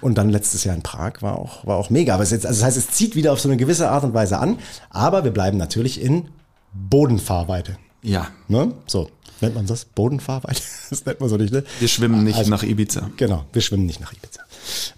Und 0.00 0.18
dann 0.18 0.30
letztes 0.30 0.64
Jahr 0.64 0.74
in 0.74 0.82
Prag 0.82 1.14
war 1.20 1.38
auch, 1.38 1.66
war 1.66 1.76
auch 1.76 1.90
mega. 1.90 2.14
Aber 2.14 2.22
es 2.22 2.30
jetzt, 2.30 2.46
also 2.46 2.60
das 2.60 2.66
heißt, 2.66 2.76
es 2.76 2.90
zieht 2.90 3.16
wieder 3.16 3.32
auf 3.32 3.40
so 3.40 3.48
eine 3.48 3.56
gewisse 3.56 3.90
Art 3.90 4.04
und 4.04 4.14
Weise 4.14 4.38
an, 4.38 4.58
aber 4.90 5.24
wir 5.24 5.30
bleiben 5.30 5.58
natürlich 5.58 6.00
in 6.00 6.28
Bodenfahrweite. 6.72 7.76
Ja. 8.02 8.28
Ne? 8.48 8.72
So, 8.86 9.08
nennt 9.40 9.54
man 9.54 9.66
das? 9.66 9.84
Bodenfahrweite? 9.84 10.60
Das 10.90 11.04
nennt 11.06 11.20
man 11.20 11.28
so 11.28 11.36
nicht, 11.36 11.52
ne? 11.52 11.64
Wir 11.80 11.88
schwimmen 11.88 12.24
nicht 12.24 12.36
Also- 12.38 12.50
nach 12.50 12.62
Ibiza. 12.62 13.10
Genau, 13.16 13.44
wir 13.52 13.62
schwimmen 13.62 13.86
nicht 13.86 14.00
nach 14.00 14.12
Ibiza. 14.12 14.40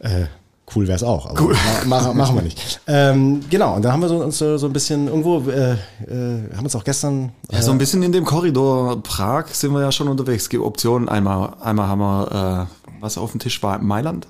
Äh, 0.01 0.27
cool 0.75 0.87
wäre 0.89 0.97
es 0.97 1.03
auch, 1.03 1.27
aber 1.31 1.41
ma- 1.43 1.85
machen, 1.87 2.17
machen 2.19 2.35
wir 2.37 2.43
nicht. 2.43 2.81
Ähm, 2.87 3.41
genau, 3.49 3.77
und 3.77 3.83
dann 3.83 3.93
haben 3.93 4.01
wir 4.03 4.09
so, 4.09 4.17
uns 4.23 4.37
so, 4.39 4.59
so 4.59 4.67
ein 4.67 4.73
bisschen 4.73 5.07
irgendwo, 5.07 5.39
äh, 5.49 5.73
äh, 5.73 5.77
haben 6.57 6.65
uns 6.65 6.75
auch 6.77 6.85
gestern 6.85 7.33
Ja, 7.53 7.63
so 7.63 7.71
ein 7.71 7.79
bisschen 7.79 8.03
in 8.03 8.13
dem 8.13 8.25
Korridor 8.25 9.03
Prag 9.03 9.47
sind 9.53 9.73
wir 9.73 9.81
ja 9.81 9.93
schon 9.93 10.09
unterwegs. 10.09 10.45
Es 10.45 10.49
gibt 10.49 10.65
Optionen. 10.65 11.09
Einmal, 11.09 11.55
einmal 11.61 11.87
haben 11.89 12.01
wir, 12.01 12.69
äh, 12.69 12.93
was 13.01 13.17
auf 13.19 13.31
dem 13.31 13.41
Tisch 13.41 13.63
war, 13.63 13.79
Mailand. 13.79 14.27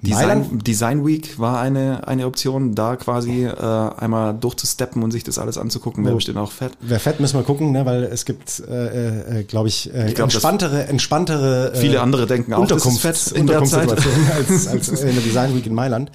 Design? 0.00 0.58
Design 0.58 1.06
Week 1.06 1.38
war 1.38 1.60
eine, 1.60 2.06
eine 2.08 2.26
Option, 2.26 2.74
da 2.74 2.96
quasi 2.96 3.44
äh, 3.44 3.50
einmal 3.54 4.34
durchzusteppen 4.34 5.02
und 5.02 5.10
sich 5.10 5.24
das 5.24 5.38
alles 5.38 5.58
anzugucken. 5.58 6.04
Wäre 6.04 6.14
bestimmt 6.14 6.38
auch 6.38 6.52
fett. 6.52 6.72
Wer 6.80 7.00
fett 7.00 7.20
müssen 7.20 7.38
wir 7.38 7.44
gucken, 7.44 7.72
ne? 7.72 7.84
weil 7.86 8.04
es 8.04 8.24
gibt, 8.24 8.60
äh, 8.68 9.40
äh, 9.40 9.44
glaube 9.44 9.68
ich, 9.68 9.88
äh, 9.94 10.12
glaub, 10.12 10.28
das- 10.28 10.34
entspanntere, 10.34 10.86
entspanntere 10.88 11.72
äh, 11.74 11.76
Viele 11.76 12.00
andere 12.00 12.26
denken 12.26 12.52
auch, 12.54 12.66
das 12.66 12.78
ist 12.84 12.86
Unterkunfts, 12.86 13.28
fett 13.30 13.38
in 13.38 13.46
der 13.46 13.64
Zeit. 13.64 13.90
Als, 13.90 14.66
als 14.68 14.88
in 14.88 15.14
der 15.14 15.22
Design 15.22 15.54
Week 15.56 15.66
in 15.66 15.74
Mailand. 15.74 16.10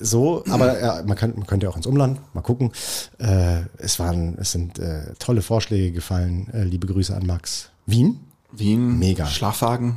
So, 0.00 0.42
aber 0.50 0.80
ja, 0.80 1.02
man, 1.06 1.16
kann, 1.16 1.34
man 1.36 1.46
könnte 1.46 1.68
auch 1.68 1.76
ins 1.76 1.86
Umland 1.86 2.18
mal 2.34 2.40
gucken. 2.40 2.72
Äh, 3.18 3.60
es 3.78 3.98
waren, 4.00 4.36
es 4.38 4.50
sind 4.52 4.78
äh, 4.80 5.14
tolle 5.20 5.42
Vorschläge 5.42 5.92
gefallen. 5.92 6.48
Äh, 6.52 6.64
liebe 6.64 6.88
Grüße 6.88 7.14
an 7.14 7.24
Max. 7.24 7.68
Wien? 7.86 8.18
Wien, 8.50 8.98
Mega. 8.98 9.26
Schlafwagen, 9.26 9.96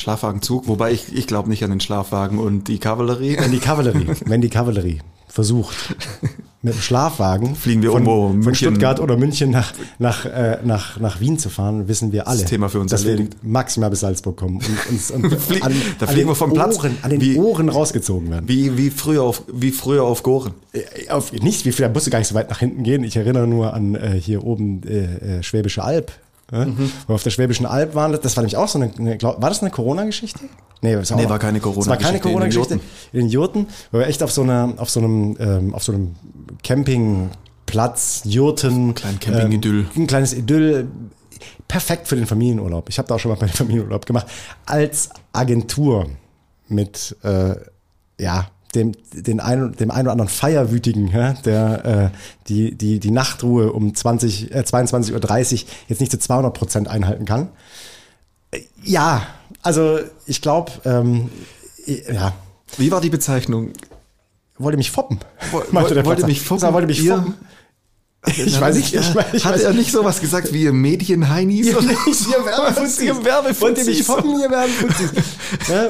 Schlafwagenzug, 0.00 0.66
wobei 0.68 0.92
ich, 0.92 1.14
ich 1.14 1.26
glaube 1.26 1.48
nicht 1.48 1.62
an 1.64 1.70
den 1.70 1.80
Schlafwagen 1.80 2.38
und 2.38 2.68
die 2.68 2.78
Kavallerie. 2.78 3.36
Wenn 3.38 3.52
die 3.52 3.58
Kavallerie, 3.58 4.06
wenn 4.26 4.40
die 4.40 4.48
Kavallerie 4.50 4.98
versucht, 5.28 5.76
mit 6.60 6.74
dem 6.74 6.80
Schlafwagen 6.80 7.54
Fliegen 7.54 7.82
wir 7.82 7.92
von, 7.92 8.02
irgendwo 8.04 8.28
von 8.30 8.38
München- 8.40 8.56
Stuttgart 8.56 8.98
oder 8.98 9.16
München 9.16 9.50
nach, 9.50 9.72
nach, 10.00 10.24
äh, 10.26 10.58
nach, 10.64 10.98
nach 10.98 11.20
Wien 11.20 11.38
zu 11.38 11.48
fahren, 11.50 11.86
wissen 11.86 12.10
wir 12.10 12.26
alle, 12.26 12.40
Das 12.40 12.50
Thema 12.50 12.68
für 12.68 12.80
uns 12.80 12.90
dass 12.90 13.04
erledigt. 13.04 13.36
wir 13.40 13.48
maximal 13.50 13.90
bis 13.90 14.00
Salzburg 14.00 14.36
kommen 14.36 14.56
und 14.56 14.90
uns 14.90 15.10
und 15.12 15.30
Flie- 15.40 15.62
an, 15.62 15.72
da 16.00 16.08
fliegen 16.08 16.26
wir 16.28 16.34
vom 16.34 16.52
Platz. 16.52 16.76
Ohren, 16.78 16.96
an 17.02 17.10
den 17.10 17.20
Wie- 17.20 17.36
Ohren 17.36 17.68
rausgezogen 17.68 18.28
werden. 18.28 18.48
Wie, 18.48 18.76
wie, 18.76 18.90
früher 18.90 19.22
auf, 19.22 19.44
wie 19.52 19.70
früher 19.70 20.02
auf 20.02 20.24
Goren. 20.24 20.52
Äh, 20.72 21.08
Auf, 21.10 21.32
nicht, 21.32 21.64
wie 21.64 21.70
viel, 21.72 21.86
da 21.86 21.92
musst 21.92 22.08
du 22.08 22.10
gar 22.10 22.18
nicht 22.18 22.28
so 22.28 22.34
weit 22.34 22.50
nach 22.50 22.58
hinten 22.58 22.82
gehen. 22.82 23.04
Ich 23.04 23.16
erinnere 23.16 23.46
nur 23.46 23.72
an 23.72 23.94
äh, 23.94 24.20
hier 24.20 24.42
oben 24.44 24.82
äh, 24.82 25.38
äh, 25.38 25.42
Schwäbische 25.44 25.84
Alb. 25.84 26.10
Ja? 26.52 26.64
Mhm. 26.66 26.92
Wo 27.06 27.12
wir 27.12 27.14
auf 27.14 27.22
der 27.22 27.30
Schwäbischen 27.30 27.66
Alb 27.66 27.94
waren, 27.94 28.12
das 28.12 28.36
war 28.36 28.42
nämlich 28.42 28.56
auch 28.56 28.68
so 28.68 28.78
eine, 28.80 28.92
eine 28.98 29.16
glaub, 29.16 29.40
war 29.40 29.48
das 29.48 29.60
eine 29.60 29.70
Corona-Geschichte? 29.70 30.40
Nee, 30.82 30.94
das 30.94 31.10
Nee, 31.10 31.28
war 31.28 31.38
keine 31.38 31.60
Das 31.60 31.86
war 31.86 31.96
keine 31.96 32.20
Corona-Geschichte, 32.20 32.74
in 32.74 32.80
Corona-Geschichte. 32.80 32.80
In 33.12 33.20
den 33.20 33.28
Jurten, 33.28 33.66
wo 33.92 33.98
wir 33.98 34.06
echt 34.06 34.22
auf 34.22 34.32
so 34.32 34.42
einer, 34.42 34.74
auf 34.78 34.90
so 34.90 35.00
einem, 35.00 35.36
ähm, 35.38 35.74
auf 35.74 35.84
so 35.84 35.92
einem 35.92 36.14
Campingplatz, 36.62 38.22
Jurten. 38.24 38.94
Kleinen 38.94 39.20
Camping-Idyll. 39.20 39.80
Ähm, 39.94 40.02
ein 40.02 40.06
kleines 40.06 40.32
Idyll. 40.32 40.88
Perfekt 41.68 42.08
für 42.08 42.16
den 42.16 42.26
Familienurlaub. 42.26 42.88
Ich 42.88 42.98
habe 42.98 43.06
da 43.06 43.14
auch 43.14 43.20
schon 43.20 43.30
mal 43.30 43.38
meinen 43.38 43.50
Familienurlaub 43.50 44.06
gemacht. 44.06 44.26
Als 44.66 45.10
Agentur 45.32 46.06
mit, 46.68 47.16
äh, 47.22 47.54
ja, 48.18 48.48
dem, 48.74 48.92
den 49.12 49.40
ein, 49.40 49.72
dem 49.72 49.90
einen 49.90 50.02
oder 50.06 50.12
anderen 50.12 50.28
Feierwütigen, 50.28 51.08
ja, 51.08 51.32
der 51.44 51.84
äh, 52.12 52.16
die, 52.48 52.74
die, 52.76 53.00
die 53.00 53.10
Nachtruhe 53.10 53.72
um 53.72 53.94
20, 53.94 54.54
äh, 54.54 54.60
22.30 54.60 55.12
Uhr 55.64 55.68
jetzt 55.88 56.00
nicht 56.00 56.12
zu 56.12 56.18
200 56.18 56.54
Prozent 56.54 56.88
einhalten 56.88 57.24
kann. 57.24 57.48
Äh, 58.50 58.60
Ja, 58.84 59.26
also 59.62 59.98
ich 60.26 60.40
glaube, 60.40 60.72
ähm, 60.84 61.30
ja, 61.86 62.32
Wie 62.78 62.90
war 62.92 63.00
die 63.00 63.10
Bezeichnung? 63.10 63.70
wollte 64.58 64.76
mich 64.76 64.90
foppen. 64.90 65.18
Woll- 65.52 65.64
wollte 66.04 66.26
mich 66.26 66.40
foppen? 66.42 66.72
Wollte 66.72 66.86
mich 66.86 67.08
foppen. 67.08 67.34
Ich 68.26 68.60
weiß 68.60 68.76
nicht, 68.76 68.94
ich 68.94 69.14
weiß, 69.14 69.26
ich 69.32 69.44
Hat 69.44 69.54
weiß 69.54 69.62
er 69.62 69.72
nicht 69.72 69.90
sowas 69.90 70.20
gesagt 70.20 70.52
wie 70.52 70.70
Medienheinis? 70.70 71.66
Ihr 71.66 71.72
ihr 71.80 72.44
Werbefuzis. 72.44 73.00
Ihr 73.00 73.24
Werbefuzis. 73.24 73.60
Wollt 73.62 73.78
ihr 73.78 73.84
mich 73.86 74.02
foppen, 74.02 74.40
ihr 74.40 74.50
Werbefuzis? 74.50 75.10
ja, 75.68 75.88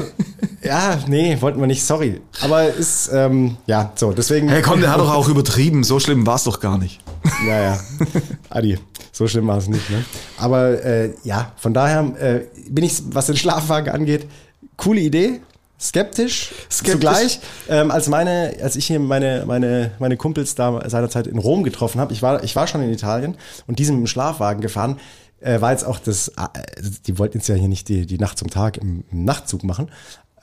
ja, 0.63 0.99
nee, 1.09 1.37
wollten 1.41 1.59
wir 1.59 1.67
nicht, 1.67 1.85
sorry. 1.85 2.21
Aber 2.41 2.73
ist, 2.73 3.11
ähm, 3.13 3.57
ja, 3.67 3.93
so, 3.97 4.13
deswegen. 4.13 4.49
Hey 4.49 4.63
komm, 4.63 4.81
der 4.81 4.93
hat 4.93 5.01
doch 5.01 5.13
auch 5.13 5.29
übertrieben. 5.29 5.83
So 5.83 5.99
schlimm 5.99 6.27
war 6.27 6.37
es 6.37 6.45
doch 6.45 6.61
gar 6.61 6.79
nicht. 6.79 7.01
Ja, 7.47 7.63
ja. 7.63 7.81
Adi, 8.49 8.79
so 9.13 9.27
schlimm 9.27 9.49
war 9.49 9.59
es 9.59 9.69
nicht, 9.69 9.91
ne? 9.91 10.05
Aber 10.39 10.85
äh, 10.85 11.13
ja, 11.25 11.53
von 11.57 11.75
daher 11.75 12.13
äh, 12.21 12.41
bin 12.69 12.85
ich, 12.85 13.03
was 13.11 13.27
den 13.27 13.37
Schlafwagen 13.37 13.93
angeht, 13.93 14.27
coole 14.77 15.01
Idee. 15.01 15.41
Skeptisch, 15.81 16.53
Skeptisch. 16.71 16.93
zugleich, 16.93 17.41
ähm, 17.69 17.91
als 17.91 18.09
meine, 18.09 18.55
als 18.63 18.77
ich 18.77 18.87
hier 18.87 19.01
meine, 19.01 19.45
meine, 19.47 19.93
meine 19.99 20.17
Kumpels 20.19 20.55
da 20.55 20.89
seinerzeit 20.89 21.27
in 21.27 21.39
Rom 21.39 21.63
getroffen 21.63 22.01
habe, 22.01 22.13
ich 22.13 22.21
war, 22.21 22.45
ich 22.45 22.55
war 22.55 22.67
schon 22.67 22.83
in 22.83 22.93
Italien 22.93 23.37
und 23.67 23.79
die 23.79 23.85
sind 23.85 23.95
mit 23.97 24.05
dem 24.05 24.07
Schlafwagen 24.07 24.61
gefahren, 24.61 25.01
äh, 25.41 25.61
war 25.63 25.73
jetzt 25.73 25.85
auch 25.85 25.99
das, 25.99 26.29
äh, 26.29 26.33
die 27.07 27.19
wollten 27.19 27.39
jetzt 27.39 27.49
ja 27.49 27.55
hier 27.55 27.69
nicht 27.69 27.89
die, 27.89 28.05
die 28.05 28.19
Nacht 28.19 28.39
zum 28.39 28.51
Tag 28.51 28.77
im, 28.77 29.05
im 29.11 29.25
Nachtzug 29.25 29.65
machen, 29.65 29.91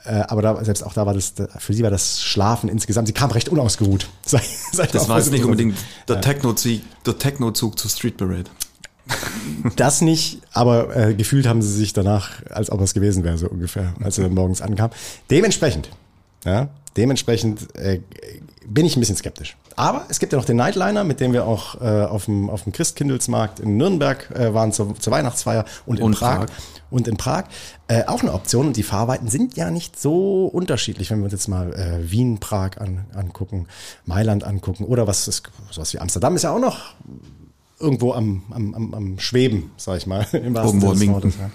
äh, 0.04 0.22
aber 0.26 0.42
da, 0.42 0.64
selbst 0.64 0.82
auch 0.82 0.92
da 0.92 1.06
war 1.06 1.14
das, 1.14 1.34
für 1.58 1.72
sie 1.72 1.84
war 1.84 1.90
das 1.90 2.20
Schlafen 2.20 2.68
insgesamt, 2.68 3.06
sie 3.06 3.14
kam 3.14 3.30
recht 3.30 3.48
unausgeruht. 3.48 4.08
Das 4.92 5.08
war 5.08 5.18
jetzt 5.18 5.32
nicht 5.32 5.44
unbedingt 5.44 5.76
der 6.08 6.20
Techno-Zug 6.20 6.80
der 7.06 7.18
Techno-Zug 7.18 7.78
zur 7.78 7.90
Street 7.90 8.16
Parade. 8.16 8.44
Das 9.76 10.00
nicht, 10.00 10.40
aber 10.52 10.94
äh, 10.96 11.14
gefühlt 11.14 11.46
haben 11.46 11.62
sie 11.62 11.72
sich 11.72 11.92
danach, 11.92 12.42
als 12.50 12.70
ob 12.70 12.80
es 12.80 12.94
gewesen 12.94 13.24
wäre, 13.24 13.38
so 13.38 13.48
ungefähr, 13.48 13.94
als 14.02 14.16
sie 14.16 14.22
dann 14.22 14.34
morgens 14.34 14.62
ankamen. 14.62 14.92
Dementsprechend, 15.30 15.90
ja, 16.44 16.68
dementsprechend 16.96 17.74
äh, 17.76 18.00
bin 18.66 18.86
ich 18.86 18.96
ein 18.96 19.00
bisschen 19.00 19.16
skeptisch. 19.16 19.56
Aber 19.76 20.04
es 20.08 20.18
gibt 20.18 20.32
ja 20.32 20.38
noch 20.38 20.44
den 20.44 20.56
Nightliner, 20.56 21.04
mit 21.04 21.20
dem 21.20 21.32
wir 21.32 21.46
auch 21.46 21.80
äh, 21.80 22.04
auf 22.04 22.24
dem 22.24 22.50
auf 22.50 22.64
dem 22.64 22.72
Christkindlesmarkt 22.72 23.60
in 23.60 23.76
Nürnberg 23.76 24.30
äh, 24.34 24.52
waren 24.52 24.72
zur, 24.72 24.98
zur 24.98 25.12
Weihnachtsfeier 25.12 25.64
und 25.86 25.98
in 25.98 26.04
Und 26.04 26.18
Prag. 26.18 26.46
Prag. 26.46 26.48
Und 26.90 27.06
in 27.06 27.16
Prag 27.16 27.44
äh, 27.86 28.04
auch 28.06 28.22
eine 28.22 28.32
Option. 28.32 28.66
Und 28.68 28.76
die 28.76 28.82
Fahrweiten 28.82 29.28
sind 29.28 29.56
ja 29.56 29.70
nicht 29.70 29.98
so 30.00 30.46
unterschiedlich, 30.46 31.10
wenn 31.10 31.18
wir 31.18 31.24
uns 31.24 31.32
jetzt 31.32 31.48
mal 31.48 31.72
äh, 31.74 32.10
Wien, 32.10 32.38
Prag 32.40 32.78
an, 32.78 33.06
angucken, 33.14 33.66
Mailand 34.04 34.42
angucken 34.44 34.84
oder 34.84 35.06
was 35.06 35.28
ist 35.28 35.42
sowas 35.70 35.92
wie 35.94 36.00
Amsterdam 36.00 36.34
ist 36.34 36.42
ja 36.42 36.50
auch 36.50 36.60
noch 36.60 36.94
irgendwo 37.80 38.12
am, 38.12 38.42
am, 38.50 38.74
am, 38.74 38.94
am 38.94 39.18
Schweben, 39.18 39.70
sag 39.76 39.98
ich 39.98 40.06
mal. 40.06 40.26
Im 40.32 40.54
Irgendwo 40.56 40.92
des 40.92 41.06
Wortes, 41.08 41.34
ja. 41.38 41.50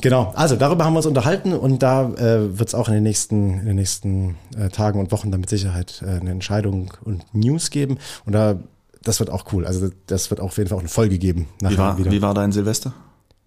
Genau, 0.00 0.32
also 0.34 0.56
darüber 0.56 0.84
haben 0.84 0.94
wir 0.94 0.98
uns 0.98 1.06
unterhalten 1.06 1.52
und 1.52 1.80
da 1.82 2.10
äh, 2.14 2.58
wird 2.58 2.68
es 2.68 2.74
auch 2.74 2.88
in 2.88 2.94
den 2.94 3.04
nächsten, 3.04 3.60
in 3.60 3.66
den 3.66 3.76
nächsten 3.76 4.36
äh, 4.58 4.68
Tagen 4.68 4.98
und 4.98 5.12
Wochen 5.12 5.30
dann 5.30 5.40
mit 5.40 5.48
Sicherheit 5.48 6.02
äh, 6.04 6.18
eine 6.20 6.32
Entscheidung 6.32 6.92
und 7.04 7.24
News 7.32 7.70
geben. 7.70 7.98
Und 8.26 8.32
da, 8.32 8.58
das 9.04 9.20
wird 9.20 9.30
auch 9.30 9.44
cool. 9.52 9.64
Also 9.64 9.90
das 10.08 10.28
wird 10.30 10.40
auch 10.40 10.46
auf 10.46 10.56
jeden 10.56 10.68
Fall 10.70 10.76
auch 10.76 10.82
eine 10.82 10.88
Folge 10.88 11.18
geben. 11.18 11.46
Wie 11.60 11.64
nachher 11.66 11.78
war, 11.78 11.98
wieder. 11.98 12.10
wie 12.10 12.20
war 12.20 12.34
dein 12.34 12.50
Silvester? 12.50 12.92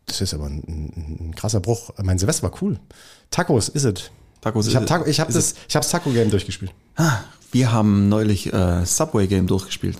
Das 0.05 0.21
ist 0.21 0.33
aber 0.33 0.45
ein, 0.45 0.63
ein, 0.65 1.17
ein 1.29 1.35
krasser 1.35 1.59
Bruch. 1.59 1.91
Mein 2.01 2.17
Silvester 2.19 2.43
war 2.43 2.53
cool. 2.61 2.79
Tacos, 3.31 3.67
is 3.67 3.83
it? 3.83 4.11
Tacos 4.39 4.67
Ich 4.67 4.75
habe 4.75 4.85
is- 4.85 4.89
Taco, 4.89 5.05
ich 5.09 5.19
hab 5.19 5.27
is 5.27 5.35
das, 5.35 5.55
ich 5.67 5.75
hab's 5.75 5.89
Taco 5.89 6.09
Game 6.11 6.29
durchgespielt. 6.29 6.71
Wir 7.51 7.73
haben 7.73 8.07
neulich 8.07 8.53
äh, 8.53 8.85
Subway 8.85 9.27
Game 9.27 9.47
durchgespielt. 9.47 9.97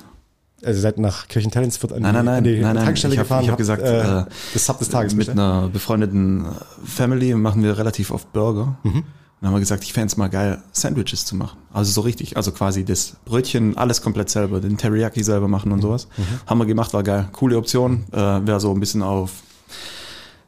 Also 0.65 0.81
seid 0.81 0.97
nach 0.97 1.27
Kirchentellens 1.27 1.81
wird 1.81 1.93
an 1.93 2.01
Nein, 2.01 2.13
nein, 2.15 2.25
nein, 2.25 2.37
an 2.39 2.43
die 2.43 2.59
nein, 2.59 2.75
nein. 2.75 2.85
Tankstelle 2.85 3.13
Ich 3.13 3.19
hab- 3.19 3.25
gefahren. 3.27 3.43
ich 3.43 3.47
hab 3.49 3.53
habt, 3.53 3.57
gesagt, 3.59 3.81
äh, 3.83 4.19
äh, 4.21 4.25
das 4.53 4.65
Sub 4.65 4.79
des 4.79 4.89
Tages 4.89 5.13
Mit 5.13 5.27
bitte. 5.27 5.31
einer 5.39 5.67
befreundeten 5.69 6.45
Family 6.83 7.33
machen 7.35 7.63
wir 7.63 7.77
relativ 7.77 8.11
oft 8.11 8.31
Burger. 8.33 8.77
Mhm. 8.83 9.03
Dann 9.41 9.49
haben 9.49 9.55
wir 9.55 9.59
gesagt, 9.59 9.83
ich 9.83 9.93
fände 9.93 10.07
es 10.07 10.17
mal 10.17 10.29
geil, 10.29 10.63
Sandwiches 10.71 11.25
zu 11.25 11.35
machen. 11.35 11.57
Also 11.71 11.91
so 11.91 12.01
richtig, 12.01 12.35
also 12.37 12.51
quasi 12.51 12.83
das 12.83 13.17
Brötchen, 13.25 13.77
alles 13.77 14.01
komplett 14.01 14.29
selber, 14.29 14.59
den 14.59 14.77
Teriyaki 14.77 15.23
selber 15.23 15.47
machen 15.47 15.67
Mhm. 15.69 15.73
und 15.75 15.81
sowas. 15.81 16.07
Haben 16.47 16.57
wir 16.59 16.65
gemacht, 16.65 16.93
war 16.93 17.03
geil. 17.03 17.27
Coole 17.33 17.57
Option. 17.57 18.05
Äh, 18.11 18.17
Wäre 18.17 18.59
so 18.59 18.71
ein 18.73 18.79
bisschen 18.79 19.03
auf 19.03 19.31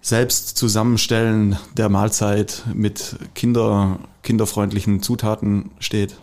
selbst 0.02 0.58
zusammenstellen 0.58 1.58
der 1.76 1.90
Mahlzeit 1.90 2.64
mit 2.74 3.18
Kinder, 3.36 4.00
kinderfreundlichen 4.24 5.02
Zutaten 5.02 5.72
steht. 5.80 6.16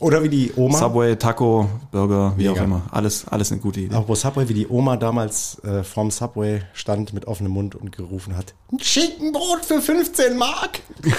Oder 0.00 0.22
wie 0.22 0.28
die 0.28 0.52
Oma. 0.56 0.78
Subway, 0.78 1.16
Taco, 1.16 1.68
Burger, 1.90 2.34
wie 2.36 2.48
Mega. 2.48 2.60
auch 2.60 2.64
immer. 2.64 2.82
Alles, 2.90 3.26
alles 3.28 3.52
eine 3.52 3.60
gute 3.60 3.80
Idee. 3.80 4.02
Wo 4.06 4.14
Subway, 4.14 4.48
wie 4.48 4.54
die 4.54 4.68
Oma 4.68 4.96
damals 4.96 5.58
äh, 5.64 5.82
vorm 5.82 6.10
Subway 6.10 6.62
stand 6.72 7.12
mit 7.12 7.26
offenem 7.26 7.52
Mund 7.52 7.74
und 7.74 7.92
gerufen 7.92 8.36
hat: 8.36 8.54
Ein 8.72 8.80
Schinkenbrot 8.80 9.64
für 9.64 9.80
15 9.80 10.36
Mark! 10.36 10.80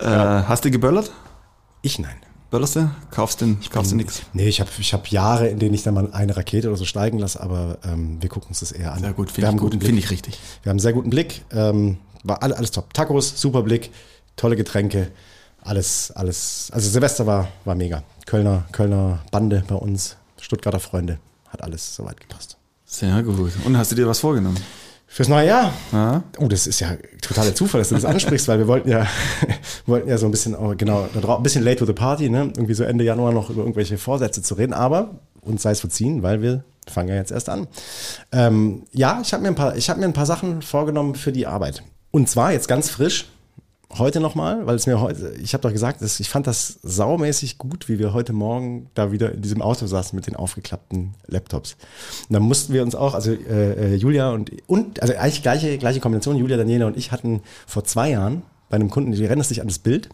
Äh, 0.00 0.04
hast 0.06 0.64
du 0.64 0.70
geböllert? 0.70 1.10
Ich 1.82 1.98
nein. 1.98 2.14
Böllerst 2.50 2.76
du? 2.76 2.90
Kaufst 3.10 3.42
du, 3.42 3.56
kaufst 3.68 3.92
du 3.92 3.96
nix? 3.96 4.22
Nee, 4.32 4.48
ich 4.48 4.60
habe 4.60 4.70
ich 4.78 4.94
hab 4.94 5.08
Jahre, 5.08 5.48
in 5.48 5.58
denen 5.58 5.74
ich 5.74 5.82
dann 5.82 5.92
mal 5.92 6.12
eine 6.12 6.34
Rakete 6.34 6.68
oder 6.68 6.78
so 6.78 6.86
steigen 6.86 7.18
lasse, 7.18 7.40
aber 7.42 7.78
ähm, 7.84 8.16
wir 8.22 8.28
gucken 8.30 8.48
uns 8.48 8.60
das 8.60 8.72
eher 8.72 8.92
an. 8.92 9.00
Sehr 9.00 9.12
gut, 9.12 9.30
finde 9.30 9.50
ich, 9.50 9.56
gut, 9.58 9.72
finde 9.72 9.98
ich 9.98 10.10
richtig. 10.10 10.38
Wir 10.62 10.70
haben 10.70 10.74
einen 10.74 10.78
sehr 10.78 10.94
guten 10.94 11.10
Blick. 11.10 11.44
Ähm, 11.52 11.98
war 12.24 12.42
alle, 12.42 12.56
alles 12.56 12.70
top. 12.70 12.94
Tacos, 12.94 13.38
super 13.38 13.62
Blick, 13.62 13.90
tolle 14.36 14.56
Getränke, 14.56 15.10
alles, 15.68 16.10
alles. 16.14 16.70
Also 16.72 16.88
Silvester 16.88 17.26
war, 17.26 17.48
war 17.64 17.74
mega. 17.74 18.02
Kölner, 18.26 18.64
Kölner 18.72 19.20
Bande 19.30 19.62
bei 19.68 19.74
uns, 19.74 20.16
Stuttgarter 20.40 20.80
Freunde, 20.80 21.18
hat 21.48 21.62
alles 21.62 21.94
soweit 21.94 22.20
gepasst. 22.20 22.56
Sehr 22.84 23.22
gut. 23.22 23.52
Und 23.64 23.76
hast 23.76 23.92
du 23.92 23.96
dir 23.96 24.06
was 24.06 24.20
vorgenommen? 24.20 24.58
Fürs 25.06 25.28
neue 25.28 25.46
Jahr? 25.46 25.72
Ja? 25.92 26.22
Oh, 26.38 26.48
das 26.48 26.66
ist 26.66 26.80
ja 26.80 26.96
totaler 27.22 27.54
Zufall, 27.54 27.80
dass 27.80 27.88
du 27.88 27.94
das 27.94 28.04
ansprichst, 28.04 28.48
weil 28.48 28.58
wir 28.58 28.66
wollten 28.66 28.90
ja, 28.90 29.06
wollten 29.86 30.08
ja 30.08 30.18
so 30.18 30.26
ein 30.26 30.30
bisschen, 30.30 30.54
oh, 30.54 30.74
genau, 30.76 31.08
ein 31.14 31.42
bisschen 31.42 31.64
late 31.64 31.76
to 31.76 31.86
the 31.86 31.94
party, 31.94 32.28
ne? 32.28 32.52
Irgendwie 32.54 32.74
so 32.74 32.84
Ende 32.84 33.04
Januar 33.04 33.32
noch 33.32 33.50
über 33.50 33.60
irgendwelche 33.60 33.96
Vorsätze 33.96 34.42
zu 34.42 34.54
reden, 34.54 34.74
aber 34.74 35.20
uns 35.40 35.62
sei 35.62 35.70
es 35.70 35.80
verziehen, 35.80 36.22
weil 36.22 36.42
wir 36.42 36.64
fangen 36.86 37.08
ja 37.08 37.14
jetzt 37.16 37.32
erst 37.32 37.48
an. 37.48 37.66
Ähm, 38.32 38.84
ja, 38.92 39.20
ich 39.22 39.32
habe 39.32 39.42
mir 39.42 39.48
ein 39.48 39.54
paar, 39.54 39.76
ich 39.76 39.88
habe 39.88 40.00
mir 40.00 40.06
ein 40.06 40.12
paar 40.12 40.26
Sachen 40.26 40.62
vorgenommen 40.62 41.14
für 41.14 41.32
die 41.32 41.46
Arbeit. 41.46 41.82
Und 42.10 42.28
zwar 42.28 42.52
jetzt 42.52 42.68
ganz 42.68 42.90
frisch. 42.90 43.28
Heute 43.96 44.20
nochmal, 44.20 44.66
weil 44.66 44.76
es 44.76 44.86
mir 44.86 45.00
heute, 45.00 45.32
ich 45.42 45.54
habe 45.54 45.62
doch 45.62 45.72
gesagt, 45.72 46.02
ich 46.02 46.28
fand 46.28 46.46
das 46.46 46.78
saumäßig 46.82 47.56
gut, 47.56 47.88
wie 47.88 47.98
wir 47.98 48.12
heute 48.12 48.34
Morgen 48.34 48.90
da 48.92 49.12
wieder 49.12 49.32
in 49.32 49.40
diesem 49.40 49.62
Auto 49.62 49.86
saßen 49.86 50.14
mit 50.14 50.26
den 50.26 50.36
aufgeklappten 50.36 51.14
Laptops. 51.26 51.76
Und 52.28 52.34
dann 52.34 52.42
mussten 52.42 52.74
wir 52.74 52.82
uns 52.82 52.94
auch, 52.94 53.14
also 53.14 53.32
äh, 53.32 53.94
äh, 53.94 53.94
Julia 53.94 54.30
und, 54.30 54.52
und, 54.66 55.00
also 55.00 55.14
eigentlich 55.14 55.42
gleiche, 55.42 55.78
gleiche 55.78 56.00
Kombination, 56.00 56.36
Julia, 56.36 56.58
Daniela 56.58 56.86
und 56.86 56.98
ich 56.98 57.12
hatten 57.12 57.40
vor 57.66 57.84
zwei 57.84 58.10
Jahren 58.10 58.42
bei 58.68 58.74
einem 58.74 58.90
Kunden, 58.90 59.12
die 59.12 59.24
erinnerst 59.24 59.50
dich 59.50 59.62
an 59.62 59.68
das 59.68 59.78
Bild, 59.78 60.10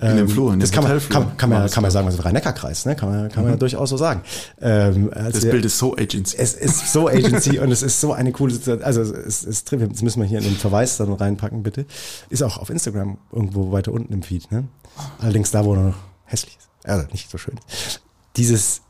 In 0.00 0.16
dem 0.16 0.28
Flur, 0.28 0.52
in 0.52 0.60
das 0.60 0.70
kann 0.70 0.84
man, 0.84 1.00
kann, 1.08 1.36
kann, 1.36 1.50
man, 1.50 1.62
das 1.62 1.72
kann 1.72 1.82
man 1.82 1.90
sagen, 1.90 2.06
also 2.06 2.22
Rhein-Neckar-Kreis, 2.22 2.86
ne? 2.86 2.94
kann 2.94 3.10
man, 3.10 3.28
kann 3.32 3.42
man 3.42 3.54
ja 3.54 3.58
durchaus 3.58 3.90
so 3.90 3.96
sagen. 3.96 4.22
Ähm, 4.60 5.10
Das 5.12 5.42
wir- 5.42 5.50
Bild 5.50 5.64
ist 5.64 5.76
so 5.76 5.96
Agency. 5.96 6.36
es 6.38 6.54
ist 6.54 6.92
so 6.92 7.08
Agency 7.08 7.58
und 7.58 7.72
es 7.72 7.82
ist 7.82 8.00
so 8.00 8.12
eine 8.12 8.30
coole 8.30 8.52
Situation. 8.54 8.84
Also 8.84 9.02
es 9.02 9.42
ist 9.42 9.68
drin. 9.68 9.88
Das 9.90 10.02
müssen 10.02 10.20
wir 10.22 10.28
hier 10.28 10.38
in 10.38 10.44
den 10.44 10.54
Verweis 10.54 10.98
dann 10.98 11.12
reinpacken, 11.12 11.64
bitte. 11.64 11.84
Ist 12.30 12.44
auch 12.44 12.58
auf 12.58 12.70
Instagram 12.70 13.18
irgendwo 13.32 13.72
weiter 13.72 13.90
unten 13.90 14.12
im 14.12 14.22
Feed. 14.22 14.52
Ne? 14.52 14.68
Allerdings 15.18 15.50
da, 15.50 15.64
wo 15.64 15.74
er 15.74 15.80
noch 15.88 15.96
hässlich 16.26 16.56
ist. 16.58 16.68
Also 16.88 17.04
nicht 17.10 17.28
so 17.28 17.36
schön. 17.38 17.56
Dieses 18.36 18.82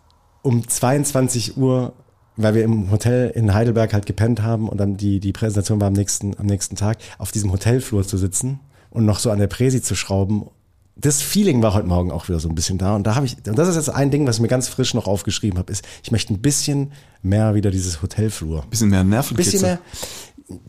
um 0.43 0.69
22 0.69 1.57
Uhr, 1.57 1.95
weil 2.37 2.55
wir 2.55 2.65
im 2.65 2.91
Hotel 2.91 3.31
in 3.31 3.55
Heidelberg 3.55 3.95
halt 3.95 4.05
gepennt 4.05 4.43
haben 4.43 4.69
und 4.69 4.77
dann 4.79 4.99
die, 4.99 5.21
die 5.21 5.33
Präsentation 5.33 5.81
war 5.81 5.87
am 5.89 5.95
nächsten, 5.95 6.39
am 6.39 6.45
nächsten 6.45 6.77
Tag, 6.77 6.99
auf 7.17 7.33
diesem 7.33 7.51
Hotelflur 7.51 8.07
zu 8.07 8.19
sitzen 8.19 8.61
und 8.91 9.07
noch 9.07 9.19
so 9.19 9.31
an 9.31 9.39
der 9.39 9.47
Präsi 9.49 9.81
zu 9.83 9.95
schrauben 9.95 10.45
das 11.01 11.23
Feeling 11.23 11.63
war 11.63 11.75
heute 11.75 11.87
Morgen 11.87 12.11
auch 12.11 12.29
wieder 12.29 12.41
so 12.41 12.49
ein 12.49 12.55
bisschen 12.55 12.77
da. 12.77 12.97
Und 12.97 13.07
da 13.07 13.15
habe 13.15 13.25
ich, 13.25 13.37
und 13.47 13.57
das 13.57 13.69
ist 13.69 13.77
jetzt 13.77 13.91
ein 13.91 14.11
Ding, 14.11 14.27
was 14.27 14.37
ich 14.37 14.43
mir 14.43 14.49
ganz 14.49 14.69
frisch 14.69 14.95
noch 14.95 15.07
aufgeschrieben 15.07 15.59
habe, 15.59 15.73
ist, 15.73 15.85
ich 16.03 16.11
möchte 16.11 16.35
ein 16.35 16.41
bisschen 16.41 16.93
mehr 17.23 17.55
wieder 17.55 17.71
dieses 17.71 18.03
Hotelflur. 18.03 18.65
Bisschen 18.69 18.91
mehr 18.91 19.05
Nervenkitzel. 19.05 19.53
Bisschen 19.53 19.69
mehr. 19.69 19.79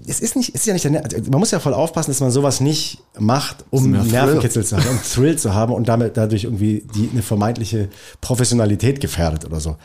Es 0.06 0.20
ist 0.20 0.36
nicht, 0.36 0.50
es 0.54 0.62
ist 0.62 0.68
ja 0.68 0.74
nicht 0.74 0.86
der, 0.86 1.30
man 1.32 1.40
muss 1.40 1.52
ja 1.52 1.60
voll 1.60 1.74
aufpassen, 1.74 2.12
dass 2.12 2.20
man 2.20 2.32
sowas 2.32 2.60
nicht 2.60 3.02
macht, 3.18 3.66
um. 3.70 3.92
Nervenkitzel 3.92 4.66
zu 4.66 4.78
haben, 4.78 4.88
um 4.90 5.00
Thrill 5.02 5.38
zu 5.38 5.54
haben 5.54 5.74
und 5.74 5.88
damit 5.88 6.18
dadurch 6.18 6.44
irgendwie 6.44 6.86
die, 6.94 7.10
eine 7.12 7.22
vermeintliche 7.24 7.90
Professionalität 8.22 9.00
gefährdet 9.00 9.46
oder 9.46 9.60
so. 9.60 9.78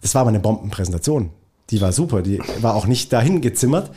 Das 0.00 0.14
war 0.14 0.22
aber 0.22 0.30
eine 0.30 0.40
Bombenpräsentation. 0.40 1.30
Die 1.70 1.80
war 1.80 1.92
super, 1.92 2.22
die 2.22 2.40
war 2.60 2.74
auch 2.74 2.86
nicht 2.86 3.12
dahin 3.12 3.40
gezimmert. 3.40 3.90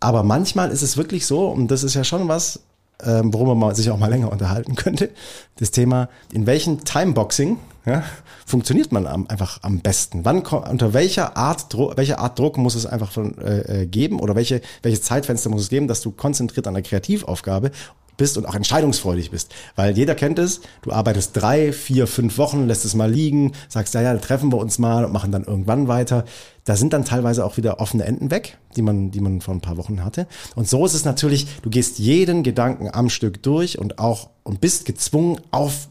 Aber 0.00 0.22
manchmal 0.22 0.70
ist 0.70 0.82
es 0.82 0.96
wirklich 0.96 1.26
so, 1.26 1.48
und 1.48 1.68
das 1.70 1.82
ist 1.82 1.94
ja 1.94 2.04
schon 2.04 2.28
was, 2.28 2.60
ähm, 3.04 3.32
worüber 3.32 3.54
man 3.54 3.74
sich 3.74 3.90
auch 3.90 3.98
mal 3.98 4.10
länger 4.10 4.32
unterhalten 4.32 4.74
könnte, 4.74 5.10
das 5.56 5.70
Thema, 5.70 6.08
in 6.32 6.46
welchem 6.46 6.84
Timeboxing 6.84 7.58
ja, 7.86 8.02
funktioniert 8.44 8.92
man 8.92 9.06
am, 9.06 9.26
einfach 9.28 9.62
am 9.62 9.80
besten? 9.80 10.24
Wann, 10.24 10.42
unter 10.42 10.92
welcher 10.92 11.36
Art, 11.36 11.66
welche 11.96 12.18
Art 12.18 12.38
Druck 12.38 12.58
muss 12.58 12.74
es 12.74 12.86
einfach 12.86 13.10
von, 13.10 13.38
äh, 13.38 13.82
äh, 13.82 13.86
geben 13.86 14.20
oder 14.20 14.34
welche, 14.34 14.60
welches 14.82 15.02
Zeitfenster 15.02 15.48
muss 15.48 15.62
es 15.62 15.68
geben, 15.68 15.88
dass 15.88 16.00
du 16.00 16.10
konzentriert 16.10 16.66
an 16.66 16.74
der 16.74 16.82
Kreativaufgabe 16.82 17.70
bist 18.18 18.36
und 18.36 18.44
auch 18.44 18.54
entscheidungsfreudig 18.54 19.30
bist. 19.30 19.54
Weil 19.76 19.96
jeder 19.96 20.14
kennt 20.14 20.38
es, 20.38 20.60
du 20.82 20.92
arbeitest 20.92 21.30
drei, 21.34 21.72
vier, 21.72 22.06
fünf 22.06 22.36
Wochen, 22.36 22.66
lässt 22.66 22.84
es 22.84 22.94
mal 22.94 23.10
liegen, 23.10 23.52
sagst, 23.68 23.94
ja, 23.94 24.02
ja, 24.02 24.14
treffen 24.18 24.52
wir 24.52 24.58
uns 24.58 24.78
mal 24.78 25.06
und 25.06 25.12
machen 25.12 25.32
dann 25.32 25.44
irgendwann 25.44 25.88
weiter. 25.88 26.26
Da 26.64 26.76
sind 26.76 26.92
dann 26.92 27.06
teilweise 27.06 27.46
auch 27.46 27.56
wieder 27.56 27.80
offene 27.80 28.04
Enden 28.04 28.30
weg, 28.30 28.58
die 28.76 28.82
man, 28.82 29.10
die 29.10 29.20
man 29.20 29.40
vor 29.40 29.54
ein 29.54 29.62
paar 29.62 29.78
Wochen 29.78 30.04
hatte. 30.04 30.26
Und 30.54 30.68
so 30.68 30.84
ist 30.84 30.92
es 30.92 31.06
natürlich, 31.06 31.46
du 31.62 31.70
gehst 31.70 31.98
jeden 31.98 32.42
Gedanken 32.42 32.90
am 32.92 33.08
Stück 33.08 33.42
durch 33.42 33.78
und 33.78 33.98
auch, 33.98 34.28
und 34.42 34.60
bist 34.60 34.84
gezwungen, 34.84 35.40
auf 35.50 35.88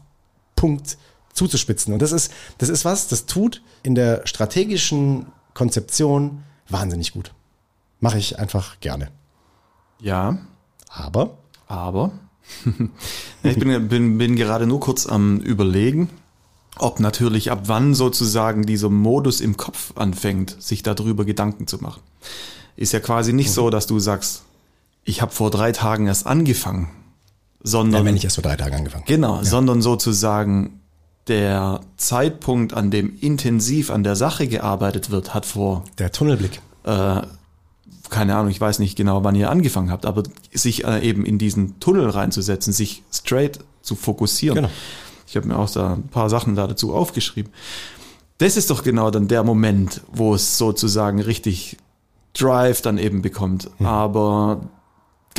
Punkt 0.54 0.98
zuzuspitzen. 1.32 1.92
Und 1.92 2.02
das 2.02 2.12
ist, 2.12 2.32
das 2.58 2.68
ist 2.68 2.84
was, 2.84 3.08
das 3.08 3.26
tut 3.26 3.62
in 3.82 3.94
der 3.94 4.26
strategischen 4.26 5.26
Konzeption 5.54 6.42
wahnsinnig 6.68 7.12
gut. 7.12 7.32
Mache 8.00 8.18
ich 8.18 8.38
einfach 8.38 8.78
gerne. 8.80 9.08
Ja, 10.00 10.38
Aber 10.88 11.38
aber 11.68 12.10
ich 13.42 13.58
bin, 13.58 13.88
bin, 13.88 14.18
bin 14.18 14.36
gerade 14.36 14.66
nur 14.66 14.80
kurz 14.80 15.06
am 15.06 15.38
Überlegen, 15.38 16.08
ob 16.78 16.98
natürlich 17.00 17.50
ab 17.50 17.62
wann 17.66 17.94
sozusagen 17.94 18.64
dieser 18.64 18.88
Modus 18.88 19.40
im 19.40 19.56
Kopf 19.56 19.92
anfängt, 19.96 20.56
sich 20.62 20.82
darüber 20.82 21.24
Gedanken 21.24 21.66
zu 21.66 21.78
machen. 21.78 22.00
Ist 22.76 22.92
ja 22.92 23.00
quasi 23.00 23.32
nicht 23.32 23.50
so, 23.52 23.70
dass 23.70 23.86
du 23.86 23.98
sagst, 23.98 24.42
ich 25.04 25.20
habe 25.20 25.32
vor 25.32 25.50
drei 25.50 25.72
Tagen 25.72 26.06
erst 26.06 26.26
angefangen, 26.26 26.88
sondern 27.62 28.04
wenn 28.04 28.16
ich 28.16 28.24
erst 28.24 28.36
vor 28.36 28.42
drei 28.44 28.56
Tagen 28.56 28.76
angefangen. 28.76 29.04
Genau, 29.06 29.42
sondern 29.42 29.82
sozusagen 29.82 30.80
der 31.26 31.80
Zeitpunkt, 31.96 32.72
an 32.72 32.90
dem 32.90 33.18
intensiv 33.20 33.90
an 33.90 34.02
der 34.02 34.16
Sache 34.16 34.48
gearbeitet 34.48 35.10
wird, 35.10 35.34
hat 35.34 35.44
vor, 35.44 35.84
Der 35.98 36.10
Tunnelblick. 36.12 36.60
äh, 36.84 37.20
keine 38.10 38.36
Ahnung, 38.36 38.50
ich 38.50 38.60
weiß 38.60 38.78
nicht 38.78 38.96
genau, 38.96 39.24
wann 39.24 39.34
ihr 39.34 39.50
angefangen 39.50 39.90
habt, 39.90 40.06
aber 40.06 40.22
sich 40.52 40.84
äh, 40.84 41.00
eben 41.00 41.24
in 41.24 41.38
diesen 41.38 41.80
Tunnel 41.80 42.08
reinzusetzen, 42.08 42.72
sich 42.72 43.02
straight 43.12 43.58
zu 43.82 43.94
fokussieren. 43.94 44.56
Genau. 44.56 44.70
Ich 45.26 45.36
habe 45.36 45.48
mir 45.48 45.58
auch 45.58 45.70
da 45.70 45.94
ein 45.94 46.08
paar 46.08 46.30
Sachen 46.30 46.54
da 46.54 46.66
dazu 46.66 46.94
aufgeschrieben. 46.94 47.52
Das 48.38 48.56
ist 48.56 48.70
doch 48.70 48.82
genau 48.82 49.10
dann 49.10 49.28
der 49.28 49.44
Moment, 49.44 50.00
wo 50.12 50.34
es 50.34 50.56
sozusagen 50.58 51.20
richtig 51.20 51.76
Drive 52.34 52.82
dann 52.82 52.98
eben 52.98 53.20
bekommt. 53.20 53.70
Hm. 53.78 53.86
Aber 53.86 54.60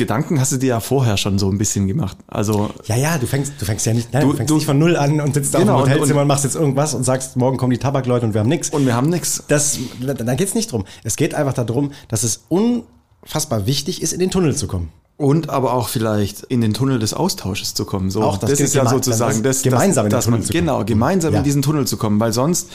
Gedanken 0.00 0.40
hast 0.40 0.50
du 0.52 0.56
dir 0.56 0.66
ja 0.68 0.80
vorher 0.80 1.16
schon 1.16 1.38
so 1.38 1.48
ein 1.50 1.56
bisschen 1.58 1.86
gemacht. 1.86 2.16
Also 2.26 2.70
Ja, 2.86 2.96
ja, 2.96 3.18
du 3.18 3.26
fängst, 3.26 3.52
du 3.58 3.64
fängst 3.64 3.86
ja 3.86 3.94
nicht, 3.94 4.12
nein, 4.12 4.22
Du- 4.22 4.30
du, 4.32 4.36
fängst 4.36 4.50
du- 4.50 4.54
nicht 4.56 4.66
von 4.66 4.78
null 4.78 4.96
an 4.96 5.20
und 5.20 5.34
sitzt 5.34 5.54
da 5.54 5.58
Genau, 5.60 5.74
auf 5.76 5.82
und- 5.82 5.88
dem 5.88 5.94
Hotelzimmer 5.94 6.16
und- 6.18 6.22
und, 6.22 6.28
machst 6.28 6.44
jetzt 6.44 6.56
irgendwas 6.56 6.94
und 6.94 7.04
sagst, 7.04 7.36
morgen 7.36 7.56
kommen 7.56 7.70
die 7.70 7.78
Tabakleute 7.78 8.26
und 8.26 8.34
wir 8.34 8.40
haben 8.40 8.48
nichts. 8.48 8.70
und 8.70 8.84
wir 8.86 8.94
haben 8.94 9.08
nichts. 9.08 9.44
Das, 9.48 9.78
da, 10.00 10.14
da 10.14 10.34
geht's 10.34 10.54
nicht 10.54 10.72
drum. 10.72 10.84
Es 11.04 11.16
geht 11.16 11.34
einfach 11.34 11.52
darum, 11.52 11.92
dass 12.08 12.22
es 12.24 12.44
unfassbar 12.48 13.66
wichtig 13.66 14.02
ist, 14.02 14.12
in 14.12 14.18
den 14.20 14.30
Tunnel 14.30 14.54
zu 14.56 14.66
kommen. 14.66 14.90
Und 15.16 15.50
aber 15.50 15.74
auch 15.74 15.88
vielleicht 15.88 16.44
in 16.44 16.62
den 16.62 16.72
Tunnel 16.72 16.98
des 16.98 17.12
Austausches 17.12 17.74
zu 17.74 17.84
kommen. 17.84 18.10
So, 18.10 18.22
Auch 18.22 18.38
das 18.38 18.50
das, 18.52 18.60
ist 18.60 18.74
ja 18.74 18.88
sozusagen 18.88 19.42
das 19.42 19.58
das, 19.58 19.62
gemeinsam 19.62 20.06
in 20.06 20.10
den 20.10 20.18
Tunnel 20.20 20.38
man, 20.38 20.46
zu 20.46 20.52
kommen. 20.52 20.64
Genau, 20.66 20.84
gemeinsam 20.84 21.32
Ja. 21.34 21.38
in 21.40 21.44
diesen 21.44 21.60
Tunnel 21.60 21.86
zu 21.86 21.98
kommen, 21.98 22.18
weil 22.20 22.32
sonst, 22.32 22.68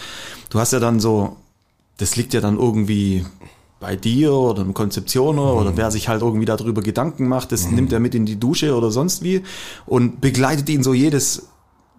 du 0.52 0.60
hast 0.60 0.72
ja 0.72 0.80
dann 0.80 1.00
so, 1.00 1.38
das 1.98 2.16
liegt 2.18 2.36
ja 2.36 2.42
dann 2.42 2.58
irgendwie 2.60 3.26
bei 3.80 3.96
dir 3.96 4.34
oder 4.34 4.62
einem 4.62 4.74
Konzeptioner 4.74 5.54
Mhm. 5.54 5.58
oder 5.60 5.78
wer 5.78 5.92
sich 5.92 6.08
halt 6.08 6.22
irgendwie 6.22 6.46
darüber 6.46 6.82
Gedanken 6.82 7.28
macht, 7.28 7.52
das 7.52 7.70
nimmt 7.70 7.92
er 7.94 8.00
mit 8.00 8.16
in 8.16 8.26
die 8.26 8.40
Dusche 8.40 8.76
oder 8.76 8.90
sonst 8.92 9.22
wie 9.24 9.42
und 9.86 10.22
begleitet 10.22 10.70
ihn 10.70 10.82
so 10.84 10.94
jedes 10.94 11.48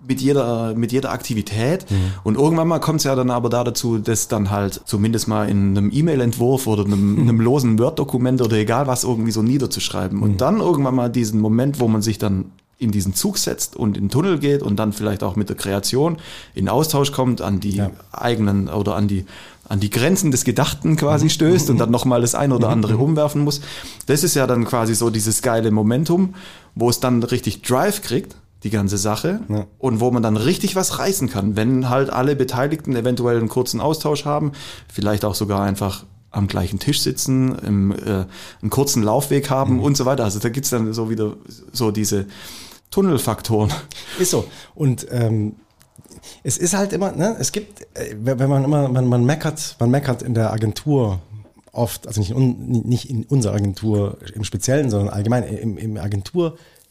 mit 0.08 0.20
jeder, 0.20 0.74
mit 0.76 0.92
jeder 0.92 1.10
Aktivität. 1.10 1.90
Mhm. 1.90 1.96
Und 2.22 2.36
irgendwann 2.36 2.68
mal 2.68 2.78
kommt 2.78 3.00
es 3.00 3.04
ja 3.04 3.14
dann 3.16 3.30
aber 3.30 3.48
da 3.48 3.64
dazu, 3.64 3.98
das 3.98 4.28
dann 4.28 4.50
halt 4.50 4.80
zumindest 4.84 5.26
mal 5.26 5.48
in 5.48 5.76
einem 5.76 5.90
E-Mail-Entwurf 5.92 6.68
oder 6.68 6.84
einem, 6.84 7.18
einem 7.22 7.40
losen 7.40 7.76
Word-Dokument 7.78 8.40
oder 8.40 8.56
egal 8.56 8.86
was 8.86 9.02
irgendwie 9.02 9.32
so 9.32 9.42
niederzuschreiben. 9.42 10.18
Mhm. 10.18 10.22
Und 10.22 10.40
dann 10.40 10.60
irgendwann 10.60 10.94
mal 10.94 11.10
diesen 11.10 11.40
Moment, 11.40 11.80
wo 11.80 11.88
man 11.88 12.02
sich 12.02 12.18
dann 12.18 12.52
in 12.78 12.92
diesen 12.92 13.14
Zug 13.14 13.38
setzt 13.38 13.74
und 13.74 13.96
in 13.96 14.04
den 14.04 14.10
Tunnel 14.10 14.38
geht 14.38 14.62
und 14.62 14.76
dann 14.76 14.92
vielleicht 14.92 15.24
auch 15.24 15.34
mit 15.34 15.48
der 15.48 15.56
Kreation 15.56 16.18
in 16.54 16.68
Austausch 16.68 17.10
kommt, 17.10 17.40
an 17.40 17.58
die 17.58 17.76
Ja. 17.76 17.90
eigenen 18.12 18.68
oder 18.68 18.94
an 18.94 19.08
die 19.08 19.24
an 19.68 19.80
die 19.80 19.90
Grenzen 19.90 20.30
des 20.30 20.44
Gedachten 20.44 20.96
quasi 20.96 21.28
stößt 21.28 21.70
und 21.70 21.78
dann 21.78 21.90
nochmal 21.90 22.20
das 22.20 22.34
ein 22.34 22.52
oder 22.52 22.68
andere 22.68 22.96
umwerfen 22.98 23.42
muss. 23.42 23.60
Das 24.06 24.22
ist 24.24 24.34
ja 24.34 24.46
dann 24.46 24.64
quasi 24.64 24.94
so 24.94 25.10
dieses 25.10 25.42
geile 25.42 25.70
Momentum, 25.70 26.34
wo 26.74 26.88
es 26.88 27.00
dann 27.00 27.22
richtig 27.22 27.62
Drive 27.62 28.02
kriegt, 28.02 28.36
die 28.62 28.70
ganze 28.70 28.96
Sache, 28.98 29.40
Ja. 29.48 29.66
und 29.78 30.00
wo 30.00 30.10
man 30.10 30.22
dann 30.22 30.36
richtig 30.36 30.76
was 30.76 30.98
reißen 30.98 31.28
kann, 31.28 31.56
wenn 31.56 31.88
halt 31.88 32.10
alle 32.10 32.36
Beteiligten 32.36 32.96
eventuell 32.96 33.38
einen 33.38 33.48
kurzen 33.48 33.80
Austausch 33.80 34.24
haben, 34.24 34.52
vielleicht 34.92 35.24
auch 35.24 35.34
sogar 35.34 35.62
einfach 35.62 36.04
am 36.30 36.48
gleichen 36.48 36.78
Tisch 36.78 37.00
sitzen, 37.00 37.54
im, 37.60 37.92
äh, 37.92 38.24
einen 38.62 38.70
kurzen 38.70 39.02
Laufweg 39.02 39.50
haben 39.50 39.80
und 39.80 39.96
so 39.96 40.04
weiter. 40.04 40.24
Also 40.24 40.38
da 40.38 40.48
gibt's 40.48 40.70
dann 40.70 40.92
so 40.92 41.08
wieder 41.10 41.34
so 41.72 41.90
diese 41.90 42.26
Tunnelfaktoren. 42.90 43.72
Ist 44.18 44.30
so. 44.30 44.46
Und 44.74 45.06
ähm, 45.10 45.56
es 46.42 46.58
ist 46.58 46.74
halt 46.74 46.92
immer, 46.92 47.12
ne, 47.12 47.36
es 47.38 47.52
gibt, 47.52 47.82
äh, 47.94 48.14
wenn 48.18 48.48
man 48.48 48.64
immer, 48.64 48.88
man, 48.88 49.06
man 49.06 49.24
meckert, 49.24 49.76
man 49.78 49.90
meckert 49.90 50.22
in 50.22 50.34
der 50.34 50.52
Agentur 50.52 51.20
oft, 51.72 52.06
also 52.06 52.20
nicht, 52.20 52.30
in, 52.30 52.82
nicht 52.82 53.10
in 53.10 53.24
unserer 53.24 53.54
Agentur 53.54 54.18
im 54.34 54.44
Speziellen, 54.44 54.90
sondern 54.90 55.12
allgemein 55.12 55.44
im, 55.44 55.76
im 55.76 55.98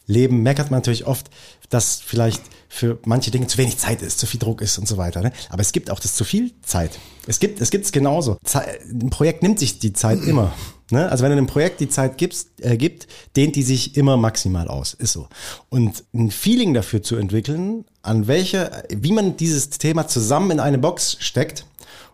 Leben 0.06 0.42
meckert 0.42 0.70
man 0.70 0.78
natürlich 0.78 1.06
oft, 1.06 1.30
dass 1.68 2.00
vielleicht 2.00 2.42
für 2.68 2.98
manche 3.04 3.30
Dinge 3.30 3.48
zu 3.48 3.58
wenig 3.58 3.76
Zeit 3.78 4.02
ist, 4.02 4.18
zu 4.18 4.26
viel 4.26 4.38
Druck 4.38 4.60
ist 4.60 4.78
und 4.78 4.86
so 4.86 4.96
weiter. 4.96 5.20
Ne? 5.20 5.32
Aber 5.48 5.62
es 5.62 5.72
gibt 5.72 5.90
auch 5.90 5.98
das 5.98 6.14
zu 6.14 6.24
viel 6.24 6.52
Zeit. 6.62 6.98
Es 7.26 7.40
gibt 7.40 7.60
es 7.60 7.70
gibt's 7.70 7.90
genauso. 7.90 8.38
Ze 8.44 8.62
ein 8.88 9.10
Projekt 9.10 9.42
nimmt 9.42 9.58
sich 9.58 9.80
die 9.80 9.92
Zeit 9.92 10.22
immer. 10.22 10.52
Ne? 10.90 11.10
Also 11.10 11.24
wenn 11.24 11.30
du 11.30 11.38
einem 11.38 11.46
Projekt 11.46 11.80
die 11.80 11.88
Zeit 11.88 12.16
gibst, 12.16 12.48
äh, 12.60 12.76
gibt, 12.76 13.08
dehnt 13.34 13.56
die 13.56 13.62
sich 13.62 13.96
immer 13.96 14.16
maximal 14.16 14.68
aus. 14.68 14.94
Ist 14.94 15.12
so. 15.12 15.28
Und 15.68 16.04
ein 16.14 16.30
Feeling 16.30 16.74
dafür 16.74 17.02
zu 17.02 17.16
entwickeln, 17.16 17.84
an 18.02 18.28
welcher, 18.28 18.84
wie 18.88 19.12
man 19.12 19.36
dieses 19.36 19.70
Thema 19.70 20.06
zusammen 20.06 20.52
in 20.52 20.60
eine 20.60 20.78
Box 20.78 21.16
steckt, 21.20 21.66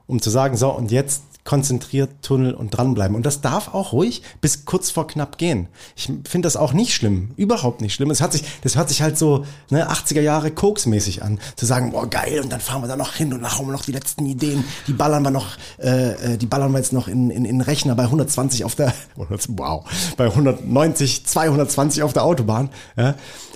um 0.07 0.23
zu 0.23 0.31
sagen, 0.31 0.57
so, 0.57 0.71
und 0.71 0.91
jetzt 0.91 1.23
konzentriert, 1.45 2.11
Tunnel 2.23 2.55
und 2.55 2.71
dranbleiben. 2.71 3.17
Und 3.17 3.27
das 3.27 3.41
darf 3.41 3.75
auch 3.75 3.93
ruhig 3.93 4.23
bis 4.41 4.65
kurz 4.65 4.91
vor 4.91 5.07
knapp 5.07 5.39
gehen. 5.39 5.69
Ich 5.97 6.05
finde 6.05 6.47
das 6.47 6.57
auch 6.57 6.73
nicht 6.73 6.95
schlimm, 6.95 7.33
überhaupt 7.37 7.81
nicht 7.81 7.95
schlimm. 7.95 8.11
Es 8.11 8.21
hat 8.21 8.33
sich, 8.33 8.45
das 8.63 8.77
hört 8.77 8.89
sich 8.89 9.03
halt 9.03 9.19
so 9.19 9.45
ne, 9.71 9.91
80er 9.91 10.21
Jahre 10.21 10.51
Koks-mäßig 10.51 11.23
an, 11.23 11.41
zu 11.57 11.67
sagen, 11.67 11.91
boah 11.93 12.09
geil, 12.09 12.41
und 12.41 12.53
dann 12.53 12.61
fahren 12.61 12.83
wir 12.83 12.89
da 12.89 12.97
noch 12.97 13.15
hin 13.15 13.33
und 13.33 13.43
dann 13.43 13.59
hauen 13.59 13.67
wir 13.67 13.73
noch 13.73 13.85
die 13.85 13.93
letzten 13.93 14.27
Ideen, 14.27 14.65
die 14.87 14.93
ballern 14.93 15.23
wir 15.23 15.31
noch, 15.31 15.57
äh, 15.79 16.35
äh 16.35 16.39
die 16.39 16.47
ballern 16.47 16.71
wir 16.73 16.79
jetzt 16.79 16.93
noch 16.93 17.09
in, 17.09 17.31
in, 17.31 17.45
in 17.45 17.61
Rechner 17.61 17.95
bei 17.97 18.05
120 18.05 18.65
auf 18.65 18.77
der, 18.77 18.95
wow, 19.17 19.85
bei 20.17 20.27
190, 20.27 21.27
220 21.27 22.03
auf 22.03 22.13
der 22.13 22.25
Autobahn. 22.25 22.71
Ja. 22.97 23.15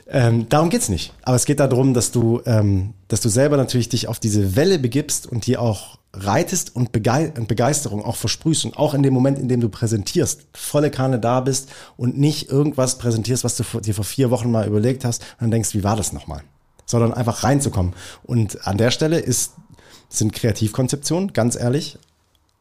Ähm, 0.08 0.48
darum 0.48 0.70
geht's 0.70 0.88
nicht. 0.88 1.12
Aber 1.22 1.36
es 1.36 1.46
geht 1.46 1.60
darum, 1.60 1.94
dass 1.94 2.12
du, 2.12 2.40
ähm, 2.46 2.94
dass 3.08 3.20
du 3.20 3.28
selber 3.28 3.56
natürlich 3.56 3.88
dich 3.88 4.08
auf 4.08 4.20
diese 4.20 4.56
Welle 4.56 4.78
begibst 4.78 5.26
und 5.26 5.46
die 5.46 5.56
auch 5.56 5.95
reitest 6.16 6.74
und, 6.74 6.92
Begeisterung 6.92 8.04
auch 8.04 8.16
versprühst 8.16 8.64
und 8.64 8.76
auch 8.76 8.94
in 8.94 9.02
dem 9.02 9.14
Moment, 9.14 9.38
in 9.38 9.48
dem 9.48 9.60
du 9.60 9.68
präsentierst, 9.68 10.46
volle 10.52 10.90
Kanne 10.90 11.18
da 11.18 11.40
bist 11.40 11.70
und 11.96 12.18
nicht 12.18 12.48
irgendwas 12.50 12.98
präsentierst, 12.98 13.44
was 13.44 13.56
du 13.56 13.80
dir 13.80 13.94
vor 13.94 14.04
vier 14.04 14.30
Wochen 14.30 14.50
mal 14.50 14.66
überlegt 14.66 15.04
hast 15.04 15.22
und 15.22 15.42
dann 15.42 15.50
denkst, 15.50 15.74
wie 15.74 15.84
war 15.84 15.96
das 15.96 16.12
nochmal? 16.12 16.42
Sondern 16.86 17.12
einfach 17.12 17.42
reinzukommen. 17.42 17.94
Und 18.24 18.66
an 18.66 18.78
der 18.78 18.90
Stelle 18.90 19.18
ist, 19.18 19.52
sind 20.08 20.32
Kreativkonzeptionen, 20.32 21.32
ganz 21.32 21.56
ehrlich, 21.56 21.98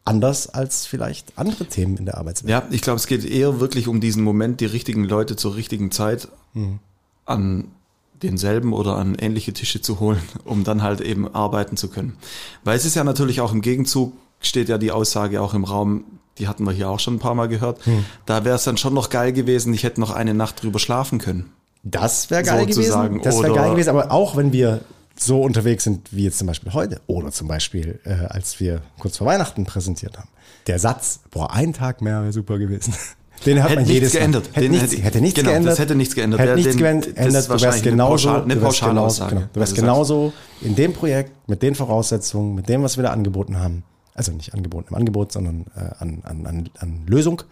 anders 0.03 0.49
als 0.49 0.85
vielleicht 0.85 1.37
andere 1.37 1.65
Themen 1.65 1.97
in 1.97 2.05
der 2.05 2.17
Arbeitswelt. 2.17 2.49
Ja, 2.49 2.67
ich 2.69 2.81
glaube, 2.81 2.97
es 2.97 3.07
geht 3.07 3.25
eher 3.25 3.59
wirklich 3.59 3.87
um 3.87 4.01
diesen 4.01 4.23
Moment, 4.23 4.61
die 4.61 4.65
richtigen 4.65 5.03
Leute 5.03 5.35
zur 5.35 5.55
richtigen 5.55 5.91
Zeit 5.91 6.27
mhm. 6.53 6.79
an 7.25 7.71
denselben 8.23 8.73
oder 8.73 8.95
an 8.95 9.15
ähnliche 9.15 9.53
Tische 9.53 9.81
zu 9.81 9.99
holen, 9.99 10.21
um 10.45 10.63
dann 10.63 10.81
halt 10.81 11.01
eben 11.01 11.33
arbeiten 11.33 11.77
zu 11.77 11.89
können. 11.89 12.17
Weil 12.63 12.77
es 12.77 12.85
ist 12.85 12.95
ja 12.95 13.03
natürlich 13.03 13.41
auch 13.41 13.51
im 13.51 13.61
Gegenzug, 13.61 14.13
steht 14.39 14.69
ja 14.69 14.77
die 14.77 14.91
Aussage 14.91 15.41
auch 15.41 15.53
im 15.53 15.63
Raum, 15.63 16.05
die 16.37 16.47
hatten 16.47 16.65
wir 16.65 16.73
hier 16.73 16.89
auch 16.89 16.99
schon 16.99 17.15
ein 17.15 17.19
paar 17.19 17.35
Mal 17.35 17.47
gehört, 17.47 17.85
hm. 17.85 18.05
da 18.25 18.43
wäre 18.43 18.55
es 18.55 18.63
dann 18.63 18.77
schon 18.77 18.93
noch 18.93 19.09
geil 19.09 19.31
gewesen, 19.31 19.73
ich 19.73 19.83
hätte 19.83 20.01
noch 20.01 20.11
eine 20.11 20.33
Nacht 20.33 20.61
drüber 20.61 20.79
schlafen 20.79 21.19
können. 21.19 21.51
Das 21.83 22.29
wäre 22.31 22.43
geil 22.43 22.65
gewesen. 22.65 23.21
Das 23.21 23.41
wäre 23.41 23.53
geil 23.53 23.71
gewesen, 23.71 23.89
aber 23.89 24.11
auch 24.11 24.35
wenn 24.35 24.51
wir 24.51 24.81
so 25.17 25.41
unterwegs 25.41 25.83
sind 25.83 26.11
wie 26.11 26.23
jetzt 26.25 26.37
zum 26.39 26.47
Beispiel 26.47 26.73
heute 26.73 26.99
oder 27.07 27.31
zum 27.31 27.47
Beispiel 27.47 27.99
äh, 28.03 28.25
als 28.27 28.59
wir 28.59 28.81
kurz 28.99 29.17
vor 29.17 29.27
Weihnachten 29.27 29.65
präsentiert 29.65 30.17
haben. 30.17 30.29
Der 30.67 30.79
Satz, 30.79 31.21
boah, 31.31 31.51
ein 31.51 31.73
Tag 31.73 32.01
mehr 32.01 32.21
wäre 32.21 32.33
super 32.33 32.57
gewesen. 32.57 32.93
Den 33.45 33.61
hat 33.61 33.69
hätte 33.69 33.81
man 33.81 33.89
jedes 33.89 34.11
geändert. 34.13 34.49
Hätte, 34.53 34.69
nichts, 34.69 34.91
hätte, 34.93 35.03
hätte 35.03 35.21
nichts 35.21 35.39
genau, 35.39 35.51
geändert. 35.51 35.71
Das 35.71 35.79
hätte 35.79 35.95
nichts 35.95 36.15
geändert. 36.15 36.39
Hätte 36.39 36.55
nichts 36.55 36.77
geändert. 36.77 37.49
Du 37.49 37.61
wärst 37.61 37.83
genauso, 37.83 38.29
eine 38.29 38.55
Pauschalaussage. 38.55 39.35
Genau, 39.35 39.47
du 39.53 39.59
wärst 39.59 39.75
genauso 39.75 40.33
in 40.61 40.75
dem 40.75 40.93
Projekt, 40.93 41.47
mit 41.47 41.61
den 41.61 41.75
Voraussetzungen, 41.75 42.55
mit 42.55 42.69
dem, 42.69 42.83
was 42.83 42.97
wir 42.97 43.03
da 43.03 43.11
angeboten 43.11 43.59
haben. 43.59 43.83
Also 44.13 44.31
nicht 44.31 44.53
angeboten 44.53 44.87
im 44.91 44.95
Angebot, 44.95 45.31
sondern 45.31 45.65
äh, 45.75 45.81
an, 45.99 46.21
an, 46.23 46.45
an, 46.45 46.69
an 46.79 47.01
Lösung. 47.05 47.43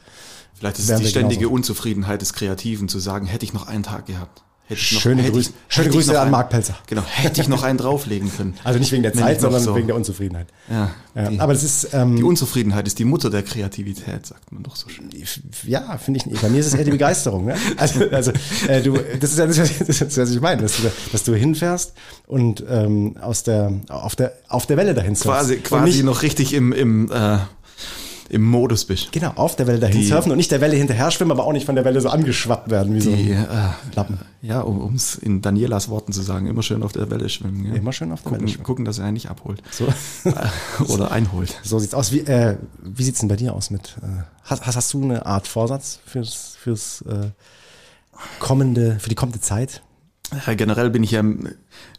Vielleicht 0.54 0.80
ist 0.80 0.90
es 0.90 1.00
die 1.00 1.08
ständige 1.08 1.42
genauso. 1.42 1.56
Unzufriedenheit 1.56 2.22
des 2.22 2.34
Kreativen 2.34 2.88
zu 2.88 3.00
sagen, 3.00 3.26
hätte 3.26 3.44
ich 3.44 3.54
noch 3.54 3.68
einen 3.68 3.84
Tag 3.84 4.06
gehabt. 4.06 4.44
Hätte 4.68 4.80
ich 4.80 4.94
noch, 4.94 5.02
schöne 5.02 5.30
Grüße, 5.30 5.50
ich, 5.50 5.76
schöne 5.76 5.90
Grüße 5.90 6.20
an 6.20 6.32
Marc 6.32 6.50
Pelzer. 6.50 6.78
Genau, 6.88 7.04
hätte 7.06 7.42
ich 7.42 7.50
noch 7.50 7.64
einen 7.64 7.78
drauflegen 7.78 8.32
können. 8.36 8.54
Also 8.64 8.80
nicht 8.80 8.92
wegen 8.94 9.04
der 9.04 9.14
Zeit, 9.14 9.42
sondern 9.42 9.62
so. 9.62 9.76
wegen 9.76 9.88
der 9.88 9.96
Unzufriedenheit. 9.96 10.48
Ja, 10.70 10.92
ja 11.16 11.30
die, 11.30 11.40
aber 11.40 11.52
das 11.52 11.64
ist 11.64 11.90
ähm, 11.94 12.16
die 12.16 12.24
Unzufriedenheit 12.24 12.88
ist 12.88 12.98
die 12.98 13.04
Mutter 13.04 13.30
der 13.30 13.44
Kreativität, 13.44 14.26
sagt 14.26 14.52
man 14.54 14.64
doch 14.64 14.78
so 14.78 14.88
schön. 14.88 15.10
Ja, 15.64 15.98
finde 15.98 16.20
ich 16.20 16.26
nicht. 16.26 16.42
Bei 16.42 16.48
mir 16.48 16.60
ist 16.60 16.68
es 16.68 16.76
eher 16.76 16.86
die 16.86 16.92
Begeisterung. 16.92 17.46
Ne? 17.46 17.56
Also, 17.78 18.10
also 18.12 18.32
äh, 18.68 18.82
du, 18.82 18.98
das 19.20 19.32
ist 19.32 19.40
ja 19.40 19.48
das, 19.48 19.58
das, 19.58 20.00
das, 20.00 20.18
was 20.18 20.32
ich 20.32 20.40
meine, 20.40 20.62
dass 20.62 20.78
du, 20.78 20.84
dass 21.12 21.24
du 21.24 21.36
hinfährst 21.36 21.94
und 22.28 22.64
ähm, 22.70 23.18
aus 23.20 23.44
der 23.44 23.74
auf 23.90 24.16
der 24.16 24.34
auf 24.48 24.66
der 24.66 24.78
Welle 24.78 24.94
dahin 24.94 25.16
surfst. 25.16 25.26
Quasi, 25.26 25.58
quasi 25.58 26.04
noch 26.04 26.22
richtig 26.22 26.54
im 26.54 26.72
im 26.72 27.12
äh, 27.12 27.40
im 28.30 28.44
Modus 28.44 28.86
bist. 28.86 29.12
Genau, 29.12 29.32
auf 29.36 29.56
der 29.56 29.68
Welle 29.68 29.80
dahin 29.80 30.02
die, 30.02 30.08
surfen 30.08 30.32
und 30.32 30.38
nicht 30.38 30.52
der 30.52 30.62
Welle 30.62 30.76
hinterher 30.76 31.12
schwimmen, 31.12 31.32
aber 31.32 31.46
auch 31.46 31.54
nicht 31.54 31.66
von 31.66 31.76
der 31.76 31.86
Welle 31.86 32.02
so 32.02 32.10
angeschwappt 32.10 32.70
werden 32.70 32.94
wie 32.94 33.00
die, 33.00 33.06
so 33.06 33.12
ein 33.12 33.30
äh, 33.30 33.96
Lappen. 33.96 34.20
Ja, 34.42 34.62
um 34.62 34.96
es 34.96 35.16
in 35.16 35.42
Danielas 35.42 35.90
Worten 35.90 36.12
zu 36.12 36.22
sagen, 36.22 36.48
immer 36.48 36.64
schön 36.64 36.84
auf 36.84 36.92
der 36.92 37.10
Welle 37.10 37.30
schwimmen. 37.30 37.66
Ja. 37.66 37.74
Immer 37.76 37.94
schön 37.94 38.12
auf 38.12 38.22
der 38.22 38.32
gucken, 38.32 38.42
Welle 38.42 38.52
schwimmen. 38.52 38.64
Gucken, 38.66 38.86
dass 38.86 39.00
er 39.00 39.06
einen 39.06 39.14
nicht 39.14 39.30
abholt. 39.30 39.62
So. 39.72 39.88
Oder 40.94 41.12
einholt. 41.12 41.60
So 41.64 41.80
sieht's 41.80 41.94
aus. 41.94 42.12
Wie, 42.12 42.22
äh, 42.22 42.58
wie 42.82 43.04
sieht's 43.04 43.20
denn 43.20 43.30
bei 43.30 43.36
dir 43.36 43.54
aus 43.54 43.70
mit, 43.70 43.96
äh, 44.02 44.24
hast, 44.44 44.66
hast 44.66 44.94
du 44.94 45.04
eine 45.04 45.26
Art 45.26 45.48
Vorsatz 45.48 46.00
fürs, 46.06 46.58
fürs 46.60 47.04
äh, 47.04 47.30
kommende, 48.40 48.98
für 49.00 49.10
die 49.10 49.16
kommende 49.16 49.40
Zeit? 49.40 49.82
Ja, 50.48 50.54
generell 50.56 50.90
bin 50.90 51.04
ich 51.04 51.12
ja 51.12 51.24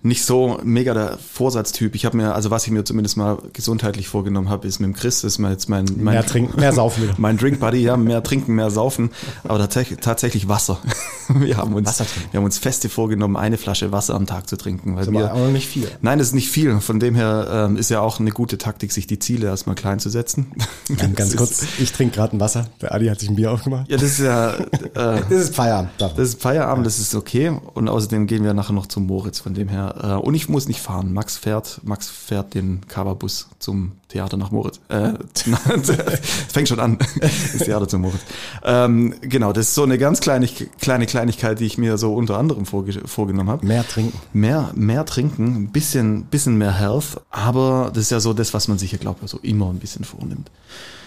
nicht 0.05 0.23
so 0.23 0.61
mega 0.63 0.93
der 0.93 1.19
Vorsatztyp. 1.19 1.95
Ich 1.95 2.05
habe 2.05 2.19
mir, 2.19 2.35
also 2.35 2.51
was 2.51 2.67
ich 2.67 2.71
mir 2.71 2.85
zumindest 2.85 3.17
mal 3.17 3.39
gesundheitlich 3.55 4.07
vorgenommen 4.07 4.51
habe, 4.51 4.69
ist 4.69 4.79
mit 4.79 4.89
dem 4.89 4.95
Chris, 4.95 5.25
ist 5.25 5.39
mal 5.39 5.51
jetzt 5.51 5.71
mein, 5.71 5.87
mein 5.97 6.15
mehr 6.15 6.27
trinken, 6.27 6.61
mehr 6.61 6.73
saufen. 6.75 7.09
mein 7.17 7.39
Drink 7.39 7.59
Buddy, 7.59 7.79
ja, 7.79 7.97
mehr 7.97 8.23
trinken, 8.23 8.55
mehr 8.55 8.71
saufen, 8.71 9.11
aber 9.45 9.59
tatsächlich, 9.59 10.01
tatsächlich 10.01 10.47
Wasser. 10.47 10.79
Wir 11.35 11.57
haben 11.57 11.73
uns, 11.73 11.89
Wasser 11.89 12.05
wir 12.31 12.39
haben 12.39 12.45
uns 12.45 12.59
feste 12.59 12.91
vorgenommen, 12.91 13.37
eine 13.37 13.57
Flasche 13.57 13.93
Wasser 13.93 14.15
am 14.15 14.27
Tag 14.27 14.47
zu 14.47 14.59
trinken, 14.59 14.95
weil 14.95 15.11
wir, 15.11 15.31
aber 15.31 15.49
nicht 15.49 15.67
viel. 15.67 15.89
Nein, 16.03 16.19
das 16.19 16.29
ist 16.29 16.35
nicht 16.35 16.51
viel. 16.51 16.81
Von 16.81 17.01
dem 17.01 17.15
her 17.15 17.49
ähm, 17.51 17.77
ist 17.77 17.89
ja 17.89 18.01
auch 18.01 18.21
eine 18.21 18.31
gute 18.31 18.59
Taktik, 18.59 18.93
sich 18.93 19.07
die 19.07 19.19
Ziele 19.19 19.47
erstmal 19.47 19.75
klein 19.75 19.99
zu 20.01 20.11
setzen. 20.11 20.53
Ganz, 20.99 21.17
ganz 21.17 21.37
kurz, 21.37 21.65
ich 21.81 21.93
trinke 21.93 22.17
gerade 22.17 22.37
ein 22.37 22.41
Wasser. 22.41 22.69
Der 22.83 22.95
Adi 22.95 23.07
hat 23.07 23.21
sich 23.21 23.31
ein 23.31 23.37
Bier 23.37 23.53
aufgemacht. 23.53 23.91
Ja, 23.91 23.97
das 23.97 24.11
ist 24.11 24.19
ja. 24.19 24.53
Äh, 24.53 25.23
das 25.31 25.31
ist 25.31 25.55
Feierabend. 25.55 25.93
Das 25.99 26.19
ist 26.19 26.43
Feierabend, 26.43 26.85
das 26.85 26.99
ist 26.99 27.15
okay. 27.15 27.59
Und 27.73 27.89
außerdem 27.89 28.27
gehen 28.27 28.45
wir 28.45 28.53
nachher 28.53 28.75
noch 28.75 28.87
zum 28.87 29.07
Moritz. 29.07 29.41
Von 29.41 29.55
dem 29.55 29.69
her. 29.69 29.94
Äh, 30.03 30.15
und 30.15 30.35
ich 30.35 30.49
muss 30.49 30.69
nicht 30.69 30.81
fahren. 30.81 31.13
Max 31.13 31.37
fährt, 31.37 31.81
Max 31.83 32.09
fährt 32.09 32.55
den 32.55 32.87
Coverbus 32.89 33.49
zum 33.59 33.93
Theater 34.09 34.37
nach 34.37 34.51
Moritz. 34.51 34.81
Äh, 34.89 35.13
fängt 36.49 36.69
schon 36.69 36.81
an. 36.81 36.99
Das 37.21 37.65
Theater 37.65 37.89
zum 37.89 38.03
Moritz. 38.03 38.21
Ähm, 38.65 39.15
genau, 39.21 39.53
das 39.53 39.69
ist 39.69 39.75
so 39.75 39.83
eine 39.83 39.99
ganz 39.99 40.21
kleine, 40.21 40.49
kleine 40.81 41.07
Kleinigkeit, 41.07 41.61
die 41.61 41.67
ich 41.67 41.79
mir 41.79 41.99
so 41.99 42.15
unter 42.15 42.39
anderem 42.39 42.67
vorge 42.67 42.93
vorgenommen 43.07 43.49
habe. 43.49 43.67
Mehr 43.67 43.87
trinken. 43.87 44.19
Mehr, 44.33 44.71
mehr 44.75 45.05
trinken, 45.05 45.55
ein 45.55 45.73
bisschen, 45.73 46.25
bisschen 46.25 46.57
mehr 46.57 46.73
Health. 46.73 47.21
Aber 47.31 47.91
das 47.95 48.05
ist 48.05 48.11
ja 48.11 48.21
so 48.21 48.33
das, 48.33 48.55
was 48.55 48.69
man 48.69 48.79
sich 48.79 48.93
ja, 48.93 48.99
glaube 48.99 49.21
ich, 49.25 49.31
so 49.31 49.39
immer 49.43 49.71
ein 49.71 49.79
bisschen 49.79 50.05
vornimmt. 50.05 50.51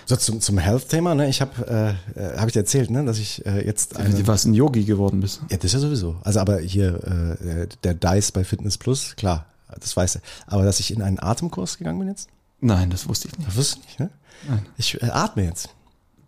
So 0.08 0.16
zum, 0.16 0.40
zum 0.40 0.58
Health-Thema, 0.58 1.16
ne? 1.16 1.28
Ich 1.28 1.42
habe, 1.42 1.98
äh, 2.16 2.20
äh, 2.20 2.38
habe 2.38 2.48
ich 2.48 2.54
dir 2.54 2.62
erzählt, 2.62 2.90
ne, 2.90 3.04
dass 3.04 3.20
ich 3.20 3.46
äh, 3.46 3.66
jetzt 3.66 3.98
eine, 3.98 4.16
Du 4.16 4.26
warst 4.26 4.46
ein 4.46 4.54
Yogi 4.54 4.86
geworden 4.86 5.20
bist. 5.20 5.42
Ja, 5.50 5.58
das 5.58 5.66
ist 5.66 5.74
ja 5.74 5.80
sowieso. 5.80 6.16
Also 6.24 6.40
aber 6.40 6.60
hier 6.60 7.38
äh, 7.42 7.68
der 7.84 7.94
Dice 7.94 8.32
bei 8.32 8.46
Fitness 8.46 8.78
Plus, 8.78 9.18
klar, 9.18 9.46
das 9.80 9.98
weiß 9.98 10.16
er. 10.16 10.22
Aber 10.46 10.64
dass 10.64 10.80
ich 10.80 10.92
in 10.92 11.02
einen 11.02 11.20
Atemkurs 11.20 11.78
gegangen 11.78 12.00
bin 12.00 12.08
jetzt? 12.08 12.30
Nein, 12.62 12.90
das 12.90 13.10
wusste 13.10 13.28
ich 13.28 13.38
nicht. 13.38 13.50
Das 13.50 13.58
wusste 13.58 13.80
ich 13.82 13.86
nicht, 13.86 14.00
ne? 14.00 14.10
Nein. 14.48 14.66
Ich 14.78 15.02
äh, 15.04 15.10
atme 15.10 15.44
jetzt. 15.44 15.70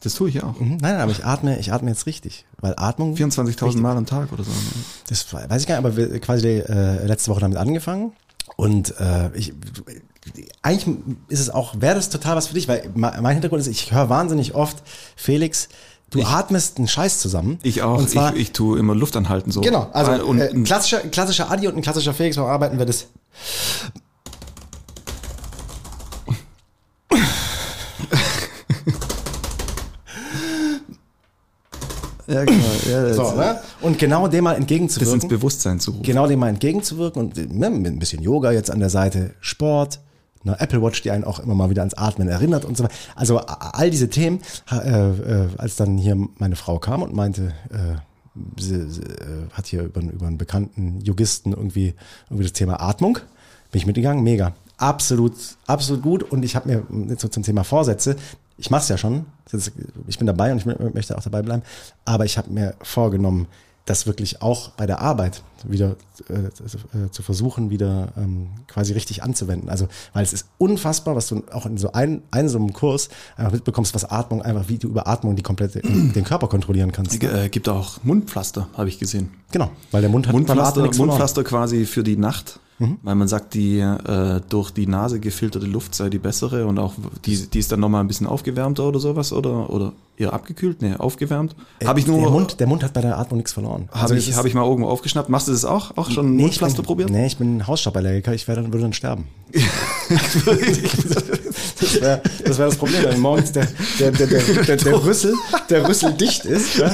Das 0.02 0.14
tue 0.14 0.28
ich 0.30 0.44
auch. 0.44 0.60
Mhm, 0.60 0.78
nein, 0.78 0.80
nein, 0.82 1.02
aber 1.02 1.12
ich 1.14 1.24
atme, 1.26 1.58
ich 1.58 1.72
atme 1.72 1.90
jetzt 1.90 2.06
richtig, 2.06 2.46
weil 2.60 2.74
Atmung. 2.76 3.16
24.000 3.16 3.78
Mal 3.80 3.96
am 3.96 4.06
Tag 4.06 4.32
oder 4.34 4.44
so. 4.44 4.52
Ne? 4.52 4.58
Das 5.08 5.34
weiß 5.34 5.62
ich 5.62 5.68
gar 5.68 5.76
nicht, 5.76 5.86
aber 5.86 5.96
wir 5.96 6.20
quasi 6.20 6.48
äh, 6.48 7.06
letzte 7.06 7.32
Woche 7.32 7.42
damit 7.42 7.58
angefangen 7.58 8.12
und 8.56 8.94
äh, 9.00 9.30
ich, 9.36 9.54
eigentlich 10.62 10.98
ist 11.30 11.40
es 11.40 11.50
auch, 11.50 11.76
wäre 11.80 11.96
das 11.96 12.10
total 12.10 12.36
was 12.36 12.48
für 12.48 12.54
dich, 12.54 12.68
weil 12.68 12.90
mein 12.96 13.34
Hintergrund 13.34 13.62
ist, 13.62 13.68
ich 13.68 13.92
höre 13.92 14.10
wahnsinnig 14.10 14.54
oft, 14.54 14.84
Felix, 15.16 15.70
du 16.10 16.20
ich, 16.20 16.28
atmest 16.28 16.78
einen 16.78 16.88
Scheiß 16.88 17.20
zusammen. 17.20 17.60
Ich 17.64 17.82
auch, 17.82 18.00
und 18.00 18.10
zwar, 18.10 18.34
ich, 18.34 18.42
ich 18.42 18.52
tue 18.52 18.80
immer 18.80 18.96
Luft 18.96 19.16
anhalten 19.16 19.52
so. 19.52 19.62
Genau, 19.62 19.90
also 19.94 20.26
und, 20.26 20.40
äh, 20.40 20.50
ein 20.50 20.64
klassischer, 20.64 21.00
klassischer 21.00 21.50
Adi 21.50 21.68
und 21.68 21.76
ein 21.76 21.82
klassischer 21.82 22.14
Felix, 22.14 22.38
warum 22.38 22.52
arbeiten 22.52 22.78
wir 22.78 22.86
das? 22.86 23.08
Ja, 32.30 32.46
genau. 32.46 32.64
Ja, 32.88 33.14
so, 33.14 33.32
ne? 33.36 33.60
Und 33.82 33.98
genau 33.98 34.28
dem 34.28 34.44
mal 34.44 34.54
entgegenzuwirken. 34.54 35.16
Das 35.16 35.24
ins 35.24 35.30
Bewusstsein 35.30 35.80
zu 35.80 35.92
rufen. 35.92 36.04
Genau 36.04 36.28
dem 36.28 36.40
mal 36.40 36.50
entgegenzuwirken 36.50 37.20
und 37.20 37.36
ne, 37.36 37.72
mit 37.72 37.92
ein 37.92 37.98
bisschen 37.98 38.22
Yoga 38.22 38.52
jetzt 38.52 38.70
an 38.70 38.80
der 38.80 38.92
Seite, 38.92 39.34
Sport, 39.40 40.00
eine 40.44 40.60
Apple 40.60 40.82
Watch, 40.82 41.02
die 41.02 41.12
einen 41.12 41.24
auch 41.24 41.40
immer 41.40 41.56
mal 41.56 41.70
wieder 41.70 41.82
ans 41.82 41.96
Atmen 41.96 42.28
erinnert 42.28 42.66
und 42.66 42.78
so 42.78 42.84
weiter. 42.84 42.94
Also 43.16 43.40
all 43.40 43.90
diese 43.90 44.10
Themen, 44.10 44.42
äh, 44.72 44.78
äh, 44.78 45.48
als 45.58 45.76
dann 45.76 45.98
hier 45.98 46.16
meine 46.38 46.56
Frau 46.56 46.80
kam 46.80 47.02
und 47.02 47.14
meinte, 47.14 47.54
äh, 47.70 47.96
sie, 48.58 48.90
sie 48.90 49.02
äh, 49.02 49.50
hat 49.52 49.68
hier 49.68 49.84
über, 49.84 50.02
über 50.02 50.28
einen 50.28 50.38
bekannten 50.38 51.02
Yogisten 51.02 51.54
irgendwie, 51.54 51.94
irgendwie 52.30 52.44
das 52.44 52.54
Thema 52.54 52.82
Atmung, 52.82 53.16
bin 53.72 53.80
ich 53.80 53.86
mitgegangen, 53.86 54.24
mega. 54.24 54.54
Absolut, 54.78 55.34
absolut 55.68 56.02
gut. 56.02 56.24
Und 56.24 56.44
ich 56.44 56.56
habe 56.56 56.70
mir 56.70 57.10
jetzt 57.10 57.22
so 57.22 57.28
zum 57.28 57.44
Thema 57.44 57.64
Vorsätze, 57.64 58.16
ich 58.58 58.70
mache 58.70 58.84
es 58.84 58.90
ja 58.90 58.98
schon, 58.98 59.26
ich 60.08 60.18
bin 60.18 60.28
dabei 60.28 60.52
und 60.52 60.58
ich 60.58 60.66
möchte 60.66 61.18
auch 61.18 61.24
dabei 61.24 61.42
bleiben, 61.42 61.64
aber 62.06 62.26
ich 62.26 62.38
habe 62.38 62.50
mir 62.50 62.76
vorgenommen, 62.82 63.48
das 63.86 64.06
wirklich 64.06 64.42
auch 64.42 64.70
bei 64.72 64.86
der 64.86 65.02
Arbeit 65.02 65.44
wieder 65.64 65.96
äh, 66.30 66.34
äh, 66.34 67.12
zu 67.12 67.24
versuchen, 67.24 67.70
wieder 67.70 68.10
ähm, 68.18 68.50
quasi 68.68 68.94
richtig 68.94 69.24
anzuwenden. 69.24 69.70
Also, 69.70 69.88
weil 70.14 70.24
es 70.24 70.32
ist 70.32 70.48
unfassbar, 70.58 71.16
was 71.16 71.28
du 71.28 71.44
auch 71.52 71.66
in 71.66 71.78
so 71.78 71.92
ein, 71.92 72.22
einem 72.32 72.50
so 72.50 72.58
einem 72.58 72.74
Kurs 72.74 73.10
einfach 73.36 73.52
mitbekommst, 73.52 73.94
was 73.96 74.06
Atmung 74.06 74.42
einfach, 74.42 74.70
wie 74.70 74.78
du 74.78 74.88
über 74.88 75.08
Atmung 75.08 75.36
die 75.36 75.44
komplette 75.44 75.82
den 75.82 76.24
Körper 76.24 76.48
kontrollieren 76.48 76.92
kannst. 76.92 77.22
Es 77.22 77.30
äh, 77.30 77.50
gibt 77.50 77.68
auch 77.68 78.04
Mundpflaster, 78.04 78.68
habe 78.78 78.90
ich 78.90 79.00
gesehen. 79.00 79.32
Genau, 79.52 79.72
weil 79.92 80.02
der 80.02 80.10
Mund 80.10 80.28
hat 80.28 80.34
Mundpflaster. 80.34 80.82
Mundpflaster 80.82 81.44
quasi 81.44 81.86
für 81.86 82.04
die 82.04 82.18
Nacht, 82.18 82.60
weil 83.04 83.16
man 83.16 83.28
sagt, 83.28 83.54
die 83.54 83.80
äh, 83.80 84.40
durch 84.50 84.72
die 84.72 84.88
Nase 84.88 85.20
gefilterte 85.20 85.66
Luft 85.66 85.94
sei 85.96 86.10
die 86.10 86.18
bessere 86.20 86.66
und 86.66 86.80
auch 86.80 86.94
die, 87.26 87.36
die 87.48 87.60
ist 87.60 87.72
dann 87.72 87.82
nochmal 87.82 88.02
ein 88.02 88.08
bisschen 88.08 88.28
aufgewärmter 88.28 88.88
oder 88.88 89.00
sowas 89.00 89.34
oder 89.34 89.70
oder 89.70 89.94
eher 90.18 90.34
abgekühlt, 90.34 90.82
nee, 90.82 90.94
aufgewärmt. 90.96 91.56
Habe 91.84 92.00
ich 92.00 92.08
nur 92.08 92.20
der 92.22 92.30
Mund, 92.30 92.60
der 92.60 92.68
Mund 92.68 92.84
hat 92.84 92.94
bei 92.94 93.02
der 93.02 93.18
Atmung 93.18 93.38
nichts 93.38 93.52
verloren. 93.54 93.90
habe 93.92 94.16
es 94.16 94.28
ich 94.28 94.36
habe 94.36 94.48
ich 94.48 94.54
mal 94.54 94.66
irgendwo 94.66 94.90
aufgeschnappt. 94.90 95.30
Machst 95.30 95.48
du 95.48 95.52
das 95.52 95.66
auch? 95.66 95.98
Auch 95.98 96.10
schon 96.10 96.36
Nee, 96.36 96.44
Mundpflaster 96.44 96.80
ich 96.80 96.82
bin, 96.82 96.86
probiert? 96.86 97.10
Nee, 97.10 97.28
ich 97.28 97.38
bin 97.38 97.68
Hausstauballergiker, 97.68 98.34
ich 98.34 98.48
werde, 98.48 98.64
würde 98.66 98.82
dann 98.82 98.94
sterben. 98.94 99.28
Das 101.82 102.02
wäre 102.02 102.22
das, 102.46 102.58
wär 102.58 102.66
das 102.68 102.76
Problem, 102.78 103.04
wenn 103.04 103.20
morgens 103.20 103.52
der, 103.52 103.68
der, 104.00 104.12
der, 104.12 104.28
der, 104.28 104.76
der, 104.78 105.04
Rüssel, 105.04 105.34
der 105.70 105.88
Rüssel 105.88 106.14
dicht 106.14 106.46
ist. 106.46 106.78
Ja, 106.78 106.92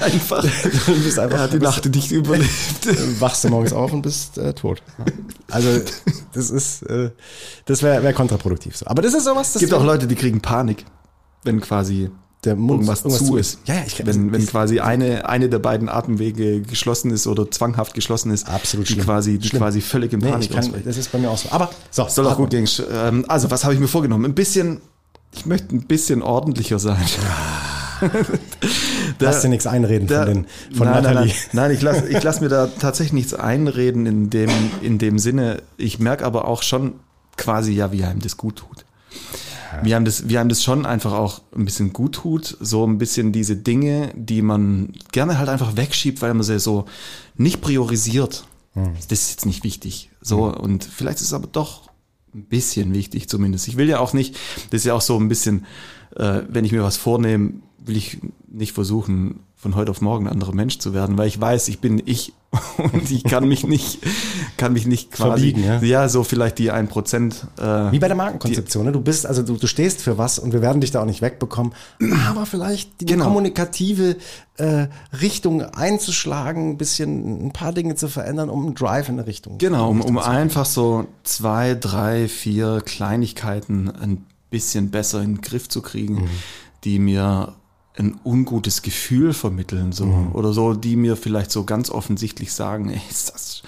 Einfach. 0.00 0.42
du 0.86 1.02
bist 1.02 1.18
einfach 1.18 1.38
Er 1.38 1.42
hat 1.44 1.52
die 1.52 1.58
bist- 1.58 1.70
Nacht 1.70 1.84
nicht 1.86 2.10
überlebt. 2.12 2.50
wachst 3.20 3.44
du 3.44 3.48
morgens 3.48 3.72
auf 3.72 3.92
und 3.92 4.02
bist 4.02 4.38
äh, 4.38 4.52
tot. 4.54 4.82
Also 5.50 5.80
das 6.32 6.50
ist, 6.50 6.82
äh, 6.82 7.10
das 7.66 7.82
wäre 7.82 8.02
wär 8.02 8.12
kontraproduktiv. 8.12 8.76
So. 8.76 8.86
Aber 8.86 9.02
das 9.02 9.14
ist 9.14 9.24
sowas, 9.24 9.48
Es 9.48 9.52
das 9.54 9.60
gibt 9.60 9.74
auch 9.74 9.84
Leute, 9.84 10.06
die 10.06 10.14
kriegen 10.14 10.40
Panik, 10.40 10.84
wenn 11.44 11.60
quasi 11.60 12.10
der 12.44 12.54
Mund 12.54 12.82
irgendwas, 12.88 13.02
zu 13.02 13.36
ist. 13.36 13.58
Ja, 13.66 13.74
ja, 13.74 13.80
ich 13.86 14.06
wenn, 14.06 14.30
wenn 14.32 14.46
quasi 14.46 14.78
eine, 14.80 15.28
eine 15.28 15.48
der 15.48 15.58
beiden 15.58 15.88
Atemwege 15.88 16.60
geschlossen 16.62 17.10
ist 17.10 17.26
oder 17.26 17.50
zwanghaft 17.50 17.94
geschlossen 17.94 18.30
ist, 18.30 18.48
Absolut 18.48 18.88
die 18.88 18.92
schlimm. 18.92 19.04
quasi, 19.06 19.38
die 19.38 19.48
Schlimm. 19.48 19.60
quasi 19.62 19.80
völlig 19.80 20.12
im 20.12 20.20
nee, 20.20 20.30
Panik 20.30 20.52
kann, 20.52 20.72
das 20.84 20.96
ist 20.96 21.10
bei 21.10 21.18
mir 21.18 21.30
auch 21.30 21.38
so. 21.38 21.48
Aber 21.50 21.70
so, 21.90 22.06
Soll 22.08 22.26
auch 22.28 22.36
gut 22.36 22.50
gehen. 22.50 22.68
Ähm, 22.92 23.24
Also, 23.26 23.50
was 23.50 23.64
habe 23.64 23.74
ich 23.74 23.80
mir 23.80 23.88
vorgenommen? 23.88 24.24
Ein 24.24 24.34
bisschen, 24.34 24.80
ich 25.34 25.46
möchte 25.46 25.74
ein 25.74 25.82
bisschen 25.86 26.22
ordentlicher 26.22 26.78
sein. 26.78 27.02
Lass 29.18 29.42
dir 29.42 29.48
nichts 29.48 29.66
einreden 29.66 30.06
Der- 30.06 30.24
von, 30.26 30.34
den, 30.34 30.46
von 30.76 30.86
nein, 30.86 31.02
nein, 31.02 31.14
Nathalie. 31.14 31.32
nein, 31.32 31.48
nein, 31.52 31.70
ich 31.72 31.82
lasse 31.82 32.08
ich 32.08 32.22
lass 32.22 32.40
mir 32.40 32.48
da 32.48 32.66
tatsächlich 32.78 33.12
nichts 33.12 33.34
einreden 33.34 34.06
in 34.06 34.30
dem, 34.30 34.50
in 34.82 34.98
dem 34.98 35.18
Sinne. 35.18 35.62
Ich 35.76 35.98
merke 35.98 36.24
aber 36.24 36.46
auch 36.46 36.62
schon 36.62 36.94
quasi 37.36 37.72
ja, 37.72 37.90
wie 37.92 38.04
einem 38.04 38.20
das 38.20 38.36
gut 38.36 38.56
tut. 38.56 38.84
Wie 39.82 39.94
einem, 39.94 40.04
das, 40.04 40.28
wie 40.28 40.38
einem 40.38 40.48
das 40.48 40.62
schon 40.62 40.86
einfach 40.86 41.12
auch 41.12 41.42
ein 41.54 41.64
bisschen 41.64 41.92
gut 41.92 42.16
tut, 42.16 42.56
so 42.60 42.86
ein 42.86 42.98
bisschen 42.98 43.32
diese 43.32 43.56
Dinge, 43.56 44.12
die 44.14 44.42
man 44.42 44.92
gerne 45.12 45.38
halt 45.38 45.48
einfach 45.48 45.76
wegschiebt, 45.76 46.22
weil 46.22 46.34
man 46.34 46.42
sie 46.42 46.58
so 46.58 46.86
nicht 47.36 47.60
priorisiert. 47.60 48.44
Hm. 48.74 48.94
Das 49.08 49.22
ist 49.22 49.30
jetzt 49.30 49.46
nicht 49.46 49.64
wichtig. 49.64 50.10
So, 50.20 50.44
und 50.54 50.84
vielleicht 50.84 51.18
ist 51.18 51.28
es 51.28 51.32
aber 51.32 51.48
doch 51.48 51.90
ein 52.34 52.44
bisschen 52.44 52.94
wichtig 52.94 53.28
zumindest. 53.28 53.68
Ich 53.68 53.76
will 53.76 53.88
ja 53.88 53.98
auch 53.98 54.12
nicht, 54.12 54.36
das 54.70 54.80
ist 54.80 54.84
ja 54.86 54.94
auch 54.94 55.00
so 55.00 55.18
ein 55.18 55.28
bisschen, 55.28 55.66
äh, 56.16 56.42
wenn 56.48 56.64
ich 56.64 56.72
mir 56.72 56.82
was 56.82 56.96
vornehme, 56.96 57.54
will 57.78 57.96
ich 57.96 58.18
nicht 58.46 58.72
versuchen, 58.72 59.40
von 59.56 59.74
heute 59.74 59.90
auf 59.90 60.00
morgen 60.00 60.26
ein 60.26 60.32
anderer 60.32 60.54
Mensch 60.54 60.78
zu 60.78 60.94
werden, 60.94 61.18
weil 61.18 61.28
ich 61.28 61.40
weiß, 61.40 61.68
ich 61.68 61.80
bin 61.80 62.02
ich 62.04 62.32
und 62.78 63.10
ich 63.10 63.24
kann 63.24 63.46
mich 63.46 63.66
nicht, 63.66 63.98
kann 64.56 64.72
mich 64.72 64.86
nicht 64.86 65.12
quasi, 65.12 65.52
Verbiegen, 65.52 65.64
ja? 65.64 65.82
ja, 65.82 66.08
so 66.08 66.24
vielleicht 66.24 66.58
die 66.58 66.70
ein 66.70 66.88
Prozent, 66.88 67.46
äh, 67.58 67.92
Wie 67.92 67.98
bei 67.98 68.08
der 68.08 68.16
Markenkonzeption, 68.16 68.86
ne? 68.86 68.92
du 68.92 69.02
bist, 69.02 69.26
also 69.26 69.42
du, 69.42 69.56
du 69.56 69.66
stehst 69.66 70.00
für 70.00 70.16
was 70.16 70.38
und 70.38 70.54
wir 70.54 70.62
werden 70.62 70.80
dich 70.80 70.90
da 70.90 71.02
auch 71.02 71.06
nicht 71.06 71.20
wegbekommen, 71.20 71.74
aber 72.26 72.46
vielleicht 72.46 73.02
die 73.02 73.06
Genau. 73.06 73.24
kommunikative 73.24 74.16
äh, 74.56 74.86
Richtung 75.20 75.60
einzuschlagen, 75.62 76.70
ein 76.70 76.78
bisschen 76.78 77.48
ein 77.48 77.52
paar 77.52 77.72
Dinge 77.74 77.96
zu 77.96 78.08
verändern, 78.08 78.48
um 78.48 78.64
einen 78.66 78.74
Drive 78.74 79.08
in 79.10 79.18
eine 79.18 79.26
Richtung. 79.26 79.58
Genau, 79.58 79.90
um, 79.90 80.00
um 80.00 80.16
einfach 80.18 80.64
so 80.64 81.06
zwei, 81.24 81.74
drei, 81.74 82.28
vier 82.28 82.80
Kleinigkeiten 82.84 83.90
ein 83.90 84.24
bisschen 84.50 84.90
besser 84.90 85.20
in 85.22 85.34
den 85.36 85.40
Griff 85.42 85.68
zu 85.68 85.82
kriegen, 85.82 86.14
Mhm. 86.22 86.28
die 86.84 86.98
mir 86.98 87.54
ein 87.98 88.18
ungutes 88.24 88.82
Gefühl 88.82 89.32
vermitteln, 89.32 89.92
so, 89.92 90.06
Mhm. 90.06 90.32
oder 90.32 90.52
so, 90.52 90.74
die 90.74 90.96
mir 90.96 91.16
vielleicht 91.16 91.50
so 91.50 91.64
ganz 91.64 91.90
offensichtlich 91.90 92.52
sagen, 92.52 92.90
ey, 92.90 93.00
ist 93.10 93.30
das, 93.34 93.62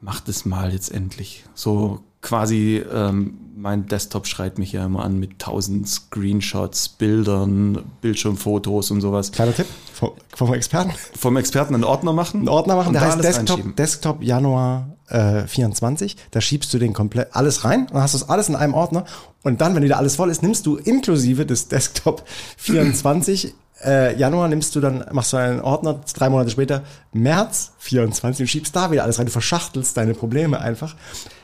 mach 0.00 0.20
das 0.20 0.44
mal 0.44 0.72
jetzt 0.72 0.90
endlich. 0.92 1.44
So 1.54 2.00
quasi, 2.22 2.82
ähm, 2.92 3.38
mein 3.56 3.86
Desktop 3.86 4.26
schreit 4.26 4.58
mich 4.58 4.72
ja 4.72 4.84
immer 4.84 5.04
an 5.04 5.18
mit 5.18 5.38
tausend 5.38 5.88
Screenshots, 5.88 6.88
Bildern, 6.88 7.84
Bildschirmfotos 8.00 8.90
und 8.90 9.00
sowas. 9.00 9.32
Kleiner 9.32 9.54
Tipp 9.54 9.66
vom, 9.92 10.10
vom 10.34 10.52
Experten. 10.52 10.92
Vom 11.16 11.36
Experten 11.36 11.74
einen 11.74 11.84
Ordner 11.84 12.12
machen. 12.12 12.40
Einen 12.40 12.48
Ordner 12.48 12.74
machen, 12.76 12.92
der 12.92 13.02
da 13.02 13.08
heißt 13.12 13.22
Desktop. 13.24 13.76
Desktop 13.76 14.22
Januar 14.22 14.88
äh, 15.08 15.46
24. 15.46 16.16
Da 16.32 16.40
schiebst 16.40 16.72
du 16.74 16.78
den 16.78 16.92
komplett 16.92 17.34
alles 17.34 17.64
rein 17.64 17.86
und 17.92 18.00
hast 18.00 18.14
das 18.14 18.28
alles 18.28 18.48
in 18.48 18.56
einem 18.56 18.74
Ordner. 18.74 19.04
Und 19.42 19.60
dann, 19.60 19.74
wenn 19.74 19.82
wieder 19.84 19.96
alles 19.98 20.16
voll 20.16 20.30
ist, 20.30 20.42
nimmst 20.42 20.66
du 20.66 20.76
inklusive 20.76 21.46
des 21.46 21.68
Desktop 21.68 22.24
24 22.56 23.54
äh, 23.84 24.16
Januar 24.16 24.48
nimmst 24.48 24.74
du 24.74 24.80
dann, 24.80 25.04
machst 25.12 25.32
du 25.32 25.36
einen 25.36 25.60
Ordner, 25.60 26.00
drei 26.14 26.30
Monate 26.30 26.50
später, 26.50 26.82
März 27.12 27.72
24 27.78 28.42
und 28.42 28.48
schiebst 28.48 28.74
da 28.74 28.90
wieder 28.90 29.04
alles 29.04 29.18
rein. 29.18 29.26
Du 29.26 29.32
verschachtelst 29.32 29.96
deine 29.96 30.14
Probleme 30.14 30.60
einfach. 30.60 30.96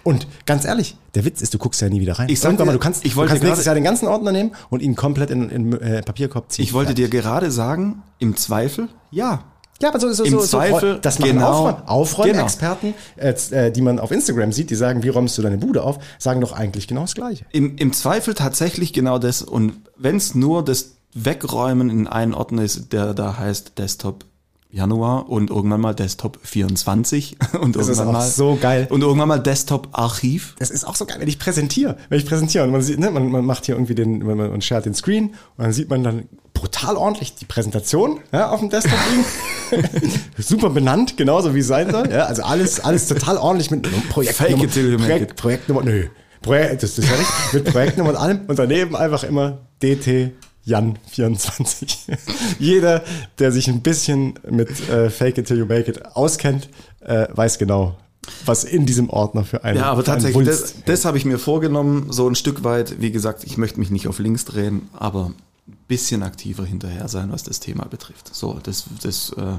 Und 0.03 0.26
ganz 0.47 0.64
ehrlich, 0.64 0.97
der 1.14 1.24
Witz 1.24 1.43
ist, 1.43 1.53
du 1.53 1.59
guckst 1.59 1.80
ja 1.80 1.89
nie 1.89 2.01
wieder 2.01 2.18
rein. 2.18 2.28
Ich 2.28 2.41
sag 2.41 2.49
Irgendwann 2.49 2.66
mal, 2.66 2.72
dir, 2.72 2.78
du 2.78 2.83
kannst, 2.83 3.05
ich 3.05 3.12
du 3.12 3.16
wollte 3.18 3.30
kannst 3.30 3.45
nächstes 3.45 3.66
Jahr 3.66 3.74
den 3.74 3.85
ganzen 3.85 4.09
Ordner 4.09 4.33
nehmen 4.33 4.53
und 4.70 4.80
ihn 4.80 4.95
komplett 4.97 5.30
in, 5.30 5.51
in 5.51 5.72
äh, 5.80 6.03
Papierkorb 6.03 6.51
ziehen. 6.51 6.64
Ich 6.64 6.72
wollte 6.72 6.95
dir 6.95 7.09
gerade 7.09 7.51
sagen, 7.51 8.03
im 8.18 8.37
Zweifel, 8.37 8.89
ja. 9.11 9.45
Ja, 9.80 9.89
aber 9.89 9.99
so, 9.99 10.12
so, 10.12 10.22
Im 10.22 10.30
so, 10.30 10.41
so 10.41 10.47
Zweifel, 10.47 10.99
das 11.01 11.18
machen 11.18 11.33
genau. 11.33 11.68
Aufräum, 11.68 11.83
Aufräumexperten, 11.87 12.95
äh, 13.16 13.35
äh, 13.51 13.70
die 13.72 13.83
man 13.83 13.99
auf 13.99 14.12
Instagram 14.12 14.53
sieht, 14.53 14.70
die 14.70 14.76
sagen, 14.76 15.03
wie 15.03 15.09
räumst 15.09 15.37
du 15.37 15.43
deine 15.43 15.59
Bude 15.59 15.83
auf, 15.83 15.99
sagen 16.18 16.41
doch 16.41 16.53
eigentlich 16.53 16.87
genau 16.87 17.01
das 17.03 17.14
Gleiche. 17.14 17.47
Im, 17.51 17.76
Im 17.76 17.93
Zweifel 17.93 18.35
tatsächlich 18.35 18.93
genau 18.93 19.18
das. 19.18 19.43
Und 19.43 19.74
wenn 19.97 20.16
es 20.16 20.37
nur 20.37 20.64
das 20.64 20.99
Wegräumen 21.14 21.90
in 21.90 22.06
einen 22.06 22.34
Ordner 22.34 22.62
ist, 22.62 22.92
der 22.92 23.14
da 23.14 23.38
heißt 23.38 23.78
Desktop 23.78 24.24
Januar 24.70 25.28
und 25.28 25.50
irgendwann 25.50 25.82
mal 25.82 25.94
Desktop 25.94 26.38
24 26.42 27.36
und 27.60 27.76
Das 27.76 27.88
ist 27.88 27.98
irgendwann 27.98 28.16
auch 28.16 28.20
mal 28.20 28.26
so 28.26 28.58
geil. 28.60 28.86
und 28.88 29.02
irgendwann 29.02 29.28
mal 29.28 29.38
Desktop 29.38 29.88
Archiv. 29.92 30.54
Das 30.58 30.70
ist 30.70 30.84
auch 30.84 30.96
so 30.96 31.04
geil, 31.04 31.18
wenn 31.20 31.28
ich 31.28 31.38
präsentiere. 31.38 31.98
Wenn 32.08 32.18
ich 32.18 32.26
präsentiere 32.26 32.64
und 32.64 32.70
man 32.70 32.80
sieht, 32.80 32.98
ne, 32.98 33.10
man, 33.10 33.30
man 33.30 33.44
macht 33.44 33.66
hier 33.66 33.74
irgendwie 33.74 33.94
den, 33.94 34.24
man, 34.24 34.38
man 34.38 34.62
shared 34.62 34.86
den 34.86 34.94
Screen 34.94 35.34
und 35.56 35.64
dann 35.64 35.72
sieht 35.72 35.90
man 35.90 36.02
dann 36.02 36.28
brutal 36.54 36.96
ordentlich 36.96 37.34
die 37.34 37.44
Präsentation 37.44 38.20
ja, 38.32 38.50
auf 38.50 38.60
dem 38.60 38.70
Desktop 38.70 38.98
liegen. 39.10 40.20
Super 40.38 40.70
benannt, 40.70 41.18
genauso 41.18 41.54
wie 41.54 41.58
es 41.58 41.66
sein 41.66 41.90
soll. 41.90 42.10
Ja, 42.10 42.24
also 42.24 42.42
alles, 42.42 42.80
alles 42.80 43.08
total 43.08 43.36
ordentlich 43.36 43.70
mit 43.70 43.82
Projektnummer. 44.08 44.68
Fake 44.68 44.76
it 44.76 44.98
make 44.98 45.04
Projekt. 45.04 45.36
Projektnummer, 45.36 45.82
nö. 45.82 46.06
Projekt, 46.40 46.82
das 46.82 46.96
ist 46.98 47.08
ja 47.08 47.14
richtig. 47.14 47.52
Mit 47.52 47.64
Projektnummer 47.66 48.10
und 48.10 48.16
allem. 48.16 48.40
Und 48.46 48.58
daneben 48.58 48.96
einfach 48.96 49.22
immer 49.24 49.58
DT 49.82 50.32
Jan 50.64 50.98
24. 51.10 52.06
Jeder, 52.58 53.02
der 53.38 53.52
sich 53.52 53.68
ein 53.68 53.80
bisschen 53.80 54.34
mit 54.48 54.88
äh, 54.88 55.10
Fake 55.10 55.38
it 55.38 55.46
till 55.46 55.58
you 55.58 55.66
make 55.66 55.90
it 55.90 56.04
auskennt, 56.14 56.68
äh, 57.00 57.26
weiß 57.32 57.58
genau, 57.58 57.96
was 58.44 58.64
in 58.64 58.86
diesem 58.86 59.10
Ordner 59.10 59.44
für 59.44 59.64
ein 59.64 59.76
Ja, 59.76 59.90
aber 59.90 60.04
tatsächlich, 60.04 60.46
das, 60.46 60.74
das 60.84 61.04
habe 61.04 61.18
ich 61.18 61.24
mir 61.24 61.38
vorgenommen, 61.38 62.12
so 62.12 62.28
ein 62.28 62.36
Stück 62.36 62.62
weit. 62.62 63.00
Wie 63.00 63.10
gesagt, 63.10 63.44
ich 63.44 63.58
möchte 63.58 63.80
mich 63.80 63.90
nicht 63.90 64.06
auf 64.06 64.20
links 64.20 64.44
drehen, 64.44 64.88
aber 64.92 65.32
ein 65.66 65.76
bisschen 65.88 66.22
aktiver 66.22 66.64
hinterher 66.64 67.08
sein, 67.08 67.32
was 67.32 67.42
das 67.42 67.58
Thema 67.58 67.84
betrifft. 67.86 68.34
So, 68.34 68.60
das, 68.62 68.84
das, 69.02 69.30
äh, 69.30 69.58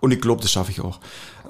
und 0.00 0.12
ich 0.12 0.20
glaube, 0.20 0.42
das 0.42 0.50
schaffe 0.50 0.70
ich 0.70 0.80
auch. 0.80 1.00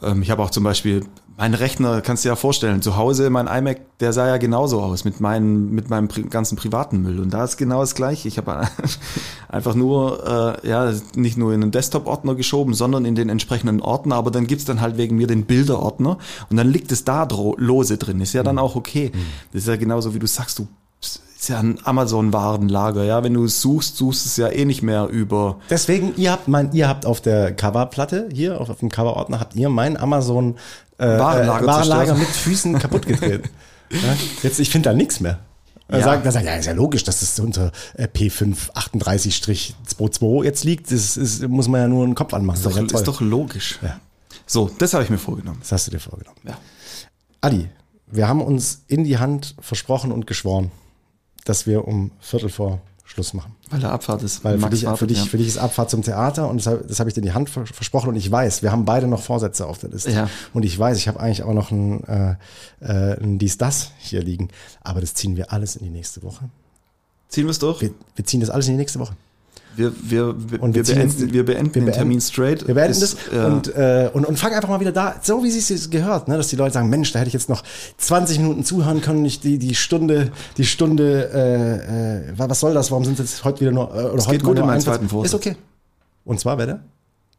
Ähm, 0.02 0.22
ich 0.22 0.30
habe 0.30 0.42
auch 0.42 0.50
zum 0.50 0.64
Beispiel 0.64 1.04
mein 1.36 1.54
Rechner, 1.54 2.00
kannst 2.00 2.24
du 2.24 2.28
dir 2.28 2.32
ja 2.32 2.36
vorstellen, 2.36 2.82
zu 2.82 2.96
Hause 2.96 3.30
mein 3.30 3.46
iMac, 3.46 3.98
der 4.00 4.12
sah 4.12 4.26
ja 4.26 4.36
genauso 4.36 4.80
aus 4.80 5.04
mit, 5.04 5.20
meinen, 5.20 5.70
mit 5.70 5.88
meinem 5.90 6.08
pri 6.08 6.22
ganzen 6.22 6.56
privaten 6.56 7.00
Müll. 7.02 7.20
Und 7.20 7.30
da 7.32 7.44
ist 7.44 7.56
genau 7.56 7.80
das 7.80 7.94
Gleiche. 7.94 8.28
Ich 8.28 8.38
habe 8.38 8.68
einfach 9.48 9.74
nur, 9.74 10.58
äh, 10.62 10.68
ja, 10.68 10.92
nicht 11.16 11.38
nur 11.38 11.52
in 11.52 11.60
den 11.60 11.70
Desktop-Ordner 11.70 12.34
geschoben, 12.34 12.74
sondern 12.74 13.04
in 13.04 13.14
den 13.14 13.28
entsprechenden 13.28 13.80
Ordner. 13.80 14.16
Aber 14.16 14.30
dann 14.30 14.46
gibt's 14.46 14.64
dann 14.64 14.80
halt 14.80 14.96
wegen 14.96 15.16
mir 15.16 15.26
den 15.26 15.44
Bilder-Ordner 15.44 16.18
und 16.50 16.56
dann 16.56 16.68
liegt 16.68 16.92
es 16.92 17.04
da 17.04 17.26
lose 17.56 17.98
drin. 17.98 18.20
Ist 18.20 18.34
ja 18.34 18.42
dann 18.42 18.58
auch 18.58 18.76
okay. 18.76 19.12
Das 19.52 19.62
ist 19.62 19.68
ja 19.68 19.76
genauso, 19.76 20.14
wie 20.14 20.18
du 20.18 20.26
sagst, 20.26 20.58
du 20.58 20.68
ist 21.42 21.48
ja 21.48 21.58
ein 21.58 21.78
Amazon-Warenlager, 21.82 23.02
ja. 23.02 23.24
Wenn 23.24 23.34
du 23.34 23.44
es 23.44 23.60
suchst, 23.60 23.96
suchst 23.96 24.26
es 24.26 24.36
ja 24.36 24.48
eh 24.48 24.64
nicht 24.64 24.82
mehr 24.82 25.08
über. 25.08 25.56
Deswegen, 25.70 26.14
ihr 26.16 26.30
habt 26.30 26.46
mein, 26.46 26.72
ihr 26.72 26.88
habt 26.88 27.04
auf 27.04 27.20
der 27.20 27.52
Coverplatte 27.52 28.28
hier, 28.32 28.60
auf, 28.60 28.70
auf 28.70 28.78
dem 28.78 28.90
Coverordner, 28.90 29.40
habt 29.40 29.56
ihr 29.56 29.68
mein 29.68 29.96
Amazon 29.96 30.54
äh, 31.02 31.18
Warenlager 31.18 31.64
äh, 31.64 31.66
Warenlager 31.66 32.14
mit 32.14 32.28
Füßen 32.28 32.78
kaputt 32.78 33.06
getreten. 33.06 33.48
ja? 33.90 34.16
Jetzt, 34.42 34.60
ich 34.60 34.70
finde 34.70 34.90
da 34.90 34.94
nichts 34.94 35.20
mehr. 35.20 35.40
Ja. 35.90 36.02
sagt, 36.02 36.24
er 36.24 36.32
sagt, 36.32 36.46
ja, 36.46 36.54
ist 36.54 36.66
ja 36.66 36.72
logisch, 36.72 37.04
dass 37.04 37.20
das 37.20 37.38
unter 37.38 37.70
äh, 37.94 38.06
P5 38.06 38.72
38-22 38.72 40.44
jetzt 40.44 40.64
liegt. 40.64 40.90
Das 40.90 41.16
ist, 41.16 41.46
muss 41.48 41.68
man 41.68 41.82
ja 41.82 41.88
nur 41.88 42.04
einen 42.04 42.14
Kopf 42.14 42.32
anmachen. 42.32 42.56
Ist 42.56 42.64
doch, 42.64 42.76
ist 42.76 43.08
doch 43.08 43.20
logisch. 43.20 43.78
Ja. 43.82 44.00
So, 44.46 44.70
das 44.78 44.94
habe 44.94 45.04
ich 45.04 45.10
mir 45.10 45.18
vorgenommen. 45.18 45.58
das 45.60 45.72
hast 45.72 45.86
du 45.86 45.90
dir 45.90 46.00
vorgenommen. 46.00 46.38
Ja. 46.44 46.56
Adi, 47.42 47.68
wir 48.06 48.28
haben 48.28 48.40
uns 48.40 48.84
in 48.86 49.04
die 49.04 49.18
Hand 49.18 49.54
versprochen 49.60 50.12
und 50.12 50.26
geschworen, 50.26 50.70
dass 51.44 51.66
wir 51.66 51.86
um 51.86 52.12
Viertel 52.20 52.48
vor 52.48 52.80
Schluss 53.12 53.34
machen. 53.34 53.54
Weil 53.70 53.80
der 53.80 53.92
Abfahrt 53.92 54.22
ist. 54.22 54.42
Weil 54.42 54.58
für 54.58 54.70
dich, 54.70 54.86
für, 54.96 55.06
dich, 55.06 55.18
ja. 55.18 55.24
für 55.26 55.36
dich 55.36 55.46
ist 55.48 55.58
Abfahrt 55.58 55.90
zum 55.90 56.02
Theater 56.02 56.48
und 56.48 56.56
das, 56.56 56.66
hab- 56.66 56.98
habe 56.98 57.10
ich 57.10 57.14
dir 57.14 57.20
in 57.20 57.26
die 57.26 57.32
Hand 57.34 57.50
vers- 57.50 57.68
versprochen 57.70 58.08
und 58.08 58.16
ich 58.16 58.30
weiß, 58.30 58.62
wir 58.62 58.72
haben 58.72 58.86
beide 58.86 59.06
noch 59.06 59.22
Vorsätze 59.22 59.66
auf 59.66 59.78
der 59.78 59.90
Liste. 59.90 60.10
Ja. 60.12 60.30
Und 60.54 60.64
ich 60.64 60.78
weiß, 60.78 60.96
ich 60.96 61.08
habe 61.08 61.20
eigentlich 61.20 61.42
auch 61.42 61.52
noch 61.52 61.70
ein, 61.70 62.02
äh, 62.04 62.36
äh, 62.80 63.22
ein 63.22 63.38
dies, 63.38 63.58
das 63.58 63.90
hier 63.98 64.22
liegen. 64.22 64.48
Aber 64.82 65.00
das 65.02 65.12
ziehen 65.12 65.36
wir 65.36 65.52
alles 65.52 65.76
in 65.76 65.84
die 65.84 65.90
nächste 65.90 66.22
Woche. 66.22 66.48
Ziehen 67.28 67.44
wir 67.44 67.50
es 67.50 67.58
durch? 67.58 67.80
Wir, 67.82 67.90
wir 68.16 68.24
ziehen 68.24 68.40
das 68.40 68.48
alles 68.50 68.66
in 68.68 68.72
die 68.74 68.78
nächste 68.78 68.98
Woche. 68.98 69.14
Wir, 69.76 69.92
wir, 70.02 70.34
wir, 70.50 70.62
Und 70.62 70.74
wir 70.74 70.82
beenden, 70.84 71.08
jetzt- 71.08 71.32
wir 71.32 71.44
beenden 71.44 71.66
wir 71.66 71.72
den 71.72 71.72
beenden- 71.72 71.92
Termin 71.92 72.20
straight. 72.20 72.66
Wir 72.66 72.74
beenden 72.74 72.92
Ist, 72.92 73.02
das 73.02 73.16
äh, 73.32 73.44
und, 73.46 73.74
äh, 73.74 74.10
und, 74.12 74.26
und 74.26 74.38
fangen 74.38 74.54
einfach 74.54 74.68
mal 74.68 74.80
wieder 74.80 74.92
da, 74.92 75.14
so 75.22 75.42
wie 75.42 75.48
es 75.48 75.66
sich 75.66 75.90
gehört, 75.90 76.28
ne? 76.28 76.36
dass 76.36 76.48
die 76.48 76.56
Leute 76.56 76.74
sagen, 76.74 76.88
Mensch, 76.90 77.10
da 77.12 77.18
hätte 77.20 77.28
ich 77.28 77.34
jetzt 77.34 77.48
noch 77.48 77.62
20 77.98 78.38
Minuten 78.38 78.64
zuhören 78.64 79.00
können, 79.00 79.24
ich 79.24 79.40
die, 79.40 79.58
die 79.58 79.74
Stunde, 79.74 80.30
die 80.58 80.64
Stunde, 80.66 81.30
äh, 81.32 82.28
äh, 82.30 82.32
was 82.36 82.60
soll 82.60 82.74
das, 82.74 82.90
warum 82.90 83.04
sind 83.04 83.18
es 83.18 83.30
jetzt 83.32 83.44
heute 83.44 83.60
wieder 83.60 83.72
nur, 83.72 83.88
äh, 83.94 84.04
oder 84.04 84.14
Es 84.16 84.26
heute 84.26 84.38
geht 84.38 84.44
gut 84.46 84.58
in 84.58 84.66
meinen 84.66 84.72
41? 84.80 84.84
zweiten 84.84 85.08
Vorsatz. 85.08 85.30
Ist 85.32 85.34
okay. 85.34 85.56
Und 86.24 86.38
zwar, 86.38 86.58
wer 86.58 86.66
der? 86.66 86.80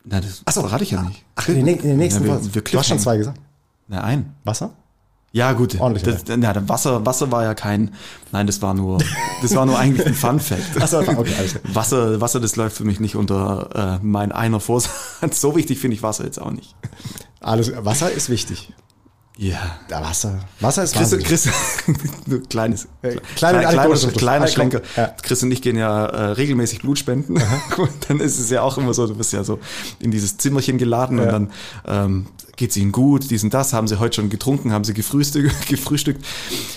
Na, 0.06 0.20
das 0.20 0.42
Ach 0.46 0.52
so. 0.54 0.62
verrate 0.62 0.84
ich 0.84 0.92
ja 0.92 1.02
nicht. 1.04 1.24
Ach, 1.36 1.48
in 1.48 1.66
den, 1.66 1.68
in 1.68 1.82
den 1.82 1.98
nächsten 1.98 2.26
Ja, 2.28 2.42
wir- 2.42 2.56
wir 2.56 2.62
Du 2.62 2.78
hast 2.78 2.88
schon 2.88 3.00
zwei 3.00 3.18
gesagt. 3.18 3.40
Na, 3.88 4.04
ein. 4.04 4.34
Wasser? 4.44 4.72
Ja, 5.36 5.54
gut. 5.54 5.80
Ordentlich, 5.82 6.04
Das, 6.04 6.24
ja, 6.28 6.70
Wasser, 6.70 7.06
Wasser 7.08 7.32
war 7.32 7.44
ja 7.44 7.56
kein, 7.56 7.96
nein, 8.32 8.46
das 8.46 8.62
war 8.62 8.76
nur, 8.76 9.00
das 9.42 9.56
war 9.56 9.66
nur 9.66 9.80
eigentlich 9.80 10.06
ein 10.06 10.14
Fun 10.14 10.40
Fact. 10.40 10.62
So, 10.88 11.00
okay, 11.00 11.16
klar. 11.16 11.26
Wasser, 11.74 12.22
Wasser, 12.22 12.40
das 12.40 12.56
läuft 12.56 12.78
für 12.78 12.84
mich 12.86 13.00
nicht 13.00 13.16
unter 13.16 14.00
äh, 14.00 14.06
mein 14.06 14.32
einer 14.32 14.60
Vorsatz. 14.60 14.92
So 15.32 15.56
wichtig 15.56 15.80
finde 15.80 15.96
ich 15.98 16.04
Wasser 16.04 16.24
jetzt 16.26 16.40
auch 16.40 16.52
nicht. 16.52 16.76
Alles, 17.42 17.72
Wasser 17.84 18.12
ist 18.12 18.30
wichtig. 18.30 18.74
Ja. 19.36 19.58
Ja, 19.90 20.02
Wasser. 20.04 20.38
Wasser 20.60 20.84
ist 20.84 20.94
Chris, 20.94 21.12
wahnsinnig. 21.12 21.26
Chris, 21.26 21.50
nur 22.28 22.44
kleines, 22.44 22.88
Äh, 23.02 23.16
kleiner, 23.36 23.62
kleine 23.62 23.96
zum 23.96 24.10
Schluss. 24.12 24.14
kleiner 24.14 24.46
Ah. 24.46 24.48
Schlenker. 24.48 24.82
Ja. 24.96 25.08
Chris 25.24 25.42
und 25.42 25.52
ich 25.52 25.64
gehen 25.64 25.76
ja 25.76 26.06
äh, 26.06 26.24
regelmäßig 26.34 26.82
Blut 26.82 27.00
spenden. 27.00 27.42
Und 27.78 27.90
dann 28.10 28.20
ist 28.20 28.38
es 28.40 28.52
ja 28.52 28.62
auch 28.62 28.78
immer 28.78 28.94
so, 28.94 29.08
du 29.08 29.16
bist 29.16 29.34
ja 29.34 29.44
so 29.44 29.58
in 30.00 30.12
dieses 30.12 30.38
Zimmerchen 30.38 30.78
geladen 30.78 31.18
Ja. 31.18 31.24
und 31.24 31.32
dann 31.32 31.52
ähm, 31.88 32.26
geht's 32.56 32.78
ihnen 32.78 32.92
gut, 32.92 33.32
dies 33.32 33.44
und 33.44 33.54
das, 33.54 33.74
haben 33.74 33.88
sie 33.88 34.00
heute 34.00 34.18
schon 34.18 34.30
getrunken, 34.30 34.72
haben 34.72 34.84
sie 34.84 34.94
gefrühstückt, 34.94 35.68
gefrühstückt. 35.68 36.24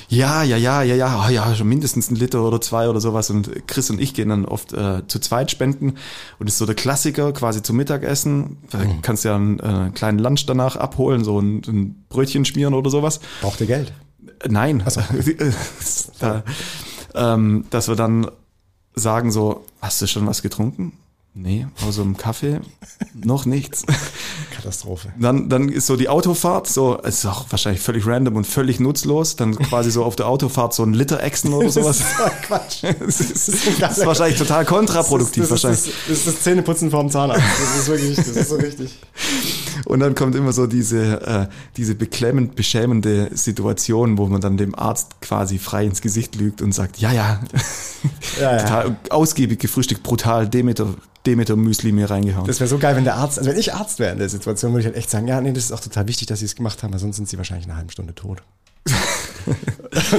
Ja, 0.09 0.43
ja, 0.43 0.57
ja, 0.57 0.83
ja, 0.83 0.95
ja, 0.95 1.25
oh, 1.27 1.31
ja, 1.31 1.55
schon 1.55 1.69
mindestens 1.69 2.11
ein 2.11 2.17
Liter 2.17 2.43
oder 2.43 2.61
zwei 2.61 2.89
oder 2.89 3.01
sowas. 3.01 3.29
Und 3.31 3.67
Chris 3.67 3.91
und 3.91 4.01
ich 4.01 4.15
gehen 4.15 4.31
dann 4.31 4.45
oft 4.47 4.73
äh, 4.73 5.07
zu 5.07 5.19
zweit 5.19 5.51
spenden. 5.51 5.95
Und 6.39 6.47
ist 6.47 6.59
so 6.59 6.65
der 6.67 6.75
Klassiker, 6.75 7.33
quasi 7.33 7.63
zum 7.63 7.77
Mittagessen. 7.77 8.57
Da 8.71 8.79
Mhm. 8.79 9.03
kannst 9.03 9.25
du 9.25 9.29
ja 9.29 9.37
einen 9.37 9.59
äh, 9.61 9.91
kleinen 9.95 10.19
Lunch 10.19 10.47
danach 10.47 10.77
abholen, 10.77 11.25
so 11.25 11.39
ein, 11.41 11.63
ein 11.67 12.05
Brötchen 12.09 12.45
schmieren 12.45 12.73
oder 12.75 12.89
sowas. 12.91 13.21
Braucht 13.43 13.61
ihr 13.61 13.67
Geld? 13.67 13.93
Nein. 14.49 14.83
da, 16.21 16.43
ähm, 17.15 17.65
dass 17.71 17.89
wir 17.89 17.97
dann 17.97 18.31
sagen 18.95 19.31
so, 19.31 19.65
hast 19.83 20.01
du 20.01 20.07
schon 20.07 20.27
was 20.27 20.41
getrunken? 20.43 20.93
Nee, 21.35 21.67
außer 21.87 22.01
einem 22.01 22.17
Kaffee 22.17 22.61
noch 23.13 23.45
nichts. 23.45 23.85
Katastrophe. 24.67 25.13
Dann, 25.19 25.49
dann 25.49 25.69
ist 25.69 25.87
so 25.87 25.95
die 25.97 26.09
Autofahrt, 26.09 26.67
so, 26.67 26.99
es 27.05 27.19
ist 27.19 27.27
auch 27.27 27.47
wahrscheinlich 27.51 27.81
völlig 27.81 28.05
random 28.05 28.35
und 28.35 28.47
völlig 28.47 28.81
nutzlos. 28.81 29.37
Dann 29.37 29.57
quasi 29.57 29.93
so 29.93 30.05
auf 30.05 30.17
der 30.17 30.27
Autofahrt 30.27 30.75
so 30.75 30.83
ein 30.83 30.93
Liter 30.93 31.23
Echsen 31.23 31.53
oder 31.53 31.69
sowas. 31.71 32.03
Quatsch. 32.43 32.83
Das 33.07 33.21
ist, 33.21 33.81
das 33.81 33.99
ist 33.99 34.07
wahrscheinlich 34.07 34.39
total 34.39 34.65
kontraproduktiv 34.65 35.49
das 35.49 35.53
ist, 35.59 35.65
wahrscheinlich. 35.65 35.81
Das 35.81 35.89
ist, 35.89 36.09
das 36.09 36.19
ist 36.19 36.27
das 36.27 36.41
Zähneputzen 36.43 36.91
vorm 36.91 37.11
Zahnarzt. 37.11 37.43
Das 37.43 37.81
ist 37.81 37.89
wirklich, 37.89 38.17
das 38.17 38.29
ist 38.29 38.49
so 38.49 38.57
richtig. 38.57 38.99
Und 39.85 40.01
dann 40.01 40.15
kommt 40.15 40.35
immer 40.35 40.53
so 40.53 40.67
diese, 40.67 41.21
äh, 41.23 41.47
diese 41.77 41.95
beklemmend 41.95 42.57
beschämende 42.57 43.31
Situation, 43.33 44.19
wo 44.19 44.27
man 44.27 44.41
dann 44.41 44.57
dem 44.57 44.75
Arzt 44.75 45.21
quasi 45.21 45.59
frei 45.59 45.85
ins 45.85 46.01
Gesicht 46.01 46.35
lügt 46.35 46.63
und 46.63 46.73
sagt, 46.73 46.99
ja, 46.99 47.13
ja, 47.13 47.41
Ja, 48.41 48.53
ja. 48.53 48.59
total 48.63 48.97
ausgiebig 49.11 49.61
gefrühstückt, 49.61 50.03
brutal 50.03 50.49
Demeter, 50.49 50.89
Demeter 51.27 51.57
Müsli 51.57 51.93
mir 51.93 52.11
reingehauen. 52.11 52.47
Das 52.47 52.61
wäre 52.61 52.69
so 52.69 52.79
geil, 52.79 52.97
wenn 52.97 53.05
der 53.05 53.17
Arzt, 53.17 53.39
also 53.39 53.51
wenn 53.51 53.59
ich 53.59 53.75
Arzt 53.75 53.99
wäre 53.99 54.13
in 54.13 54.19
der 54.19 54.29
Situation, 54.29 54.73
würde 54.73 54.81
ich 54.81 54.87
halt 54.87 54.97
echt 54.97 55.11
sagen, 55.11 55.29
ja, 55.29 55.41
nee, 55.41 55.53
das 55.53 55.65
ist 55.65 55.73
auch 55.73 55.81
total 55.81 56.09
wichtig, 56.09 56.29
dass 56.29 56.39
sie 56.39 56.45
es 56.45 56.55
gemacht 56.55 56.83
haben, 56.83 56.93
weil 56.93 57.01
sonst 57.01 57.17
sind 57.17 57.29
sie 57.29 57.37
wahrscheinlich 57.37 57.67
in 57.67 57.71
einer 57.71 57.79
halben 57.79 57.91
Stunde 57.91 58.15
tot. 58.15 58.43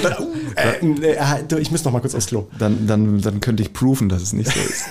Dann, 0.01 0.14
uh, 0.20 0.34
äh, 0.55 0.86
nee, 0.86 1.12
äh, 1.12 1.43
du, 1.47 1.58
ich 1.58 1.72
muss 1.72 1.84
noch 1.84 1.91
mal 1.91 1.99
kurz 1.99 2.16
aufs 2.16 2.28
Klo. 2.28 2.47
dann, 2.58 2.88
dann, 2.88 3.22
dann 3.22 3.41
könnte 3.41 3.62
ich 3.62 3.74
proven, 3.74 4.10
dass 4.10 4.22
es 4.22 4.34
nicht 4.34 4.49
so 4.51 4.60
ist. 4.60 4.86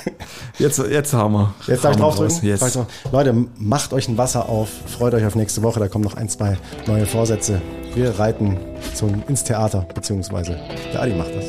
Jetzt, 0.59 0.79
jetzt 0.79 1.13
haben 1.13 1.33
wir. 1.33 1.55
Jetzt 1.67 1.85
darf 1.85 1.93
ich 1.93 1.99
draufdrücken. 1.99 2.39
Yes. 2.43 2.79
Leute, 3.11 3.47
macht 3.59 3.93
euch 3.93 4.09
ein 4.09 4.19
Wasser 4.19 4.49
auf, 4.49 4.69
freut 4.87 5.15
euch 5.15 5.25
auf 5.25 5.35
nächste 5.35 5.63
Woche, 5.63 5.81
da 5.81 5.89
kommen 5.89 6.05
noch 6.05 6.15
ein, 6.15 6.29
zwei 6.29 6.59
neue 6.87 7.07
Vorsätze. 7.07 7.61
Wir 7.95 8.19
reiten 8.19 8.59
zum, 8.95 9.23
ins 9.29 9.45
Theater, 9.45 9.87
beziehungsweise 9.95 10.59
der 10.93 11.03
Adi 11.03 11.15
macht 11.15 11.35
das. 11.35 11.47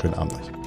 Schönen 0.00 0.14
Abend 0.14 0.34
euch. 0.34 0.57